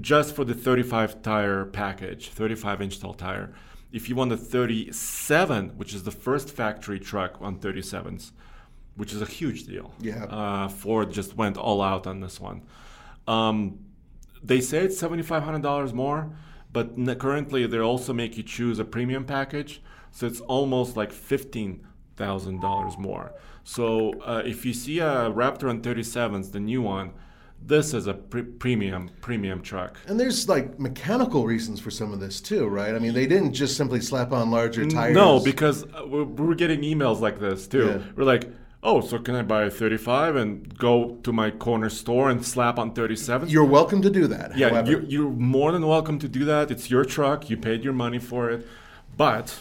just 0.00 0.34
for 0.34 0.44
the 0.44 0.54
35 0.54 1.20
tire 1.20 1.64
package, 1.66 2.30
35 2.30 2.80
inch 2.82 3.00
tall 3.00 3.12
tire. 3.12 3.52
If 3.90 4.08
you 4.08 4.14
want 4.14 4.30
the 4.30 4.36
37, 4.36 5.70
which 5.76 5.94
is 5.94 6.04
the 6.04 6.10
first 6.10 6.50
factory 6.50 7.00
truck 7.00 7.36
on 7.40 7.58
37s, 7.58 8.32
which 8.96 9.12
is 9.12 9.20
a 9.20 9.26
huge 9.26 9.64
deal. 9.64 9.92
Yeah. 10.00 10.24
Uh, 10.24 10.68
Ford 10.68 11.10
just 11.10 11.36
went 11.36 11.56
all 11.56 11.82
out 11.82 12.06
on 12.06 12.20
this 12.20 12.40
one. 12.40 12.62
Um, 13.26 13.78
they 14.42 14.60
say 14.60 14.78
it's 14.78 15.00
$7,500 15.00 15.92
more, 15.92 16.30
but 16.72 16.96
currently 17.18 17.66
they 17.66 17.78
also 17.78 18.12
make 18.12 18.36
you 18.36 18.42
choose 18.42 18.78
a 18.78 18.84
premium 18.84 19.24
package. 19.24 19.82
So 20.10 20.26
it's 20.26 20.40
almost 20.40 20.96
like 20.96 21.12
$15,000 21.12 22.98
more. 22.98 23.32
So 23.64 24.14
uh, 24.22 24.42
if 24.44 24.64
you 24.64 24.72
see 24.72 25.00
a 25.00 25.30
Raptor 25.30 25.68
on 25.68 25.82
37s, 25.82 26.52
the 26.52 26.60
new 26.60 26.80
one, 26.82 27.12
this 27.60 27.92
is 27.92 28.06
a 28.06 28.14
pre- 28.14 28.42
premium 28.42 29.10
premium 29.20 29.60
truck. 29.62 29.98
And 30.06 30.18
there's 30.18 30.48
like 30.48 30.78
mechanical 30.78 31.44
reasons 31.44 31.80
for 31.80 31.90
some 31.90 32.12
of 32.12 32.20
this 32.20 32.40
too, 32.40 32.66
right? 32.68 32.94
I 32.94 32.98
mean, 32.98 33.12
they 33.14 33.26
didn't 33.26 33.52
just 33.52 33.76
simply 33.76 34.00
slap 34.00 34.32
on 34.32 34.50
larger 34.50 34.86
tires. 34.86 35.14
No, 35.14 35.40
because 35.40 35.84
uh, 35.84 36.06
we're, 36.06 36.24
we're 36.24 36.54
getting 36.54 36.80
emails 36.82 37.20
like 37.20 37.40
this 37.40 37.66
too. 37.66 37.86
Yeah. 37.86 38.12
We're 38.16 38.24
like, 38.24 38.48
oh, 38.82 39.00
so 39.00 39.18
can 39.18 39.34
I 39.34 39.42
buy 39.42 39.64
a 39.64 39.70
35 39.70 40.36
and 40.36 40.78
go 40.78 41.16
to 41.22 41.32
my 41.32 41.50
corner 41.50 41.90
store 41.90 42.30
and 42.30 42.44
slap 42.44 42.78
on 42.78 42.92
37? 42.92 43.48
You're 43.48 43.64
welcome 43.64 44.02
to 44.02 44.10
do 44.10 44.26
that. 44.28 44.56
Yeah, 44.56 44.84
you're, 44.84 45.02
you're, 45.02 45.30
more 45.30 45.72
than 45.72 45.86
welcome 45.86 46.18
to 46.20 46.28
do 46.28 46.44
that. 46.44 46.70
It's 46.70 46.90
your 46.90 47.04
truck. 47.04 47.50
You 47.50 47.56
paid 47.56 47.84
your 47.84 47.92
money 47.92 48.18
for 48.18 48.50
it. 48.50 48.66
But 49.16 49.58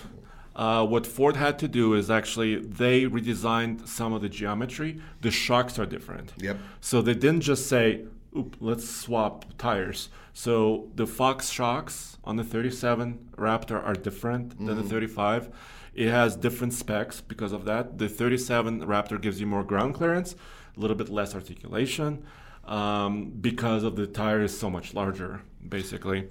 uh, 0.55 0.85
what 0.85 1.05
Ford 1.05 1.35
had 1.35 1.59
to 1.59 1.67
do 1.67 1.93
is 1.93 2.09
actually 2.09 2.57
they 2.57 3.05
redesigned 3.05 3.87
some 3.87 4.13
of 4.13 4.21
the 4.21 4.29
geometry. 4.29 5.01
The 5.21 5.31
shocks 5.31 5.79
are 5.79 5.85
different. 5.85 6.33
Yep. 6.37 6.57
So 6.81 7.01
they 7.01 7.13
didn't 7.13 7.41
just 7.41 7.67
say, 7.67 8.05
Oop, 8.35 8.55
let's 8.59 8.87
swap 8.87 9.45
tires. 9.57 10.09
So 10.33 10.89
the 10.95 11.07
Fox 11.07 11.49
shocks 11.49 12.17
on 12.23 12.35
the 12.35 12.43
37 12.43 13.29
Raptor 13.37 13.83
are 13.83 13.93
different 13.93 14.49
mm-hmm. 14.49 14.67
than 14.67 14.77
the 14.77 14.83
mm. 14.83 14.89
35 14.89 15.49
it 15.97 16.09
has 16.09 16.35
different 16.35 16.73
specs 16.73 17.21
because 17.21 17.51
of 17.51 17.65
that. 17.65 17.97
The 17.97 18.07
37 18.07 18.85
Raptor 18.85 19.19
gives 19.19 19.41
you 19.41 19.47
more 19.47 19.63
ground 19.63 19.95
clearance, 19.95 20.35
a 20.77 20.79
little 20.79 20.95
bit 20.95 21.09
less 21.09 21.33
articulation, 21.33 22.23
um, 22.65 23.31
because 23.41 23.83
of 23.83 23.95
the 23.95 24.05
tire 24.05 24.41
is 24.41 24.57
so 24.57 24.69
much 24.69 24.93
larger, 24.93 25.41
basically. 25.67 26.29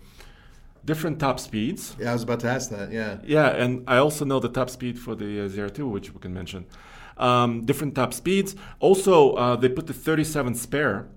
Different 0.84 1.18
top 1.18 1.40
speeds. 1.40 1.96
Yeah, 1.98 2.10
I 2.10 2.12
was 2.12 2.22
about 2.22 2.38
to 2.40 2.48
ask 2.48 2.70
that. 2.70 2.92
Yeah. 2.92 3.18
Yeah, 3.24 3.48
and 3.48 3.82
I 3.88 3.96
also 3.96 4.24
know 4.24 4.38
the 4.38 4.48
top 4.48 4.70
speed 4.70 5.00
for 5.00 5.16
the 5.16 5.40
uh, 5.40 5.48
ZR2, 5.48 5.90
which 5.90 6.14
we 6.14 6.20
can 6.20 6.32
mention. 6.32 6.64
Um, 7.16 7.64
different 7.64 7.96
top 7.96 8.14
speeds. 8.14 8.54
Also, 8.78 9.32
uh, 9.32 9.56
they 9.56 9.68
put 9.68 9.88
the 9.88 9.92
37 9.92 10.54
spare 10.54 11.08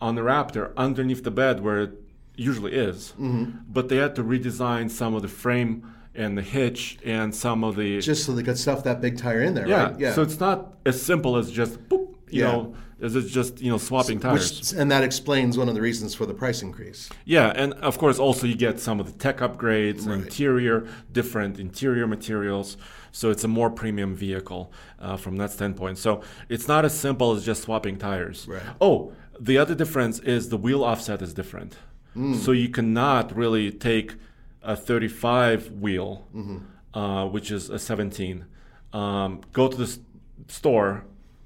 on 0.00 0.14
the 0.14 0.22
Raptor 0.22 0.72
underneath 0.76 1.24
the 1.24 1.32
bed 1.32 1.60
where 1.60 1.82
it 1.82 1.92
usually 2.36 2.72
is, 2.72 3.14
mm-hmm. 3.18 3.50
but 3.68 3.88
they 3.88 3.96
had 3.96 4.14
to 4.14 4.22
redesign 4.22 4.88
some 4.88 5.12
of 5.14 5.22
the 5.22 5.28
frame 5.28 5.92
and 6.20 6.36
the 6.36 6.42
hitch 6.42 6.98
and 7.04 7.34
some 7.34 7.64
of 7.64 7.76
the 7.76 8.00
just 8.00 8.24
so 8.24 8.32
they 8.32 8.42
could 8.42 8.58
stuff 8.58 8.84
that 8.84 9.00
big 9.00 9.18
tire 9.18 9.42
in 9.42 9.54
there, 9.54 9.66
yeah. 9.66 9.84
right? 9.84 9.98
Yeah. 9.98 10.12
So 10.12 10.22
it's 10.22 10.38
not 10.38 10.74
as 10.84 11.00
simple 11.00 11.36
as 11.36 11.50
just 11.50 11.88
boop, 11.88 12.14
you 12.28 12.42
yeah. 12.42 12.52
know, 12.52 12.74
as 13.00 13.16
it's 13.16 13.30
just 13.30 13.60
you 13.60 13.70
know 13.70 13.78
swapping 13.78 14.20
tires. 14.20 14.58
Which, 14.58 14.72
and 14.78 14.90
that 14.90 15.02
explains 15.02 15.56
one 15.56 15.68
of 15.68 15.74
the 15.74 15.80
reasons 15.80 16.14
for 16.14 16.26
the 16.26 16.34
price 16.34 16.62
increase. 16.62 17.08
Yeah, 17.24 17.52
and 17.56 17.72
of 17.74 17.98
course 17.98 18.18
also 18.18 18.46
you 18.46 18.54
get 18.54 18.78
some 18.78 19.00
of 19.00 19.06
the 19.06 19.18
tech 19.18 19.38
upgrades, 19.38 20.06
right. 20.06 20.18
interior, 20.18 20.86
different 21.10 21.58
interior 21.58 22.06
materials. 22.06 22.76
So 23.12 23.30
it's 23.30 23.42
a 23.42 23.48
more 23.48 23.70
premium 23.70 24.14
vehicle 24.14 24.72
uh, 25.00 25.16
from 25.16 25.36
that 25.38 25.50
standpoint. 25.50 25.98
So 25.98 26.22
it's 26.48 26.68
not 26.68 26.84
as 26.84 26.96
simple 26.96 27.32
as 27.32 27.44
just 27.44 27.62
swapping 27.62 27.98
tires. 27.98 28.46
Right. 28.46 28.62
Oh, 28.80 29.12
the 29.40 29.58
other 29.58 29.74
difference 29.74 30.20
is 30.20 30.50
the 30.50 30.58
wheel 30.58 30.84
offset 30.84 31.22
is 31.22 31.34
different. 31.34 31.76
Mm. 32.14 32.36
So 32.36 32.52
you 32.52 32.68
cannot 32.68 33.34
really 33.34 33.70
take 33.72 34.16
a 34.62 34.76
35 34.76 35.72
wheel, 35.72 36.26
mm-hmm. 36.34 36.98
uh, 36.98 37.26
which 37.26 37.50
is 37.50 37.70
a 37.70 37.78
17. 37.78 38.44
Um, 38.92 39.40
go 39.52 39.68
to 39.68 39.76
the 39.76 39.84
s- 39.84 39.98
store, 40.48 41.04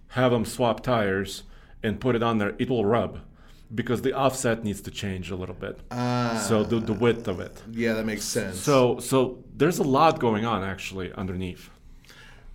have 0.09 0.33
them 0.33 0.45
swap 0.45 0.83
tires, 0.83 1.45
and 1.83 2.01
put 2.01 2.17
it 2.17 2.23
on 2.23 2.39
there. 2.39 2.55
It 2.59 2.71
will 2.71 2.85
rub 2.85 3.21
because 3.75 4.03
the 4.03 4.13
offset 4.13 4.65
needs 4.65 4.81
to 4.83 4.91
change 4.91 5.31
a 5.31 5.37
little 5.37 5.55
bit. 5.55 5.79
Ah, 5.91 6.43
so 6.49 6.65
the, 6.65 6.81
the 6.81 6.93
width 6.93 7.29
of 7.29 7.41
it. 7.41 7.63
Yeah, 7.71 7.95
that 7.95 8.07
makes 8.07 8.25
sense. 8.25 8.61
So 8.61 8.99
so 9.01 9.43
there's 9.55 9.79
a 9.79 9.83
lot 9.83 10.21
going 10.21 10.45
on 10.45 10.63
actually 10.63 11.13
underneath. 11.13 11.71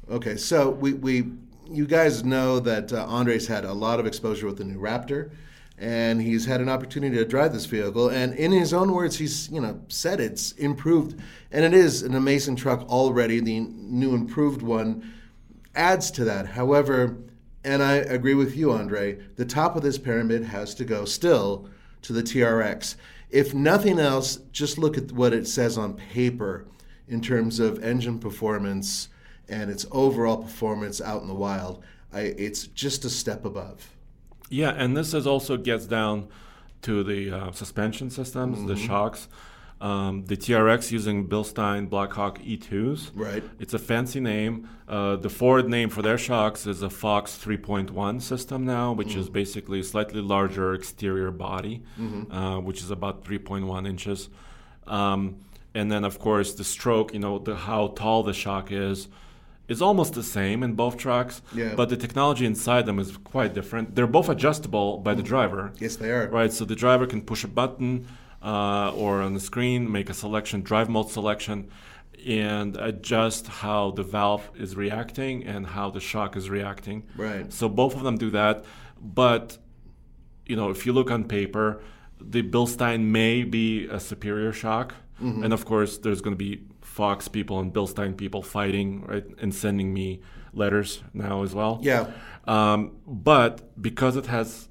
Okay, 0.09 0.37
so 0.37 0.69
we, 0.69 0.93
we 0.93 1.31
you 1.69 1.85
guys 1.85 2.23
know 2.23 2.59
that 2.59 2.91
uh, 2.91 3.05
Andre's 3.05 3.47
had 3.47 3.63
a 3.63 3.73
lot 3.73 3.99
of 3.99 4.07
exposure 4.07 4.47
with 4.47 4.57
the 4.57 4.63
new 4.63 4.79
Raptor 4.79 5.31
and 5.79 6.21
he's 6.21 6.45
had 6.45 6.59
an 6.59 6.69
opportunity 6.69 7.15
to 7.15 7.25
drive 7.25 7.53
this 7.53 7.65
vehicle. 7.65 8.09
And 8.09 8.33
in 8.33 8.51
his 8.51 8.73
own 8.73 8.91
words, 8.91 9.17
he's 9.17 9.49
you 9.49 9.61
know 9.61 9.81
said 9.87 10.19
it's 10.19 10.51
improved, 10.53 11.19
and 11.51 11.63
it 11.65 11.73
is 11.73 12.03
an 12.03 12.15
amazing 12.15 12.57
truck 12.57 12.87
already. 12.89 13.39
The 13.39 13.61
new 13.61 14.13
improved 14.13 14.61
one 14.61 15.13
adds 15.75 16.11
to 16.11 16.25
that. 16.25 16.47
However, 16.47 17.17
and 17.63 17.81
I 17.81 17.95
agree 17.95 18.35
with 18.35 18.55
you, 18.55 18.71
Andre, 18.71 19.19
the 19.35 19.45
top 19.45 19.75
of 19.75 19.81
this 19.81 19.97
pyramid 19.97 20.43
has 20.43 20.75
to 20.75 20.85
go 20.85 21.05
still 21.05 21.69
to 22.03 22.13
the 22.13 22.23
TRX. 22.23 22.95
If 23.29 23.53
nothing 23.53 23.99
else, 23.99 24.37
just 24.51 24.77
look 24.77 24.97
at 24.97 25.11
what 25.11 25.33
it 25.33 25.47
says 25.47 25.77
on 25.77 25.93
paper 25.93 26.65
in 27.07 27.21
terms 27.21 27.59
of 27.59 27.83
engine 27.83 28.19
performance 28.19 29.09
and 29.47 29.69
its 29.69 29.85
overall 29.91 30.37
performance 30.37 31.01
out 31.01 31.21
in 31.21 31.27
the 31.27 31.33
wild. 31.33 31.83
I, 32.11 32.21
it's 32.21 32.67
just 32.67 33.05
a 33.05 33.09
step 33.09 33.45
above. 33.45 33.95
Yeah, 34.49 34.71
and 34.71 34.97
this 34.97 35.13
is 35.13 35.27
also 35.27 35.57
gets 35.57 35.85
down 35.85 36.27
to 36.81 37.03
the 37.03 37.31
uh, 37.31 37.51
suspension 37.51 38.09
systems, 38.09 38.57
mm-hmm. 38.57 38.67
the 38.67 38.75
shocks. 38.75 39.27
Um, 39.81 40.25
the 40.25 40.35
TRX 40.35 40.91
using 40.91 41.29
Bilstein 41.29 41.89
Blackhawk 41.89 42.39
E2s. 42.39 43.11
Right. 43.15 43.41
It's 43.59 43.73
a 43.73 43.79
fancy 43.79 44.19
name. 44.19 44.67
Uh, 44.89 45.15
the 45.15 45.29
Ford 45.29 45.69
name 45.69 45.89
for 45.89 46.01
their 46.01 46.17
shocks 46.17 46.67
is 46.67 46.81
a 46.81 46.89
Fox 46.89 47.39
3.1 47.41 48.21
system 48.21 48.65
now, 48.65 48.91
which 48.91 49.09
mm-hmm. 49.09 49.19
is 49.21 49.29
basically 49.29 49.79
a 49.79 49.83
slightly 49.83 50.19
larger 50.19 50.73
exterior 50.73 51.31
body, 51.31 51.81
mm-hmm. 51.97 52.29
uh, 52.29 52.59
which 52.59 52.81
is 52.81 52.91
about 52.91 53.23
3.1 53.23 53.87
inches. 53.87 54.27
Um, 54.85 55.37
and 55.73 55.89
then, 55.89 56.03
of 56.03 56.19
course, 56.19 56.55
the 56.55 56.65
stroke, 56.65 57.13
you 57.13 57.19
know, 57.19 57.39
the, 57.39 57.55
how 57.55 57.87
tall 57.89 58.23
the 58.23 58.33
shock 58.33 58.73
is 58.73 59.07
is 59.69 59.81
almost 59.81 60.15
the 60.15 60.23
same 60.23 60.63
in 60.63 60.73
both 60.73 60.97
trucks, 60.97 61.41
yeah. 61.53 61.73
but 61.75 61.87
the 61.89 61.95
technology 61.95 62.45
inside 62.45 62.85
them 62.85 62.99
is 62.99 63.15
quite 63.17 63.53
different. 63.53 63.95
They're 63.95 64.07
both 64.07 64.27
adjustable 64.27 64.97
by 64.97 65.13
the 65.13 65.21
mm-hmm. 65.21 65.29
driver. 65.29 65.71
Yes, 65.79 65.95
they 65.95 66.11
are. 66.11 66.27
Right, 66.27 66.51
so 66.51 66.65
the 66.65 66.75
driver 66.75 67.05
can 67.05 67.21
push 67.21 67.43
a 67.43 67.47
button 67.47 68.07
uh, 68.41 68.91
or 68.95 69.21
on 69.21 69.33
the 69.35 69.39
screen, 69.39 69.89
make 69.91 70.09
a 70.09 70.13
selection, 70.13 70.61
drive 70.61 70.89
mode 70.89 71.11
selection, 71.11 71.69
and 72.27 72.75
adjust 72.77 73.47
how 73.47 73.91
the 73.91 74.03
valve 74.03 74.49
is 74.55 74.75
reacting 74.75 75.45
and 75.45 75.65
how 75.65 75.89
the 75.89 75.99
shock 75.99 76.35
is 76.35 76.49
reacting. 76.49 77.03
Right. 77.15 77.53
So 77.53 77.69
both 77.69 77.95
of 77.95 78.03
them 78.03 78.17
do 78.17 78.31
that, 78.31 78.65
but 78.99 79.57
you 80.45 80.55
know, 80.55 80.71
if 80.71 80.85
you 80.85 80.93
look 80.93 81.11
on 81.11 81.25
paper, 81.25 81.81
the 82.19 82.41
Bilstein 82.41 83.01
may 83.05 83.43
be 83.43 83.85
a 83.85 83.99
superior 83.99 84.51
shock, 84.51 84.95
mm-hmm. 85.21 85.43
and 85.43 85.53
of 85.53 85.63
course, 85.63 85.99
there's 85.99 86.21
going 86.21 86.35
to 86.35 86.37
be 86.37 86.63
Fox 86.99 87.29
people 87.29 87.61
and 87.61 87.73
Bilstein 87.73 88.17
people 88.17 88.41
fighting, 88.41 89.05
right, 89.05 89.25
and 89.41 89.55
sending 89.55 89.93
me 89.93 90.19
letters 90.53 91.01
now 91.13 91.43
as 91.43 91.55
well. 91.55 91.79
Yeah. 91.81 92.11
Um, 92.43 92.97
but 93.07 93.81
because 93.81 94.17
it 94.17 94.25
has 94.25 94.67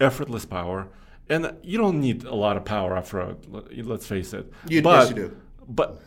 effortless 0.00 0.44
power, 0.44 0.86
and 1.28 1.56
you 1.64 1.78
don't 1.78 2.00
need 2.00 2.22
a 2.22 2.36
lot 2.36 2.56
of 2.56 2.64
power 2.64 2.96
off 2.96 3.12
road. 3.12 3.38
Let's 3.76 4.06
face 4.06 4.32
it. 4.32 4.52
You, 4.68 4.80
but, 4.80 5.00
yes, 5.00 5.08
you 5.08 5.16
do. 5.16 5.36
But 5.68 6.00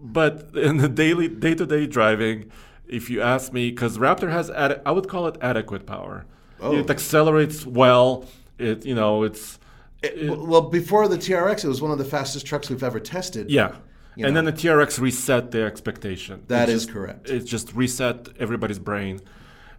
but 0.00 0.48
in 0.68 0.78
the 0.78 0.88
daily 0.88 1.28
day 1.28 1.54
to 1.54 1.64
day 1.64 1.86
driving, 1.86 2.50
if 2.88 3.08
you 3.08 3.22
ask 3.22 3.52
me, 3.52 3.70
because 3.70 3.96
Raptor 3.98 4.32
has 4.32 4.50
ad- 4.50 4.82
I 4.84 4.90
would 4.90 5.06
call 5.06 5.28
it 5.28 5.36
adequate 5.40 5.86
power. 5.86 6.26
Oh. 6.60 6.76
It 6.76 6.90
accelerates 6.90 7.64
well. 7.64 8.26
It 8.58 8.84
you 8.84 8.96
know 8.96 9.22
it's. 9.22 9.60
It, 10.02 10.28
well, 10.28 10.62
before 10.62 11.06
the 11.06 11.18
TRX, 11.18 11.64
it 11.64 11.68
was 11.68 11.80
one 11.80 11.92
of 11.92 11.98
the 11.98 12.04
fastest 12.04 12.46
trucks 12.46 12.68
we've 12.68 12.82
ever 12.82 12.98
tested. 12.98 13.48
Yeah, 13.48 13.76
you 14.16 14.26
and 14.26 14.34
know. 14.34 14.42
then 14.42 14.54
the 14.54 14.60
TRX 14.60 15.00
reset 15.00 15.50
the 15.50 15.62
expectation. 15.64 16.44
That 16.48 16.68
it 16.68 16.72
is 16.72 16.84
just, 16.84 16.94
correct. 16.94 17.30
It 17.30 17.40
just 17.40 17.72
reset 17.74 18.28
everybody's 18.38 18.78
brain. 18.78 19.20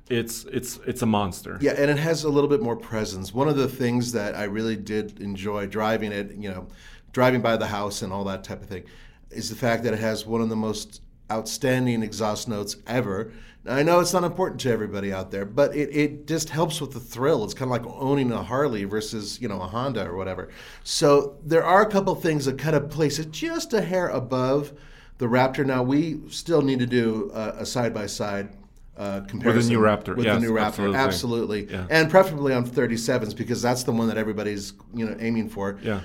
it's 0.10 0.46
it's 0.46 0.78
it's 0.86 1.02
a 1.02 1.06
monster. 1.06 1.58
Yeah, 1.62 1.74
and 1.78 1.90
it 1.90 1.98
has 1.98 2.24
a 2.24 2.30
little 2.30 2.50
bit 2.50 2.62
more 2.62 2.76
presence. 2.76 3.34
One 3.34 3.48
of 3.48 3.58
the 3.58 3.68
things 3.68 4.12
that 4.12 4.36
I 4.36 4.44
really 4.44 4.76
did 4.76 5.20
enjoy 5.20 5.68
driving 5.68 6.12
it, 6.12 6.36
you 6.36 6.50
know, 6.50 6.68
driving 7.12 7.42
by 7.42 7.58
the 7.58 7.68
house 7.68 8.02
and 8.02 8.14
all 8.14 8.24
that 8.26 8.44
type 8.44 8.62
of 8.62 8.70
thing, 8.70 8.84
is 9.32 9.50
the 9.50 9.56
fact 9.56 9.84
that 9.84 9.94
it 9.94 10.00
has 10.00 10.26
one 10.26 10.42
of 10.42 10.50
the 10.50 10.56
most 10.56 11.02
outstanding 11.32 12.04
exhaust 12.04 12.48
notes 12.48 12.76
ever. 12.86 13.32
I 13.68 13.84
know 13.84 13.99
it's 13.99 14.13
not 14.13 14.24
important 14.24 14.61
to 14.61 14.72
everybody 14.72 15.11
out 15.11 15.32
there, 15.32 15.45
but 15.45 15.76
it, 15.76 15.89
it 15.95 16.28
just 16.28 16.49
helps 16.49 16.80
with 16.80 16.91
the 16.91 16.99
thrill. 16.99 17.43
It's 17.43 17.53
kind 17.53 17.72
of 17.72 17.84
like 17.84 17.95
owning 17.99 18.32
a 18.32 18.43
Harley 18.43 18.84
versus, 18.84 19.41
you 19.41 19.47
know, 19.47 19.61
a 19.61 19.68
Honda 19.68 20.05
or 20.05 20.16
whatever. 20.16 20.49
So 20.84 21.38
there 21.43 21.63
are 21.63 21.82
a 21.82 21.89
couple 21.89 22.13
things 22.16 22.45
that 22.45 22.59
kind 22.59 22.76
of 22.76 22.89
place 22.89 23.18
it 23.18 23.32
just 23.32 23.74
a 23.74 23.82
hair 23.82 24.09
above 24.09 24.74
the 25.18 25.26
Raptor. 25.26 25.66
Now, 25.66 25.82
we 25.82 26.20
still 26.30 26.61
need 26.61 26.80
to 26.80 26.86
do 26.86 27.32
a 27.34 27.66
side 27.66 27.93
by 27.93 28.05
side 28.05 28.49
uh, 28.97 29.22
comparison 29.22 29.55
with 29.55 29.68
the 29.68 29.74
new 29.74 29.80
Raptor. 29.80 30.16
With 30.16 30.26
yes, 30.26 30.36
the 30.36 30.47
new 30.47 30.53
Raptor, 30.53 30.95
absolutely, 30.95 30.97
absolutely. 30.97 31.72
Yeah. 31.72 31.88
and 31.89 32.09
preferably 32.09 32.53
on 32.53 32.66
37s 32.66 33.36
because 33.36 33.61
that's 33.61 33.84
the 33.84 33.91
one 33.91 34.07
that 34.07 34.18
everybody's 34.18 34.74
you 34.93 35.05
know 35.05 35.16
aiming 35.20 35.49
for. 35.49 35.80
Yeah. 35.82 36.01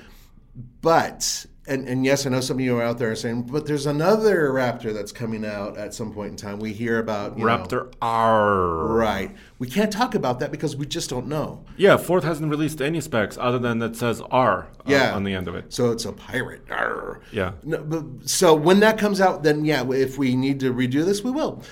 But 0.80 1.46
and, 1.66 1.86
and 1.86 2.04
yes, 2.04 2.26
I 2.26 2.30
know 2.30 2.40
some 2.40 2.56
of 2.56 2.60
you 2.64 2.78
are 2.78 2.82
out 2.82 2.98
there 2.98 3.14
saying, 3.14 3.42
but 3.42 3.66
there's 3.66 3.86
another 3.86 4.50
Raptor 4.50 4.92
that's 4.94 5.12
coming 5.12 5.44
out 5.44 5.76
at 5.76 5.92
some 5.94 6.12
point 6.12 6.30
in 6.30 6.36
time. 6.36 6.58
We 6.58 6.72
hear 6.72 6.98
about 6.98 7.38
you 7.38 7.44
Raptor 7.44 7.84
know, 7.84 7.90
R. 8.02 8.86
right? 8.94 9.36
We 9.58 9.68
can't 9.68 9.92
talk 9.92 10.14
about 10.14 10.40
that 10.40 10.50
because 10.50 10.74
we 10.74 10.86
just 10.86 11.10
don't 11.10 11.26
know. 11.28 11.64
Yeah, 11.76 11.96
Ford 11.98 12.24
hasn't 12.24 12.50
released 12.50 12.80
any 12.80 13.00
specs 13.00 13.36
other 13.38 13.58
than 13.58 13.78
that 13.80 13.94
says 13.94 14.20
R 14.30 14.68
uh, 14.80 14.82
Yeah. 14.86 15.14
on 15.14 15.24
the 15.24 15.34
end 15.34 15.48
of 15.48 15.54
it. 15.54 15.72
So 15.72 15.90
it's 15.92 16.04
a 16.06 16.12
pirate. 16.12 16.62
Arr. 16.70 17.20
Yeah. 17.30 17.52
No, 17.62 17.78
but, 17.82 18.28
so 18.28 18.54
when 18.54 18.80
that 18.80 18.98
comes 18.98 19.20
out, 19.20 19.42
then 19.42 19.64
yeah, 19.64 19.88
if 19.90 20.18
we 20.18 20.34
need 20.36 20.60
to 20.60 20.72
redo 20.72 21.04
this, 21.04 21.22
we 21.22 21.30
will. 21.30 21.62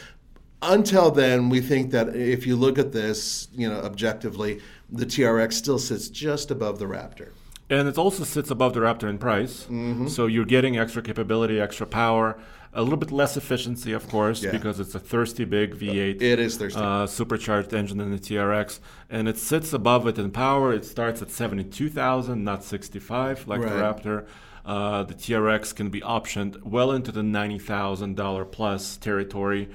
Until 0.61 1.11
then, 1.11 1.49
we 1.51 1.61
think 1.61 1.93
that 1.93 2.15
if 2.17 2.47
you 2.47 2.57
look 2.57 2.79
at 2.79 2.93
this, 2.93 3.47
you 3.53 3.69
know, 3.69 3.77
objectively, 3.81 4.61
the 4.91 5.07
TRX 5.07 5.53
still 5.53 5.79
sits 5.79 6.09
just 6.09 6.51
above 6.51 6.79
the 6.81 6.87
Raptor. 6.87 7.31
And 7.71 7.87
it 7.89 7.99
also 7.99 8.25
sits 8.25 8.51
above 8.51 8.73
the 8.75 8.81
Raptor 8.81 9.09
in 9.11 9.19
price. 9.19 9.65
Mm-hmm. 9.65 10.09
So 10.09 10.27
you're 10.27 10.47
getting 10.47 10.79
extra 10.79 11.03
capability, 11.03 11.61
extra 11.61 11.87
power, 11.87 12.39
a 12.73 12.83
little 12.83 12.97
bit 12.99 13.13
less 13.13 13.37
efficiency, 13.37 13.93
of 13.93 14.09
course, 14.09 14.43
Yeah. 14.43 14.53
because 14.53 14.81
it's 14.81 14.95
a 14.95 14.99
thirsty 14.99 15.45
big 15.45 15.75
V8. 15.75 16.23
It 16.23 16.39
is 16.39 16.57
thirsty. 16.57 16.81
Uh, 16.81 17.07
supercharged 17.07 17.75
engine 17.75 18.01
in 18.01 18.11
the 18.11 18.19
TRX. 18.19 18.81
And 19.11 19.29
it 19.29 19.37
sits 19.39 19.73
above 19.73 20.07
it 20.07 20.19
in 20.19 20.31
power. 20.31 20.73
It 20.73 20.85
starts 20.85 21.21
at 21.21 21.31
72,000, 21.31 22.43
not 22.43 22.65
65 22.65 23.47
like 23.47 23.61
the 23.61 23.67
Raptor. 23.69 24.27
Uh, 24.65 25.03
the 25.03 25.15
TRX 25.15 25.75
can 25.75 25.89
be 25.91 26.01
optioned 26.03 26.63
well 26.63 26.93
into 26.93 27.11
the 27.13 27.23
$90,000 27.23 28.51
plus 28.53 28.97
territory 28.99 29.69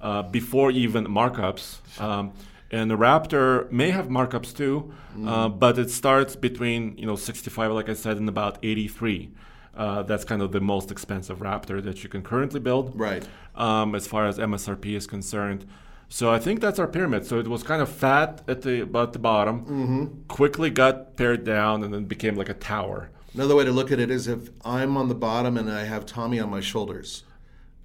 uh, 0.00 0.22
before 0.22 0.70
even 0.70 1.06
markups. 1.06 1.78
Um, 2.00 2.32
and 2.72 2.90
the 2.90 2.96
Raptor 2.96 3.70
may 3.70 3.90
have 3.90 4.08
markups 4.08 4.56
too, 4.56 4.92
uh, 5.26 5.48
but 5.48 5.78
it 5.78 5.90
starts 5.90 6.34
between 6.36 6.96
you 6.98 7.06
know 7.06 7.16
65, 7.16 7.72
like 7.72 7.88
I 7.88 7.94
said, 7.94 8.16
and 8.16 8.28
about 8.28 8.58
83. 8.62 9.30
Uh, 9.74 10.02
that's 10.02 10.24
kind 10.24 10.42
of 10.42 10.52
the 10.52 10.60
most 10.60 10.90
expensive 10.90 11.38
Raptor 11.38 11.82
that 11.84 12.02
you 12.02 12.08
can 12.10 12.22
currently 12.22 12.60
build, 12.60 12.98
Right. 12.98 13.26
Um, 13.54 13.94
as 13.94 14.06
far 14.06 14.26
as 14.26 14.38
MSRP 14.38 14.94
is 14.96 15.06
concerned. 15.06 15.64
So 16.08 16.30
I 16.30 16.38
think 16.38 16.60
that's 16.60 16.78
our 16.78 16.86
pyramid. 16.86 17.24
So 17.24 17.38
it 17.38 17.48
was 17.48 17.62
kind 17.62 17.80
of 17.80 17.88
fat 17.88 18.42
at 18.46 18.60
the 18.62 18.82
about 18.82 19.12
the 19.14 19.18
bottom, 19.18 19.60
Mm-hmm. 19.64 20.04
quickly 20.28 20.68
got 20.70 21.16
pared 21.16 21.44
down, 21.44 21.82
and 21.82 21.92
then 21.94 22.04
became 22.04 22.36
like 22.36 22.50
a 22.50 22.54
tower. 22.54 23.10
Another 23.34 23.56
way 23.56 23.64
to 23.64 23.72
look 23.72 23.90
at 23.90 23.98
it 23.98 24.10
is 24.10 24.28
if 24.28 24.50
I'm 24.62 24.96
on 24.98 25.08
the 25.08 25.14
bottom 25.14 25.56
and 25.56 25.70
I 25.70 25.84
have 25.84 26.04
Tommy 26.04 26.38
on 26.38 26.50
my 26.50 26.60
shoulders. 26.60 27.24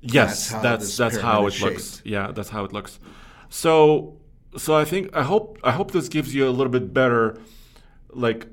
Yes, 0.02 0.50
That's 0.50 0.52
how 0.52 0.62
that's 0.62 0.98
that's 0.98 1.18
how 1.18 1.48
it 1.48 1.62
looks. 1.62 2.02
Yeah, 2.04 2.32
that's 2.36 2.50
how 2.50 2.66
it 2.66 2.74
looks. 2.74 3.00
So 3.50 4.18
so 4.56 4.76
I 4.76 4.86
think 4.86 5.16
I 5.16 5.24
hope 5.24 5.60
I 5.64 5.72
hope 5.72 5.92
this 5.92 6.08
gives 6.10 6.34
you 6.34 6.48
a 6.48 6.52
little 6.52 6.72
bit 6.72 6.94
better 6.94 7.40
like 8.10 8.48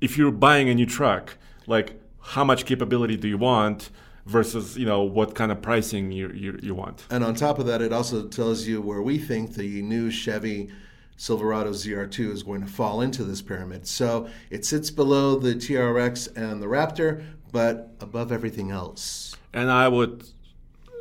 if 0.00 0.16
you're 0.18 0.30
buying 0.30 0.68
a 0.68 0.74
new 0.74 0.86
truck, 0.86 1.36
like 1.66 2.00
how 2.20 2.44
much 2.44 2.66
capability 2.66 3.16
do 3.16 3.28
you 3.28 3.38
want 3.38 3.90
versus, 4.26 4.76
you 4.76 4.86
know, 4.86 5.02
what 5.02 5.34
kind 5.34 5.52
of 5.52 5.60
pricing 5.60 6.12
you 6.12 6.30
you, 6.30 6.58
you 6.62 6.74
want. 6.74 7.04
And 7.10 7.24
on 7.24 7.34
top 7.34 7.58
of 7.58 7.66
that, 7.66 7.82
it 7.82 7.92
also 7.92 8.26
tells 8.26 8.66
you 8.66 8.80
where 8.80 9.02
we 9.02 9.18
think 9.18 9.54
the 9.54 9.82
new 9.82 10.10
Chevy 10.10 10.70
Silverado 11.16 11.70
ZR2 11.70 12.32
is 12.32 12.42
going 12.42 12.60
to 12.60 12.66
fall 12.66 13.00
into 13.00 13.24
this 13.24 13.40
pyramid. 13.40 13.86
So 13.86 14.28
it 14.50 14.64
sits 14.64 14.90
below 14.90 15.38
the 15.38 15.54
TRX 15.54 16.36
and 16.36 16.60
the 16.60 16.66
Raptor, 16.66 17.24
but 17.52 17.94
above 18.00 18.32
everything 18.32 18.70
else. 18.70 19.36
And 19.52 19.70
I 19.70 19.86
would 19.86 20.28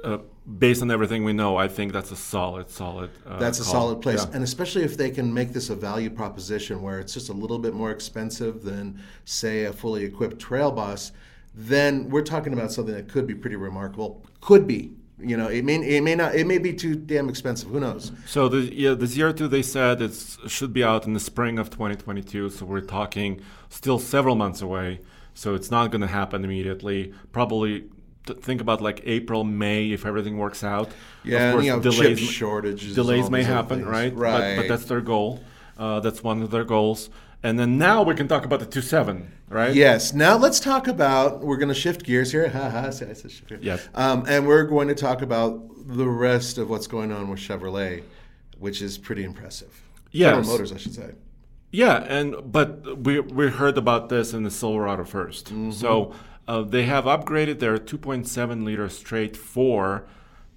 uh, 0.03 0.19
based 0.45 0.81
on 0.81 0.91
everything 0.91 1.23
we 1.23 1.33
know, 1.33 1.55
I 1.57 1.67
think 1.67 1.93
that's 1.93 2.11
a 2.11 2.15
solid, 2.15 2.69
solid. 2.69 3.11
Uh, 3.25 3.39
That's 3.39 3.59
a 3.59 3.63
call. 3.63 3.73
solid 3.73 4.01
place. 4.01 4.25
Yeah. 4.25 4.35
And 4.35 4.43
especially 4.43 4.83
if 4.83 4.97
they 4.97 5.09
can 5.09 5.33
make 5.33 5.53
this 5.53 5.69
a 5.69 5.75
value 5.75 6.09
proposition 6.09 6.81
where 6.81 6.99
it's 6.99 7.13
just 7.13 7.29
a 7.29 7.33
little 7.33 7.59
bit 7.59 7.73
more 7.73 7.91
expensive 7.91 8.63
than, 8.63 9.01
say, 9.25 9.65
a 9.65 9.73
fully 9.73 10.03
equipped 10.03 10.39
Trail 10.39 10.71
Boss. 10.71 11.11
then 11.55 12.09
we're 12.09 12.23
talking 12.23 12.51
about 12.51 12.71
something 12.71 12.95
that 12.95 13.07
could 13.07 13.27
be 13.27 13.35
pretty 13.35 13.55
remarkable. 13.55 14.25
Could 14.41 14.67
be. 14.67 14.95
You 15.19 15.37
know, 15.37 15.47
it 15.47 15.63
may 15.63 15.75
it 15.75 16.01
may 16.01 16.15
not 16.15 16.35
it 16.35 16.45
may 16.45 16.57
be 16.57 16.73
too 16.73 16.95
damn 16.95 17.29
expensive. 17.29 17.69
Who 17.69 17.79
knows? 17.79 18.11
So 18.25 18.49
the 18.49 18.61
yeah 18.73 18.95
the 18.95 19.05
ZR2 19.05 19.49
they 19.49 19.61
said 19.61 20.01
it 20.01 20.13
should 20.47 20.73
be 20.73 20.83
out 20.83 21.05
in 21.05 21.13
the 21.13 21.19
spring 21.19 21.59
of 21.59 21.69
2022. 21.69 22.49
So 22.49 22.65
we're 22.65 22.81
talking 22.81 23.39
still 23.69 23.99
several 23.99 24.35
months 24.35 24.61
away. 24.61 24.99
So 25.35 25.53
it's 25.55 25.71
not 25.71 25.91
going 25.91 26.01
to 26.01 26.07
happen 26.07 26.43
immediately. 26.43 27.13
Probably 27.31 27.85
think 28.25 28.61
about 28.61 28.81
like 28.81 29.01
April, 29.05 29.43
May 29.43 29.91
if 29.91 30.05
everything 30.05 30.37
works 30.37 30.63
out. 30.63 30.91
Yeah, 31.23 31.49
of 31.49 31.55
and, 31.55 31.65
you 31.65 31.71
know, 31.73 31.79
delays 31.79 32.19
chip 32.19 32.29
shortages, 32.29 32.95
delays 32.95 33.29
may 33.29 33.43
happen, 33.43 33.79
things. 33.79 33.89
right? 33.89 34.15
Right. 34.15 34.55
But, 34.55 34.61
but 34.61 34.67
that's 34.67 34.85
their 34.85 35.01
goal. 35.01 35.43
Uh, 35.77 35.99
that's 35.99 36.23
one 36.23 36.41
of 36.41 36.51
their 36.51 36.63
goals. 36.63 37.09
And 37.45 37.59
then 37.59 37.77
now 37.77 38.03
we 38.03 38.15
can 38.15 38.29
talk 38.29 38.45
about 38.45 38.61
the 38.61 38.65
two 38.65 38.81
seven, 38.81 39.33
right? 39.49 39.75
Yes. 39.75 40.13
Now 40.13 40.37
let's 40.37 40.59
talk 40.59 40.87
about. 40.87 41.41
We're 41.41 41.57
going 41.57 41.69
to 41.69 41.75
shift 41.75 42.03
gears 42.03 42.31
here. 42.31 42.49
Ha 42.53 42.69
ha. 42.69 42.79
I 42.83 42.87
I 42.87 42.89
said 42.89 43.17
shift 43.17 43.47
gears. 43.49 43.63
Yes. 43.63 43.89
Um, 43.93 44.25
and 44.27 44.47
we're 44.47 44.63
going 44.63 44.87
to 44.87 44.95
talk 44.95 45.21
about 45.21 45.61
the 45.87 46.07
rest 46.07 46.57
of 46.57 46.69
what's 46.69 46.87
going 46.87 47.11
on 47.11 47.29
with 47.29 47.39
Chevrolet, 47.39 48.03
which 48.57 48.81
is 48.81 48.97
pretty 48.97 49.25
impressive. 49.25 49.81
Yes. 50.11 50.31
General 50.31 50.47
Motors, 50.47 50.71
I 50.71 50.77
should 50.77 50.93
say. 50.93 51.11
Yeah, 51.73 52.03
and 52.03 52.35
but 52.51 53.03
we 53.03 53.19
we 53.19 53.49
heard 53.49 53.77
about 53.79 54.07
this 54.09 54.31
in 54.31 54.43
the 54.43 54.51
Silverado 54.51 55.03
1st 55.03 55.43
Mm-hmm. 55.43 55.71
So 55.71 56.13
uh, 56.47 56.61
they 56.61 56.83
have 56.83 57.05
upgraded 57.05 57.59
their 57.59 57.77
2.7 57.77 58.63
liter 58.63 58.89
straight 58.89 59.37
four 59.37 60.05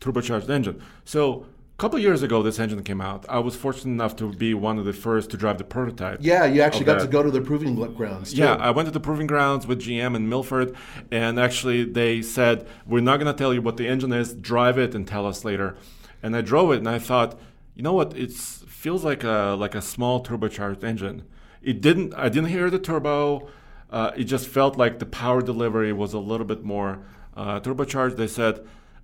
turbocharged 0.01 0.49
engine. 0.51 0.83
So 1.05 1.47
a 1.77 1.79
couple 1.79 1.97
of 1.99 2.03
years 2.03 2.23
ago, 2.23 2.43
this 2.43 2.59
engine 2.59 2.83
came 2.83 3.01
out. 3.01 3.27
I 3.29 3.39
was 3.39 3.55
fortunate 3.55 3.93
enough 3.93 4.17
to 4.17 4.33
be 4.33 4.55
one 4.55 4.79
of 4.79 4.85
the 4.85 4.93
first 4.93 5.31
to 5.31 5.37
drive 5.37 5.59
the 5.59 5.65
prototype. 5.65 6.21
Yeah, 6.23 6.47
you 6.47 6.63
actually 6.63 6.87
got 6.87 7.01
that. 7.01 7.05
to 7.05 7.11
go 7.11 7.23
to 7.23 7.31
the 7.31 7.41
proving 7.41 7.75
grounds. 7.75 8.33
Too. 8.33 8.39
Yeah, 8.39 8.55
I 8.55 8.71
went 8.71 8.87
to 8.87 8.93
the 8.93 9.01
proving 9.01 9.27
grounds 9.27 9.67
with 9.67 9.83
GM 9.83 10.17
in 10.17 10.29
Milford, 10.29 10.75
and 11.11 11.39
actually 11.39 11.85
they 11.85 12.23
said, 12.23 12.67
We're 12.87 13.01
not 13.01 13.19
going 13.19 13.33
to 13.33 13.37
tell 13.37 13.53
you 13.53 13.61
what 13.61 13.77
the 13.77 13.87
engine 13.87 14.13
is, 14.13 14.33
drive 14.33 14.79
it 14.79 14.95
and 14.95 15.07
tell 15.07 15.27
us 15.27 15.45
later. 15.45 15.77
And 16.23 16.35
I 16.35 16.41
drove 16.41 16.73
it 16.73 16.79
and 16.79 16.89
I 16.89 16.99
thought, 16.99 17.39
you 17.75 17.83
know 17.83 17.93
what, 17.93 18.17
it 18.17 18.33
feels 18.33 19.05
like 19.05 19.23
a 19.23 19.55
like 19.59 19.75
a 19.75 19.83
small 19.83 20.25
turbocharged 20.25 20.83
engine. 20.83 21.25
It 21.63 21.83
didn't 21.83 22.15
I 22.15 22.31
didn't 22.31 22.49
hear 22.49 22.71
the 22.71 22.79
turbo. 22.79 23.49
Uh, 23.97 24.11
it 24.15 24.25
just 24.25 24.47
felt 24.47 24.77
like 24.77 24.99
the 24.99 25.07
power 25.07 25.41
delivery 25.41 25.91
was 25.91 26.13
a 26.13 26.19
little 26.19 26.45
bit 26.53 26.63
more 26.63 26.99
uh, 27.35 27.59
turbocharged. 27.61 28.17
They 28.17 28.27
said, 28.27 28.55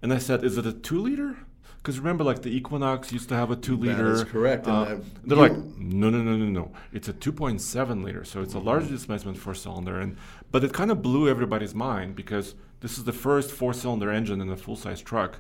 and 0.03 0.13
I 0.13 0.19
said, 0.19 0.45
is 0.45 0.59
it 0.59 0.67
a 0.67 0.73
two 0.89 1.01
liter? 1.01 1.39
Because 1.79 1.99
remember, 1.99 2.23
like 2.25 2.43
the 2.43 2.55
Equinox 2.55 3.11
used 3.11 3.31
to 3.31 3.35
have 3.35 3.51
a 3.51 3.57
two 3.57 3.75
liter. 3.77 4.13
is 4.13 4.25
correct, 4.25 4.67
Uh, 4.69 4.97
they're 5.25 5.39
you- 5.39 5.43
like, 5.47 5.57
no, 5.79 6.11
no, 6.11 6.21
no, 6.23 6.37
no, 6.37 6.45
no. 6.61 6.73
It's 6.93 7.09
a 7.09 7.15
2.7 7.15 8.05
liter, 8.05 8.23
so 8.25 8.43
it's 8.43 8.53
a 8.53 8.59
large 8.59 8.87
displacement 8.89 9.39
four 9.39 9.55
cylinder, 9.55 9.99
and 9.99 10.17
but 10.51 10.63
it 10.63 10.75
kind 10.75 10.91
of 10.91 11.01
blew 11.01 11.27
everybody's 11.27 11.75
mind 11.75 12.15
because 12.15 12.55
this 12.81 12.99
is 12.99 13.05
the 13.05 13.15
first 13.15 13.51
four 13.51 13.73
cylinder 13.73 14.11
engine 14.11 14.43
in 14.43 14.51
a 14.51 14.57
full 14.59 14.77
size 14.77 15.01
truck. 15.01 15.39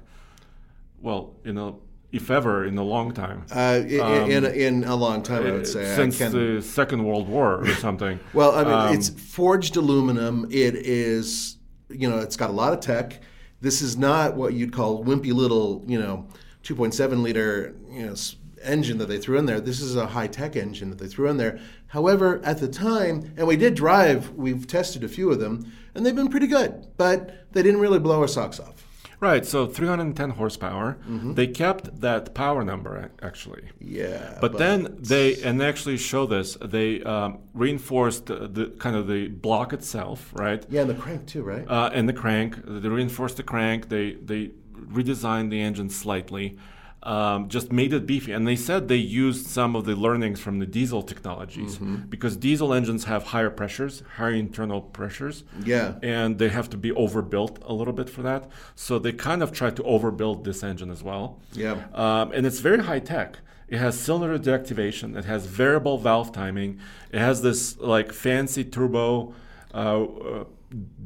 Well, 1.02 1.34
in 1.44 1.58
a 1.58 1.74
if 2.12 2.30
ever 2.30 2.64
in 2.64 2.76
a 2.78 2.82
long 2.84 3.12
time. 3.12 3.44
Uh, 3.50 3.80
in, 3.86 4.30
in, 4.30 4.44
in 4.44 4.84
a 4.84 4.94
long 4.94 5.22
time, 5.22 5.46
I 5.46 5.50
would 5.52 5.66
say. 5.66 5.96
Since 5.96 6.18
the 6.18 6.60
Second 6.62 7.04
World 7.04 7.28
War 7.28 7.60
or 7.62 7.68
something. 7.86 8.20
Well, 8.34 8.52
I 8.54 8.64
mean, 8.64 8.72
Um, 8.72 8.94
it's 8.94 9.08
forged 9.08 9.76
aluminum. 9.76 10.46
It 10.50 10.74
is, 10.76 11.56
you 11.88 12.08
know, 12.08 12.18
it's 12.18 12.36
got 12.36 12.50
a 12.50 12.52
lot 12.52 12.72
of 12.72 12.80
tech. 12.80 13.20
This 13.60 13.80
is 13.80 13.96
not 13.96 14.36
what 14.36 14.52
you'd 14.54 14.72
call 14.72 15.04
wimpy 15.04 15.32
little, 15.32 15.82
you 15.86 15.98
know, 15.98 16.28
2.7 16.64 17.22
liter, 17.22 17.74
you 17.90 18.06
know, 18.06 18.14
engine 18.62 18.98
that 18.98 19.06
they 19.06 19.18
threw 19.18 19.38
in 19.38 19.46
there. 19.46 19.60
This 19.60 19.80
is 19.80 19.96
a 19.96 20.06
high 20.06 20.26
tech 20.28 20.54
engine 20.54 20.90
that 20.90 20.98
they 20.98 21.08
threw 21.08 21.28
in 21.28 21.36
there. 21.36 21.58
However, 21.88 22.40
at 22.44 22.58
the 22.58 22.68
time, 22.68 23.32
and 23.36 23.46
we 23.46 23.56
did 23.56 23.74
drive, 23.74 24.30
we've 24.30 24.66
tested 24.66 25.02
a 25.02 25.08
few 25.08 25.30
of 25.30 25.40
them, 25.40 25.70
and 25.94 26.04
they've 26.06 26.14
been 26.14 26.28
pretty 26.28 26.46
good, 26.46 26.86
but 26.96 27.52
they 27.52 27.62
didn't 27.62 27.80
really 27.80 27.98
blow 27.98 28.20
our 28.20 28.28
socks 28.28 28.60
off. 28.60 28.81
Right, 29.22 29.46
so 29.46 29.66
310 29.66 30.30
horsepower. 30.30 30.98
They 31.34 31.46
kept 31.46 32.00
that 32.00 32.34
power 32.34 32.62
number 32.64 33.10
actually. 33.22 33.70
Yeah. 33.80 34.38
But, 34.40 34.58
then 34.58 34.96
they 34.98 35.42
and 35.42 35.60
they 35.60 35.66
actually 35.66 35.96
show 35.96 36.26
this. 36.26 36.56
They 36.60 37.02
um, 37.02 37.38
reinforced 37.54 38.26
the, 38.26 38.48
the 38.48 38.66
kind 38.78 38.96
of 38.96 39.06
the 39.06 39.28
block 39.28 39.72
itself, 39.72 40.30
right? 40.34 40.64
yeah, 40.68 40.82
and 40.82 40.90
the 40.90 40.94
crank 40.94 41.26
too, 41.26 41.42
right? 41.42 41.64
Uh, 41.68 41.90
and 41.94 42.08
the 42.08 42.12
crank. 42.12 42.56
They 42.64 42.88
reinforced 42.88 43.36
the 43.38 43.42
crank. 43.42 43.88
They 43.88 44.14
they 44.14 44.50
redesigned 44.98 45.50
the 45.50 45.60
engine 45.60 45.88
slightly. 45.88 46.58
Um, 47.02 47.48
just 47.48 47.72
made 47.72 47.92
it 47.92 48.06
beefy. 48.06 48.32
And 48.32 48.46
they 48.46 48.56
said 48.56 48.88
they 48.88 48.96
used 48.96 49.46
some 49.46 49.74
of 49.74 49.84
the 49.84 49.96
learnings 49.96 50.40
from 50.40 50.58
the 50.58 50.66
diesel 50.66 51.02
technologies 51.02 51.76
mm-hmm. 51.76 51.96
because 52.08 52.36
diesel 52.36 52.72
engines 52.72 53.04
have 53.04 53.24
higher 53.24 53.50
pressures, 53.50 54.02
higher 54.16 54.32
internal 54.32 54.80
pressures. 54.80 55.44
Yeah. 55.64 55.94
And 56.02 56.38
they 56.38 56.48
have 56.48 56.70
to 56.70 56.76
be 56.76 56.92
overbuilt 56.92 57.58
a 57.62 57.72
little 57.72 57.92
bit 57.92 58.08
for 58.08 58.22
that. 58.22 58.48
So 58.74 58.98
they 58.98 59.12
kind 59.12 59.42
of 59.42 59.52
tried 59.52 59.76
to 59.76 59.82
overbuild 59.82 60.44
this 60.44 60.62
engine 60.62 60.90
as 60.90 61.02
well. 61.02 61.40
Yeah. 61.52 61.84
Um, 61.94 62.32
and 62.32 62.46
it's 62.46 62.60
very 62.60 62.82
high 62.82 63.00
tech. 63.00 63.38
It 63.68 63.78
has 63.78 63.98
cylinder 63.98 64.38
deactivation. 64.38 65.16
It 65.16 65.24
has 65.24 65.46
variable 65.46 65.98
valve 65.98 66.32
timing. 66.32 66.78
It 67.10 67.18
has 67.18 67.42
this 67.42 67.78
like 67.78 68.12
fancy 68.12 68.64
turbo. 68.64 69.34
Uh, 69.74 70.04
uh, 70.04 70.44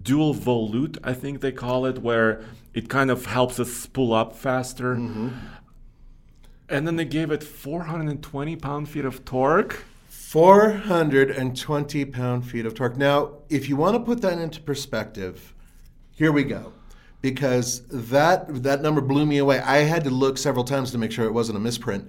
dual 0.03 0.35
volute, 0.35 0.99
I 1.03 1.13
think 1.13 1.41
they 1.41 1.53
call 1.53 1.87
it, 1.87 1.99
where 1.99 2.45
it 2.75 2.89
kind 2.89 3.11
of 3.11 3.27
helps 3.27 3.59
us 3.59 3.73
spool 3.73 4.13
up 4.13 4.37
faster. 4.37 4.97
Mm-hmm. 4.97 5.29
And 6.69 6.87
then 6.87 6.97
they 6.97 7.05
gave 7.05 7.31
it 7.31 7.43
420 7.43 8.57
pound 8.57 8.89
feet 8.89 9.05
of 9.05 9.25
torque. 9.25 9.85
420 10.09 12.05
pound 12.07 12.47
feet 12.47 12.67
of 12.67 12.75
torque. 12.75 12.97
Now, 12.97 13.35
if 13.49 13.69
you 13.69 13.77
want 13.77 13.97
to 13.97 14.01
put 14.01 14.21
that 14.23 14.39
into 14.39 14.61
perspective, 14.61 15.55
here 16.13 16.33
we 16.33 16.45
go. 16.45 16.73
Because 17.23 17.83
that 17.89 18.63
that 18.63 18.83
number 18.83 19.01
blew 19.01 19.27
me 19.27 19.39
away. 19.39 19.61
I 19.61 19.79
had 19.79 20.05
to 20.05 20.11
look 20.11 20.39
several 20.39 20.65
times 20.65 20.91
to 20.93 20.99
make 20.99 21.13
sure 21.13 21.25
it 21.27 21.33
wasn't 21.33 21.57
a 21.57 21.61
misprint. 21.61 22.09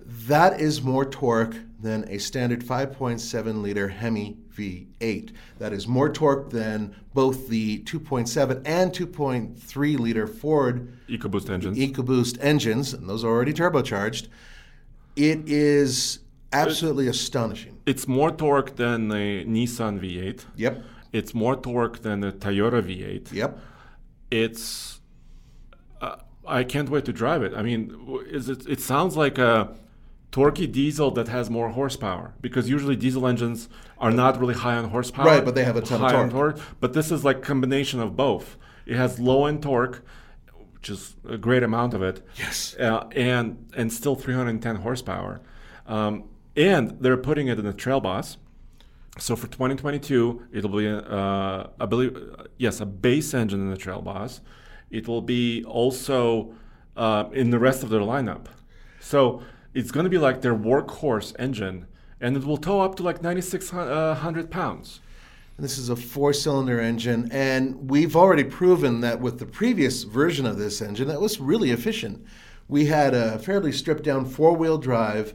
That 0.00 0.60
is 0.60 0.82
more 0.82 1.04
torque 1.04 1.56
than 1.80 2.08
a 2.08 2.18
standard 2.18 2.64
5.7 2.64 3.62
liter 3.62 3.88
Hemi 3.88 4.38
V8. 4.56 5.32
That 5.58 5.72
is 5.72 5.86
more 5.86 6.12
torque 6.12 6.50
than 6.50 6.94
both 7.14 7.48
the 7.48 7.80
2.7 7.80 8.62
and 8.64 8.92
2.3 8.92 9.98
liter 9.98 10.26
Ford 10.26 10.96
EcoBoost 11.08 11.50
engines. 11.50 11.78
EcoBoost 11.78 12.38
engines, 12.40 12.92
and 12.92 13.08
those 13.08 13.24
are 13.24 13.28
already 13.28 13.52
turbocharged. 13.52 14.28
It 15.14 15.48
is 15.48 16.20
absolutely 16.52 17.08
astonishing. 17.08 17.78
It's 17.86 18.06
more 18.08 18.30
torque 18.30 18.76
than 18.76 19.08
the 19.08 19.44
Nissan 19.44 20.00
V8. 20.00 20.44
Yep. 20.56 20.82
It's 21.12 21.34
more 21.34 21.56
torque 21.56 22.02
than 22.02 22.20
the 22.20 22.32
Toyota 22.32 22.82
V8. 22.82 23.32
Yep. 23.32 23.58
It's 24.30 25.00
uh, 26.00 26.16
I 26.46 26.64
can't 26.64 26.90
wait 26.90 27.04
to 27.06 27.12
drive 27.12 27.42
it. 27.42 27.54
I 27.54 27.62
mean, 27.62 27.96
is 28.28 28.48
it 28.48 28.66
it 28.68 28.80
sounds 28.80 29.16
like 29.16 29.38
a 29.38 29.74
torquey 30.36 30.70
diesel 30.70 31.10
that 31.12 31.28
has 31.28 31.48
more 31.48 31.70
horsepower 31.70 32.34
because 32.42 32.68
usually 32.68 32.94
diesel 32.94 33.26
engines 33.26 33.70
are 33.98 34.10
not 34.10 34.38
really 34.38 34.54
high 34.54 34.76
on 34.76 34.90
horsepower. 34.90 35.24
Right, 35.24 35.44
but 35.44 35.54
they 35.54 35.64
have 35.64 35.76
a 35.76 35.80
ton 35.80 36.04
of 36.04 36.10
torque. 36.10 36.30
torque. 36.30 36.58
But 36.78 36.92
this 36.92 37.10
is 37.10 37.24
like 37.24 37.40
combination 37.40 38.00
of 38.00 38.16
both. 38.16 38.58
It 38.84 38.96
has 38.96 39.18
low 39.18 39.46
end 39.46 39.62
torque, 39.62 40.04
which 40.74 40.90
is 40.90 41.16
a 41.26 41.38
great 41.38 41.62
amount 41.62 41.94
of 41.94 42.02
it. 42.02 42.22
Yes. 42.36 42.76
Uh, 42.78 43.08
and 43.12 43.66
and 43.74 43.90
still 43.90 44.14
310 44.14 44.76
horsepower. 44.76 45.40
Um, 45.86 46.24
and 46.54 46.98
they're 47.00 47.16
putting 47.16 47.48
it 47.48 47.58
in 47.58 47.64
the 47.64 47.72
Trail 47.72 48.00
Boss. 48.00 48.36
So 49.18 49.36
for 49.36 49.46
2022, 49.46 50.48
it'll 50.52 50.70
be, 50.70 50.86
uh, 50.86 51.68
I 51.80 51.86
believe, 51.86 52.14
uh, 52.14 52.44
yes, 52.58 52.80
a 52.80 52.86
base 52.86 53.32
engine 53.32 53.60
in 53.60 53.70
the 53.70 53.76
Trail 53.78 54.02
Boss. 54.02 54.42
It 54.90 55.08
will 55.08 55.22
be 55.22 55.64
also 55.64 56.54
uh, 56.94 57.24
in 57.32 57.48
the 57.48 57.58
rest 57.58 57.82
of 57.82 57.88
their 57.88 58.02
lineup. 58.02 58.46
So 59.00 59.42
it's 59.76 59.90
going 59.90 60.04
to 60.04 60.10
be 60.10 60.16
like 60.16 60.40
their 60.40 60.54
workhorse 60.54 61.38
engine, 61.38 61.86
and 62.18 62.34
it 62.34 62.44
will 62.44 62.56
tow 62.56 62.80
up 62.80 62.94
to 62.96 63.02
like 63.02 63.22
9,600 63.22 64.50
pounds. 64.50 65.00
This 65.58 65.76
is 65.76 65.90
a 65.90 65.96
four 65.96 66.32
cylinder 66.32 66.80
engine, 66.80 67.28
and 67.30 67.90
we've 67.90 68.16
already 68.16 68.44
proven 68.44 69.02
that 69.02 69.20
with 69.20 69.38
the 69.38 69.44
previous 69.44 70.04
version 70.04 70.46
of 70.46 70.56
this 70.56 70.80
engine, 70.80 71.08
that 71.08 71.20
was 71.20 71.40
really 71.40 71.72
efficient. 71.72 72.24
We 72.68 72.86
had 72.86 73.12
a 73.12 73.38
fairly 73.38 73.70
stripped 73.70 74.02
down 74.02 74.24
four 74.24 74.54
wheel 74.56 74.78
drive 74.78 75.34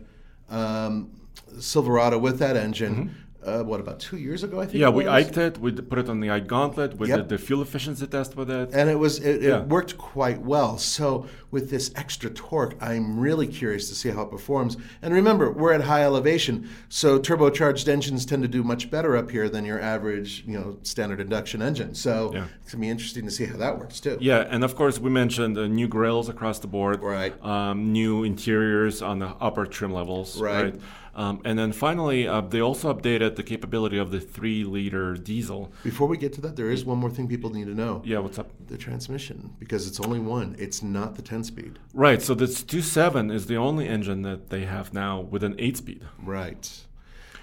um, 0.49 1.11
Silverado 1.59 2.17
with 2.17 2.39
that 2.39 2.57
engine. 2.57 2.95
Mm-hmm 2.95 3.21
uh, 3.43 3.63
what 3.63 3.79
about 3.79 3.99
two 3.99 4.17
years 4.17 4.43
ago? 4.43 4.59
I 4.59 4.65
think. 4.65 4.77
Yeah, 4.77 4.89
we 4.89 5.07
iked 5.07 5.37
it. 5.37 5.57
We 5.57 5.71
put 5.71 5.99
it 5.99 6.09
on 6.09 6.19
the 6.19 6.29
ike 6.29 6.47
gauntlet. 6.47 6.97
We 6.97 7.09
yep. 7.09 7.19
did 7.19 7.29
the 7.29 7.37
fuel 7.37 7.61
efficiency 7.61 8.05
test 8.07 8.35
with 8.35 8.51
it, 8.51 8.69
and 8.73 8.89
it 8.89 8.99
was 8.99 9.19
it, 9.19 9.41
yeah. 9.41 9.61
it, 9.61 9.67
worked 9.67 9.97
quite 9.97 10.41
well. 10.41 10.77
So 10.77 11.25
with 11.51 11.69
this 11.69 11.91
extra 11.95 12.29
torque, 12.29 12.75
I'm 12.81 13.19
really 13.19 13.47
curious 13.47 13.89
to 13.89 13.95
see 13.95 14.09
how 14.09 14.23
it 14.23 14.31
performs. 14.31 14.77
And 15.01 15.13
remember, 15.13 15.51
we're 15.51 15.73
at 15.73 15.81
high 15.81 16.03
elevation, 16.03 16.69
so 16.89 17.19
turbocharged 17.19 17.87
engines 17.87 18.25
tend 18.25 18.41
to 18.41 18.47
do 18.47 18.63
much 18.63 18.89
better 18.89 19.15
up 19.15 19.29
here 19.29 19.49
than 19.49 19.65
your 19.65 19.79
average, 19.79 20.43
you 20.47 20.57
know, 20.57 20.77
standard 20.83 21.19
induction 21.19 21.61
engine. 21.61 21.93
So 21.93 22.31
yeah. 22.33 22.45
it's 22.63 22.71
gonna 22.71 22.81
be 22.81 22.89
interesting 22.89 23.25
to 23.25 23.31
see 23.31 23.45
how 23.45 23.57
that 23.57 23.77
works 23.77 23.99
too. 23.99 24.17
Yeah, 24.21 24.47
and 24.49 24.63
of 24.63 24.75
course 24.75 24.99
we 24.99 25.09
mentioned 25.09 25.57
uh, 25.57 25.67
new 25.67 25.87
grills 25.87 26.29
across 26.29 26.59
the 26.59 26.67
board, 26.67 27.01
right? 27.01 27.33
Um, 27.43 27.91
new 27.91 28.23
interiors 28.23 29.01
on 29.01 29.19
the 29.19 29.27
upper 29.27 29.65
trim 29.65 29.93
levels, 29.93 30.39
right? 30.39 30.63
right? 30.63 30.81
Um, 31.13 31.41
and 31.43 31.59
then 31.59 31.71
finally, 31.73 32.27
uh, 32.27 32.41
they 32.41 32.61
also 32.61 32.93
updated 32.93 33.35
the 33.35 33.43
capability 33.43 33.97
of 33.97 34.11
the 34.11 34.19
three 34.19 34.63
liter 34.63 35.15
diesel. 35.15 35.71
Before 35.83 36.07
we 36.07 36.17
get 36.17 36.33
to 36.33 36.41
that, 36.41 36.55
there 36.55 36.71
is 36.71 36.85
one 36.85 36.97
more 36.97 37.09
thing 37.09 37.27
people 37.27 37.49
need 37.49 37.65
to 37.65 37.75
know. 37.75 38.01
Yeah, 38.05 38.19
what's 38.19 38.39
up? 38.39 38.49
The 38.67 38.77
transmission, 38.77 39.53
because 39.59 39.87
it's 39.87 39.99
only 39.99 40.19
one. 40.19 40.55
It's 40.57 40.81
not 40.81 41.15
the 41.15 41.21
10 41.21 41.40
speed. 41.43 41.79
Right. 41.93 42.21
So 42.21 42.33
this 42.33 42.63
2.7 42.63 43.31
is 43.33 43.47
the 43.47 43.57
only 43.57 43.87
engine 43.87 44.21
that 44.23 44.49
they 44.49 44.65
have 44.65 44.93
now 44.93 45.19
with 45.19 45.43
an 45.43 45.55
8 45.57 45.77
speed. 45.77 46.03
Right. 46.21 46.65
So, 46.65 46.85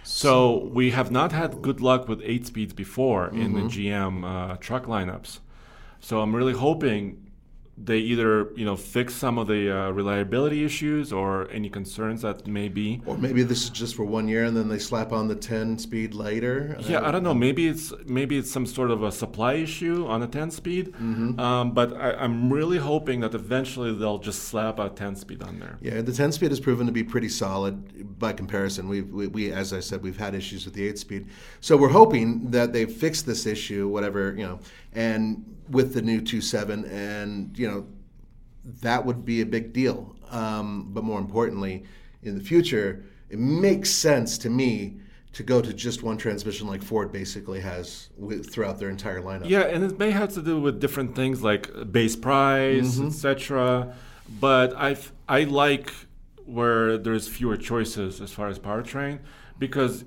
so 0.04 0.64
we 0.64 0.90
have 0.90 1.10
not 1.10 1.32
had 1.32 1.62
good 1.62 1.80
luck 1.80 2.08
with 2.08 2.20
8 2.24 2.46
speeds 2.46 2.72
before 2.72 3.28
mm-hmm. 3.28 3.42
in 3.42 3.52
the 3.54 3.60
GM 3.62 4.24
uh, 4.24 4.56
truck 4.56 4.86
lineups. 4.86 5.40
So 6.00 6.20
I'm 6.20 6.34
really 6.34 6.54
hoping 6.54 7.27
they 7.84 7.98
either 7.98 8.50
you 8.56 8.64
know 8.64 8.76
fix 8.76 9.14
some 9.14 9.38
of 9.38 9.46
the 9.46 9.70
uh, 9.70 9.90
reliability 9.90 10.64
issues 10.64 11.12
or 11.12 11.48
any 11.50 11.70
concerns 11.70 12.22
that 12.22 12.46
may 12.46 12.68
be. 12.68 13.00
Or 13.06 13.16
maybe 13.16 13.42
this 13.42 13.64
is 13.64 13.70
just 13.70 13.94
for 13.94 14.04
one 14.04 14.28
year 14.28 14.44
and 14.44 14.56
then 14.56 14.68
they 14.68 14.78
slap 14.78 15.12
on 15.12 15.28
the 15.28 15.34
10 15.34 15.78
speed 15.78 16.14
later 16.14 16.76
yeah 16.80 17.06
i 17.06 17.10
don't 17.10 17.22
know. 17.22 17.34
Maybe 17.34 17.68
it's 17.68 17.92
maybe 18.06 18.36
it's 18.38 18.50
some 18.50 18.66
sort 18.66 18.90
of 18.90 19.02
a 19.02 19.12
supply 19.12 19.54
issue 19.54 20.06
on 20.06 20.22
a 20.22 20.26
10 20.26 20.50
speed. 20.50 20.92
Mm-hmm. 20.92 21.38
um, 21.38 21.72
but 21.72 21.92
I, 21.96 22.24
am 22.24 22.52
really 22.52 22.78
hoping 22.78 23.20
that 23.20 23.34
eventually 23.34 23.94
they'll 23.94 24.18
just 24.18 24.44
slap 24.44 24.78
a 24.78 24.88
10 24.88 25.16
speed 25.16 25.42
on 25.42 25.58
there. 25.58 25.78
Yeah 25.80 26.02
the 26.02 26.12
10 26.12 26.32
speed 26.32 26.50
has 26.50 26.60
proven 26.60 26.86
to 26.86 26.92
be 26.92 27.04
pretty 27.04 27.28
solid 27.28 28.18
by 28.18 28.32
comparison. 28.32 28.88
We, 28.88 29.02
we, 29.02 29.26
we 29.28 29.52
as 29.52 29.72
i 29.72 29.80
said 29.80 30.02
we've 30.02 30.18
had 30.18 30.34
issues 30.34 30.64
with 30.64 30.74
the 30.74 30.88
8 30.88 30.98
speed. 30.98 31.28
So 31.60 31.76
we're 31.76 31.88
hoping 31.88 32.50
that 32.50 32.72
they've 32.72 32.90
fixed 32.90 33.26
this 33.26 33.46
issue 33.46 33.88
whatever 33.88 34.34
you 34.36 34.44
know 34.44 34.58
and 34.98 35.44
with 35.70 35.94
the 35.94 36.02
new 36.02 36.20
2.7 36.20 36.90
and 36.90 37.56
you 37.56 37.68
know 37.70 37.86
that 38.82 39.04
would 39.06 39.24
be 39.24 39.40
a 39.40 39.46
big 39.46 39.72
deal 39.72 40.16
um, 40.30 40.88
but 40.92 41.04
more 41.04 41.20
importantly 41.20 41.84
in 42.22 42.34
the 42.36 42.42
future 42.42 43.04
it 43.30 43.38
makes 43.38 43.90
sense 43.90 44.38
to 44.38 44.50
me 44.50 44.98
to 45.32 45.42
go 45.42 45.60
to 45.60 45.72
just 45.72 46.02
one 46.02 46.16
transmission 46.16 46.66
like 46.66 46.82
Ford 46.82 47.12
basically 47.12 47.60
has 47.60 48.08
with, 48.16 48.50
throughout 48.50 48.78
their 48.78 48.88
entire 48.88 49.20
lineup. 49.20 49.48
Yeah, 49.48 49.60
and 49.60 49.84
it 49.84 49.98
may 49.98 50.10
have 50.10 50.32
to 50.32 50.42
do 50.42 50.58
with 50.58 50.80
different 50.80 51.14
things 51.14 51.42
like 51.42 51.92
base 51.92 52.16
price, 52.16 52.96
mm-hmm. 52.96 53.08
etc. 53.08 53.94
But 54.40 54.74
I 54.76 54.96
I 55.28 55.44
like 55.44 55.92
where 56.46 56.96
there's 56.96 57.28
fewer 57.28 57.58
choices 57.58 58.22
as 58.22 58.32
far 58.32 58.48
as 58.48 58.58
powertrain 58.58 59.18
because 59.58 60.04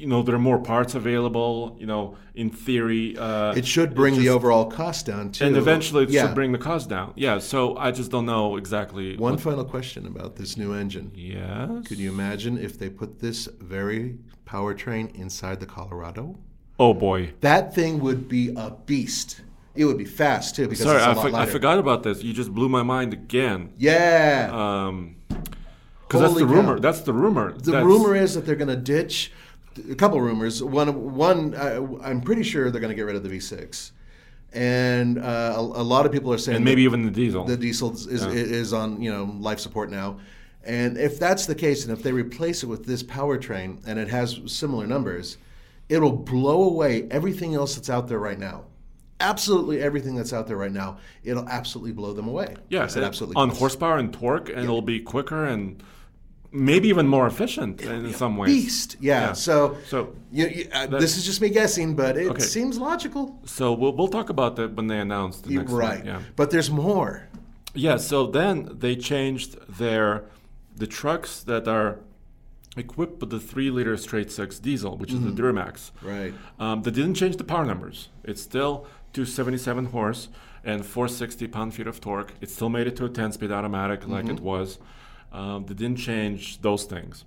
you 0.00 0.06
know 0.06 0.22
there 0.22 0.34
are 0.34 0.46
more 0.50 0.58
parts 0.58 0.94
available 0.94 1.76
you 1.78 1.86
know 1.86 2.16
in 2.34 2.48
theory 2.48 3.16
uh, 3.18 3.52
it 3.52 3.66
should 3.66 3.94
bring 3.94 4.14
just, 4.14 4.24
the 4.24 4.30
overall 4.30 4.64
cost 4.70 5.06
down 5.06 5.30
too. 5.30 5.44
And 5.44 5.56
eventually 5.56 6.04
it 6.04 6.10
yeah. 6.10 6.26
should 6.26 6.34
bring 6.34 6.52
the 6.52 6.58
cost 6.58 6.88
down. 6.88 7.12
Yeah 7.16 7.38
so 7.38 7.76
i 7.76 7.90
just 7.90 8.10
don't 8.10 8.26
know 8.26 8.56
exactly 8.56 9.16
one 9.16 9.34
what... 9.34 9.40
final 9.40 9.64
question 9.64 10.06
about 10.06 10.36
this 10.36 10.56
new 10.56 10.72
engine. 10.72 11.12
Yes? 11.14 11.86
Could 11.86 11.98
you 11.98 12.10
imagine 12.10 12.58
if 12.58 12.78
they 12.78 12.88
put 12.88 13.20
this 13.20 13.46
very 13.60 14.18
powertrain 14.46 15.14
inside 15.14 15.60
the 15.60 15.66
colorado? 15.66 16.38
Oh 16.78 16.94
boy. 16.94 17.34
That 17.40 17.74
thing 17.74 18.00
would 18.00 18.28
be 18.28 18.54
a 18.56 18.70
beast. 18.70 19.42
It 19.74 19.84
would 19.84 19.98
be 19.98 20.06
fast 20.06 20.56
too 20.56 20.66
because 20.66 20.84
sorry 20.84 21.02
I, 21.02 21.14
for, 21.14 21.36
I, 21.36 21.46
forgot 21.46 21.78
about 21.78 22.02
this. 22.02 22.22
You 22.22 22.32
just 22.32 22.52
blew 22.52 22.68
my 22.68 22.82
mind 22.82 23.12
again. 23.12 23.72
Yeah. 23.76 24.50
Um 24.52 25.16
because 26.10 26.22
that's 26.22 26.34
the 26.34 26.46
cow. 26.46 26.52
rumor. 26.52 26.80
That's 26.80 27.00
the 27.02 27.12
rumor. 27.12 27.52
The 27.52 27.70
that's... 27.70 27.86
rumor 27.86 28.16
is 28.16 28.34
that 28.34 28.44
they're 28.44 28.56
going 28.56 28.66
to 28.66 28.74
ditch 28.76 29.30
a 29.90 29.94
couple 29.94 30.20
rumors. 30.20 30.62
One, 30.62 31.14
one, 31.14 31.54
uh, 31.54 31.86
I'm 32.02 32.20
pretty 32.20 32.42
sure 32.42 32.70
they're 32.70 32.80
going 32.80 32.90
to 32.90 32.96
get 32.96 33.02
rid 33.02 33.16
of 33.16 33.22
the 33.22 33.28
V6, 33.28 33.92
and 34.52 35.18
uh, 35.18 35.54
a, 35.56 35.60
a, 35.60 35.84
lot 35.84 36.06
of 36.06 36.12
people 36.12 36.32
are 36.32 36.38
saying 36.38 36.56
and 36.56 36.64
maybe 36.64 36.82
even 36.82 37.04
the 37.04 37.10
diesel. 37.10 37.44
The 37.44 37.56
diesel 37.56 37.92
is, 37.92 38.24
yeah. 38.24 38.30
is 38.30 38.72
on 38.72 39.00
you 39.00 39.10
know 39.10 39.24
life 39.38 39.60
support 39.60 39.90
now, 39.90 40.18
and 40.64 40.96
if 40.96 41.18
that's 41.18 41.46
the 41.46 41.54
case, 41.54 41.84
and 41.84 41.92
if 41.92 42.02
they 42.02 42.12
replace 42.12 42.62
it 42.62 42.66
with 42.66 42.86
this 42.86 43.02
powertrain 43.02 43.86
and 43.86 43.98
it 43.98 44.08
has 44.08 44.40
similar 44.46 44.86
numbers, 44.86 45.38
it'll 45.88 46.12
blow 46.12 46.64
away 46.64 47.08
everything 47.10 47.54
else 47.54 47.74
that's 47.74 47.90
out 47.90 48.08
there 48.08 48.18
right 48.18 48.38
now 48.38 48.64
absolutely 49.20 49.80
everything 49.80 50.14
that's 50.14 50.32
out 50.32 50.46
there 50.46 50.56
right 50.56 50.72
now, 50.72 50.98
it'll 51.22 51.48
absolutely 51.48 51.92
blow 51.92 52.12
them 52.12 52.26
away. 52.26 52.56
Yeah, 52.68 52.84
it 52.84 52.96
absolutely 52.96 53.36
on 53.36 53.50
horsepower 53.50 53.98
and 53.98 54.12
torque, 54.12 54.48
and 54.48 54.58
yeah. 54.58 54.64
it'll 54.64 54.82
be 54.82 55.00
quicker 55.00 55.44
and 55.44 55.82
maybe 56.52 56.88
even 56.88 57.06
more 57.06 57.26
efficient 57.26 57.80
in 57.82 58.12
some 58.12 58.36
ways. 58.36 58.48
Beast, 58.48 58.96
yeah. 59.00 59.28
yeah. 59.28 59.32
So, 59.32 59.78
so 59.86 60.14
you, 60.32 60.46
you, 60.48 60.68
uh, 60.72 60.86
this 60.86 61.16
is 61.16 61.24
just 61.24 61.40
me 61.40 61.48
guessing, 61.50 61.94
but 61.94 62.16
it 62.16 62.28
okay. 62.30 62.42
seems 62.42 62.78
logical. 62.78 63.38
So 63.44 63.72
we'll 63.72 63.92
we'll 63.92 64.08
talk 64.08 64.30
about 64.30 64.56
that 64.56 64.74
when 64.74 64.86
they 64.86 64.98
announce 64.98 65.40
the 65.40 65.54
next 65.54 65.72
right. 65.72 66.04
Yeah. 66.04 66.22
But 66.36 66.50
there's 66.50 66.70
more. 66.70 67.28
Yeah. 67.74 67.96
So 67.96 68.26
then 68.26 68.70
they 68.78 68.96
changed 68.96 69.58
their 69.68 70.24
the 70.76 70.86
trucks 70.86 71.42
that 71.42 71.68
are 71.68 72.00
equipped 72.76 73.20
with 73.20 73.30
the 73.30 73.40
three 73.40 73.70
liter 73.70 73.96
straight 73.96 74.30
six 74.30 74.58
diesel, 74.58 74.96
which 74.96 75.10
mm-hmm. 75.10 75.28
is 75.28 75.34
the 75.34 75.42
mm-hmm. 75.42 75.58
Duramax. 75.58 75.90
Right. 76.02 76.34
Um, 76.58 76.82
they 76.82 76.90
didn't 76.90 77.14
change 77.14 77.36
the 77.36 77.44
power 77.44 77.64
numbers. 77.64 78.08
It's 78.24 78.42
still 78.42 78.86
277 79.12 79.86
horse 79.86 80.28
and 80.64 80.84
460 80.84 81.46
pound 81.48 81.74
feet 81.74 81.86
of 81.86 82.00
torque. 82.00 82.32
It 82.40 82.50
still 82.50 82.68
made 82.68 82.86
it 82.86 82.96
to 82.96 83.04
a 83.04 83.08
10 83.08 83.32
speed 83.32 83.50
automatic 83.50 84.06
like 84.06 84.24
mm-hmm. 84.24 84.36
it 84.36 84.40
was. 84.40 84.78
Um, 85.32 85.66
they 85.66 85.74
didn't 85.74 85.98
change 85.98 86.60
those 86.62 86.84
things. 86.84 87.24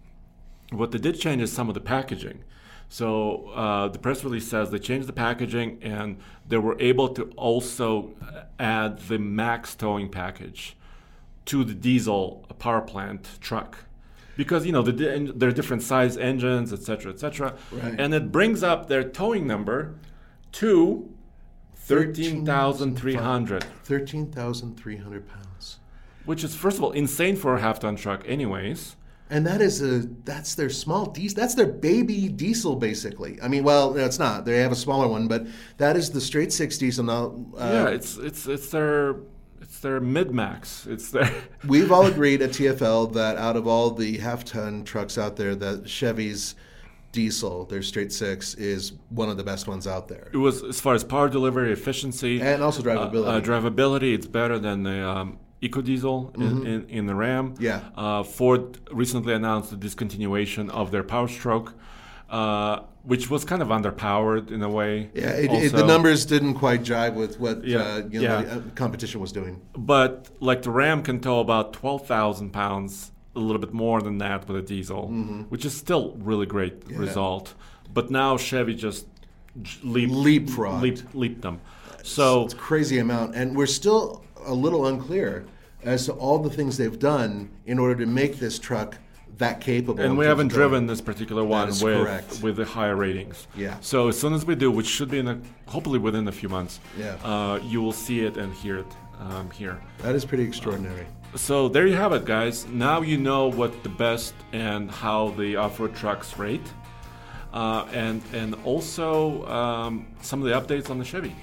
What 0.72 0.92
they 0.92 0.98
did 0.98 1.20
change 1.20 1.42
is 1.42 1.52
some 1.52 1.68
of 1.70 1.74
the 1.74 1.82
packaging. 1.82 2.44
So 2.90 3.48
uh, 3.50 3.88
the 3.88 4.00
press 4.00 4.24
release 4.24 4.48
says 4.48 4.70
they 4.70 4.80
changed 4.80 5.08
the 5.08 5.14
packaging 5.14 5.80
and 5.82 6.18
they 6.48 6.58
were 6.58 6.80
able 6.80 7.10
to 7.10 7.24
also 7.36 8.12
add 8.60 9.00
the 9.00 9.18
max 9.18 9.74
towing 9.76 10.10
package 10.10 10.76
to 11.46 11.64
the 11.64 11.74
diesel 11.74 12.46
power 12.60 12.82
plant 12.82 13.28
truck 13.42 13.78
because 14.38 14.66
you 14.66 14.72
know 14.72 14.82
the, 14.82 14.92
there 15.36 15.50
are 15.50 15.52
different 15.52 15.82
size 15.82 16.18
engines 16.18 16.72
etc 16.72 17.12
etc 17.12 17.56
right. 17.72 17.96
and 18.00 18.14
it 18.14 18.32
brings 18.32 18.64
up 18.64 18.88
their 18.88 19.04
towing 19.04 19.46
number 19.46 19.96
to 20.52 21.10
13,300 21.76 23.64
13,300 23.84 25.28
pounds 25.28 25.48
which 26.26 26.44
is 26.44 26.56
first 26.56 26.78
of 26.78 26.84
all 26.84 26.92
insane 26.92 27.36
for 27.36 27.56
a 27.56 27.62
half 27.62 27.80
ton 27.80 27.96
truck 27.96 28.24
anyways. 28.28 28.96
And 29.30 29.48
that 29.48 29.62
is 29.62 29.82
a 29.82 30.08
that's 30.26 30.56
their 30.56 30.70
small 30.70 31.08
diesel 31.08 31.36
that's 31.36 31.56
their 31.56 31.68
baby 31.68 32.30
diesel 32.30 32.76
basically. 32.76 33.40
I 33.42 33.48
mean 33.48 33.64
well 33.64 33.96
it's 33.98 34.20
not. 34.20 34.46
They 34.46 34.60
have 34.60 34.72
a 34.72 34.76
smaller 34.76 35.08
one 35.08 35.28
but 35.28 35.48
that 35.78 35.96
is 35.96 36.12
the 36.12 36.22
straight 36.22 36.54
six 36.54 36.78
diesel. 36.78 37.06
Now 37.06 37.46
uh, 37.58 37.70
yeah 37.72 37.88
it's 37.90 38.18
it's 38.18 38.48
it's 38.48 38.70
their 38.70 39.16
it's 39.62 39.80
their 39.80 40.00
mid 40.02 40.32
max 40.32 40.86
it's 40.88 41.10
their 41.12 41.32
we've 41.68 41.90
all 41.92 42.06
agreed 42.06 42.42
at 42.42 42.50
tfl 42.50 43.12
that 43.14 43.38
out 43.38 43.56
of 43.56 43.66
all 43.66 43.92
the 43.92 44.18
half 44.18 44.44
ton 44.44 44.84
trucks 44.84 45.18
out 45.18 45.38
there 45.38 45.56
that 45.56 45.88
chevy's 45.88 46.56
diesel, 47.14 47.64
their 47.66 47.82
straight 47.82 48.12
six, 48.12 48.56
is 48.56 48.94
one 49.10 49.30
of 49.30 49.38
the 49.38 49.44
best 49.44 49.68
ones 49.68 49.88
out 49.88 50.10
there. 50.10 50.30
It 50.34 50.38
was 50.38 50.62
as 50.64 50.82
far 50.82 50.96
as 50.96 51.04
power 51.06 51.30
delivery, 51.30 51.72
efficiency, 51.72 52.42
and 52.42 52.62
also 52.62 52.82
drivability. 52.82 53.28
Uh, 53.28 53.30
uh, 53.30 53.42
drivability, 53.42 54.14
it's 54.14 54.28
better 54.28 54.60
than 54.60 54.84
the 54.84 55.08
um, 55.08 55.40
EcoDiesel 55.64 56.34
mm-hmm. 56.34 56.42
in, 56.42 56.68
in, 56.68 56.90
in, 56.90 57.06
the 57.06 57.16
Ram. 57.16 57.56
Yeah. 57.60 57.82
Uh, 57.96 58.24
Ford 58.24 58.80
recently 58.92 59.34
announced 59.34 59.72
the 59.72 59.78
discontinuation 59.78 60.70
of 60.70 60.92
their 60.92 61.04
Power 61.04 61.28
Stroke. 61.28 61.74
Uh, 62.30 62.84
which 63.04 63.30
was 63.30 63.44
kind 63.44 63.62
of 63.62 63.68
underpowered 63.68 64.50
in 64.50 64.64
a 64.64 64.70
way. 64.70 65.10
Yeah, 65.14 65.32
it, 65.32 65.52
it, 65.52 65.72
the 65.74 65.86
numbers 65.86 66.26
didn't 66.26 66.56
quite 66.56 66.82
jive 66.82 67.14
with 67.14 67.40
what 67.40 67.64
yeah, 67.64 67.80
uh, 67.80 67.98
you 68.10 68.22
know, 68.22 68.40
yeah. 68.40 68.42
the 68.42 68.52
uh, 68.56 68.62
competition 68.76 69.20
was 69.20 69.32
doing. 69.32 69.62
But 69.76 70.30
like 70.40 70.62
the 70.64 70.72
Ram 70.72 71.04
can 71.04 71.20
tow 71.20 71.42
about 71.42 71.74
twelve 71.74 72.08
thousand 72.08 72.52
pounds, 72.52 73.12
a 73.36 73.40
little 73.40 73.60
bit 73.60 73.74
more 73.74 74.02
than 74.02 74.18
that 74.20 74.48
with 74.48 74.58
a 74.58 74.62
diesel, 74.62 75.04
mm-hmm. 75.04 75.42
which 75.44 75.66
is 75.66 75.76
still 75.76 76.16
really 76.20 76.46
great 76.46 76.84
yeah. 76.88 76.98
result. 76.98 77.54
But 77.94 78.10
now 78.10 78.38
Chevy 78.38 78.74
just 78.74 79.06
leaped, 79.84 80.14
leapfrog, 80.14 80.82
leaped, 80.82 81.14
leaped 81.14 81.42
them. 81.42 81.60
So 82.04 82.46
it's 82.46 82.54
crazy 82.54 83.00
amount, 83.00 83.36
and 83.36 83.56
we're 83.56 83.66
still 83.66 84.24
a 84.46 84.54
little 84.54 84.88
unclear 84.88 85.46
as 85.84 86.06
to 86.06 86.14
all 86.14 86.40
the 86.40 86.50
things 86.50 86.78
they've 86.78 87.00
done 87.00 87.50
in 87.66 87.80
order 87.80 87.96
to 87.96 88.06
make 88.06 88.38
this 88.38 88.60
truck 88.60 88.98
that 89.38 89.60
capable. 89.60 90.02
And 90.02 90.18
we 90.18 90.26
haven't 90.26 90.50
driven 90.50 90.86
this 90.88 91.02
particular 91.02 91.44
one 91.44 91.68
with 91.68 91.82
correct. 91.82 92.42
with 92.42 92.56
the 92.58 92.66
higher 92.66 92.96
ratings. 92.96 93.48
Yeah. 93.56 93.78
So 93.82 94.08
as 94.08 94.20
soon 94.20 94.34
as 94.34 94.46
we 94.46 94.56
do, 94.56 94.72
which 94.72 94.88
should 94.88 95.10
be 95.10 95.20
in 95.20 95.28
a, 95.28 95.40
hopefully 95.66 96.00
within 96.00 96.28
a 96.28 96.32
few 96.32 96.50
months, 96.50 96.80
yeah, 96.98 97.16
uh, 97.24 97.60
you 97.64 97.82
will 97.82 97.94
see 97.94 98.22
it 98.22 98.38
and 98.38 98.54
hear 98.54 98.80
it 98.80 98.98
um, 99.20 99.50
here. 99.52 99.82
That 100.00 100.16
is 100.16 100.26
pretty 100.26 100.44
extraordinary. 100.44 101.08
so 101.36 101.68
there 101.68 101.88
you 101.88 101.96
have 101.96 102.14
it, 102.14 102.26
guys. 102.26 102.68
Now 102.68 103.02
you 103.02 103.18
know 103.18 103.48
what 103.48 103.84
the 103.84 103.90
best 103.90 104.34
and 104.52 104.90
how 104.90 105.30
the 105.30 105.56
off-road 105.56 105.96
trucks 105.96 106.38
rate, 106.38 106.68
uh, 107.54 107.86
and 107.92 108.22
and 108.34 108.56
also 108.64 109.46
um, 109.48 110.08
some 110.22 110.44
of 110.44 110.48
the 110.48 110.54
updates 110.54 110.90
on 110.90 111.00
the 111.00 111.06
Chevy. 111.06 111.36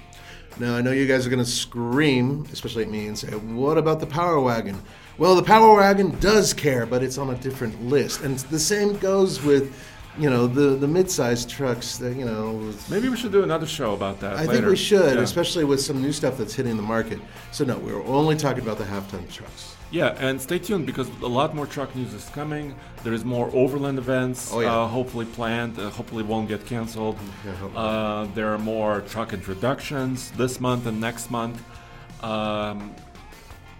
Now, 0.59 0.75
I 0.75 0.81
know 0.81 0.91
you 0.91 1.07
guys 1.07 1.25
are 1.25 1.29
going 1.29 1.43
to 1.43 1.49
scream, 1.49 2.45
especially 2.51 2.83
at 2.83 2.89
me, 2.89 3.07
and 3.07 3.17
say, 3.17 3.29
What 3.29 3.77
about 3.77 3.99
the 3.99 4.05
Power 4.05 4.39
Wagon? 4.39 4.81
Well, 5.17 5.35
the 5.35 5.43
Power 5.43 5.75
Wagon 5.75 6.17
does 6.19 6.53
care, 6.53 6.85
but 6.85 7.03
it's 7.03 7.17
on 7.17 7.29
a 7.29 7.35
different 7.35 7.83
list. 7.85 8.21
And 8.21 8.37
the 8.39 8.59
same 8.59 8.97
goes 8.97 9.41
with 9.43 9.75
you 10.17 10.29
know 10.29 10.45
the 10.45 10.75
the 10.75 10.87
mid-sized 10.87 11.49
trucks 11.49 11.97
that 11.97 12.15
you 12.15 12.25
know 12.25 12.73
maybe 12.89 13.07
we 13.07 13.15
should 13.15 13.31
do 13.31 13.43
another 13.43 13.65
show 13.65 13.93
about 13.93 14.19
that 14.19 14.33
i 14.33 14.41
later. 14.41 14.53
think 14.53 14.65
we 14.65 14.75
should 14.75 15.15
yeah. 15.15 15.21
especially 15.21 15.63
with 15.63 15.79
some 15.81 16.01
new 16.01 16.11
stuff 16.11 16.37
that's 16.37 16.53
hitting 16.53 16.75
the 16.75 16.83
market 16.83 17.19
so 17.51 17.63
no 17.63 17.77
we're 17.79 18.03
only 18.03 18.35
talking 18.35 18.61
about 18.61 18.77
the 18.77 18.85
half-ton 18.85 19.25
trucks 19.27 19.77
yeah, 19.91 20.15
and 20.19 20.41
stay 20.41 20.57
tuned 20.57 20.85
because 20.85 21.09
a 21.21 21.27
lot 21.27 21.53
more 21.53 21.67
truck 21.67 21.93
news 21.97 22.13
is 22.13 22.29
coming. 22.29 22.73
There 23.03 23.11
is 23.11 23.25
more 23.25 23.51
overland 23.53 23.97
events, 23.97 24.49
oh, 24.53 24.61
yeah. 24.61 24.73
uh, 24.73 24.87
hopefully 24.87 25.25
planned. 25.25 25.77
Uh, 25.77 25.89
hopefully 25.89 26.23
won't 26.23 26.47
get 26.47 26.65
canceled. 26.65 27.19
Yeah, 27.45 27.77
uh, 27.77 28.25
there 28.33 28.53
are 28.53 28.57
more 28.57 29.01
truck 29.01 29.33
introductions 29.33 30.31
this 30.31 30.61
month 30.61 30.85
and 30.85 31.01
next 31.01 31.29
month. 31.29 31.61
Um, 32.23 32.95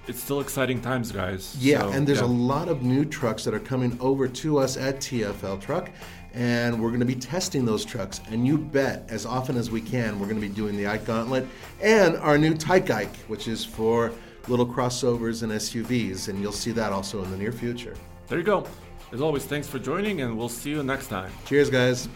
it's 0.08 0.22
still 0.22 0.42
exciting 0.42 0.82
times, 0.82 1.14
guys. 1.14 1.56
Yeah, 1.58 1.80
so, 1.80 1.90
and 1.92 2.06
there's 2.06 2.20
a 2.20 2.26
lot 2.26 2.68
of 2.68 2.84
new 2.84 3.06
trucks 3.06 3.46
that 3.46 3.54
are 3.54 3.60
coming 3.60 3.98
over 4.02 4.28
to 4.28 4.58
us 4.58 4.76
at 4.76 4.98
TFL 4.98 5.62
Truck, 5.62 5.92
and 6.34 6.82
we're 6.82 6.90
going 6.90 7.02
to 7.02 7.06
be 7.06 7.16
testing 7.16 7.66
those 7.66 7.84
trucks. 7.84 8.22
And 8.30 8.46
you 8.46 8.58
bet, 8.58 9.06
as 9.10 9.26
often 9.26 9.58
as 9.58 9.70
we 9.70 9.82
can, 9.82 10.20
we're 10.20 10.28
going 10.28 10.40
to 10.40 10.48
be 10.48 10.54
doing 10.54 10.78
the 10.78 10.88
Ike 10.88 11.06
Gauntlet 11.06 11.48
and 11.82 12.16
our 12.18 12.38
new 12.38 12.56
Tyke 12.56 12.90
Ike, 12.90 13.16
which 13.28 13.48
is 13.48 13.66
for 13.66 14.12
little 14.48 14.66
crossovers 14.66 15.44
and 15.44 15.52
SUVs, 15.52 16.30
and 16.30 16.42
you'll 16.42 16.52
see 16.52 16.72
that 16.72 16.92
also 16.92 17.24
in 17.24 17.32
the 17.32 17.38
near 17.38 17.52
future. 17.52 17.96
There 18.28 18.38
you 18.38 18.44
go. 18.44 18.66
As 19.12 19.22
always, 19.22 19.46
thanks 19.46 19.68
for 19.68 19.78
joining, 19.78 20.22
and 20.22 20.38
we'll 20.38 20.50
see 20.50 20.70
you 20.70 20.84
next 20.84 21.08
time. 21.08 21.32
Cheers, 21.46 21.70
guys. 21.70 22.08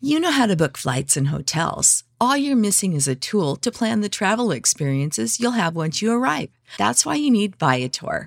You 0.00 0.20
know 0.20 0.30
how 0.30 0.46
to 0.46 0.54
book 0.54 0.76
flights 0.76 1.16
and 1.16 1.28
hotels. 1.28 2.04
All 2.20 2.36
you're 2.36 2.56
missing 2.56 2.92
is 2.92 3.08
a 3.08 3.16
tool 3.16 3.56
to 3.56 3.72
plan 3.72 4.00
the 4.00 4.08
travel 4.08 4.52
experiences 4.52 5.40
you'll 5.40 5.52
have 5.52 5.74
once 5.74 6.00
you 6.02 6.12
arrive. 6.12 6.50
That's 6.76 7.04
why 7.06 7.14
you 7.16 7.30
need 7.30 7.56
Viator. 7.56 8.26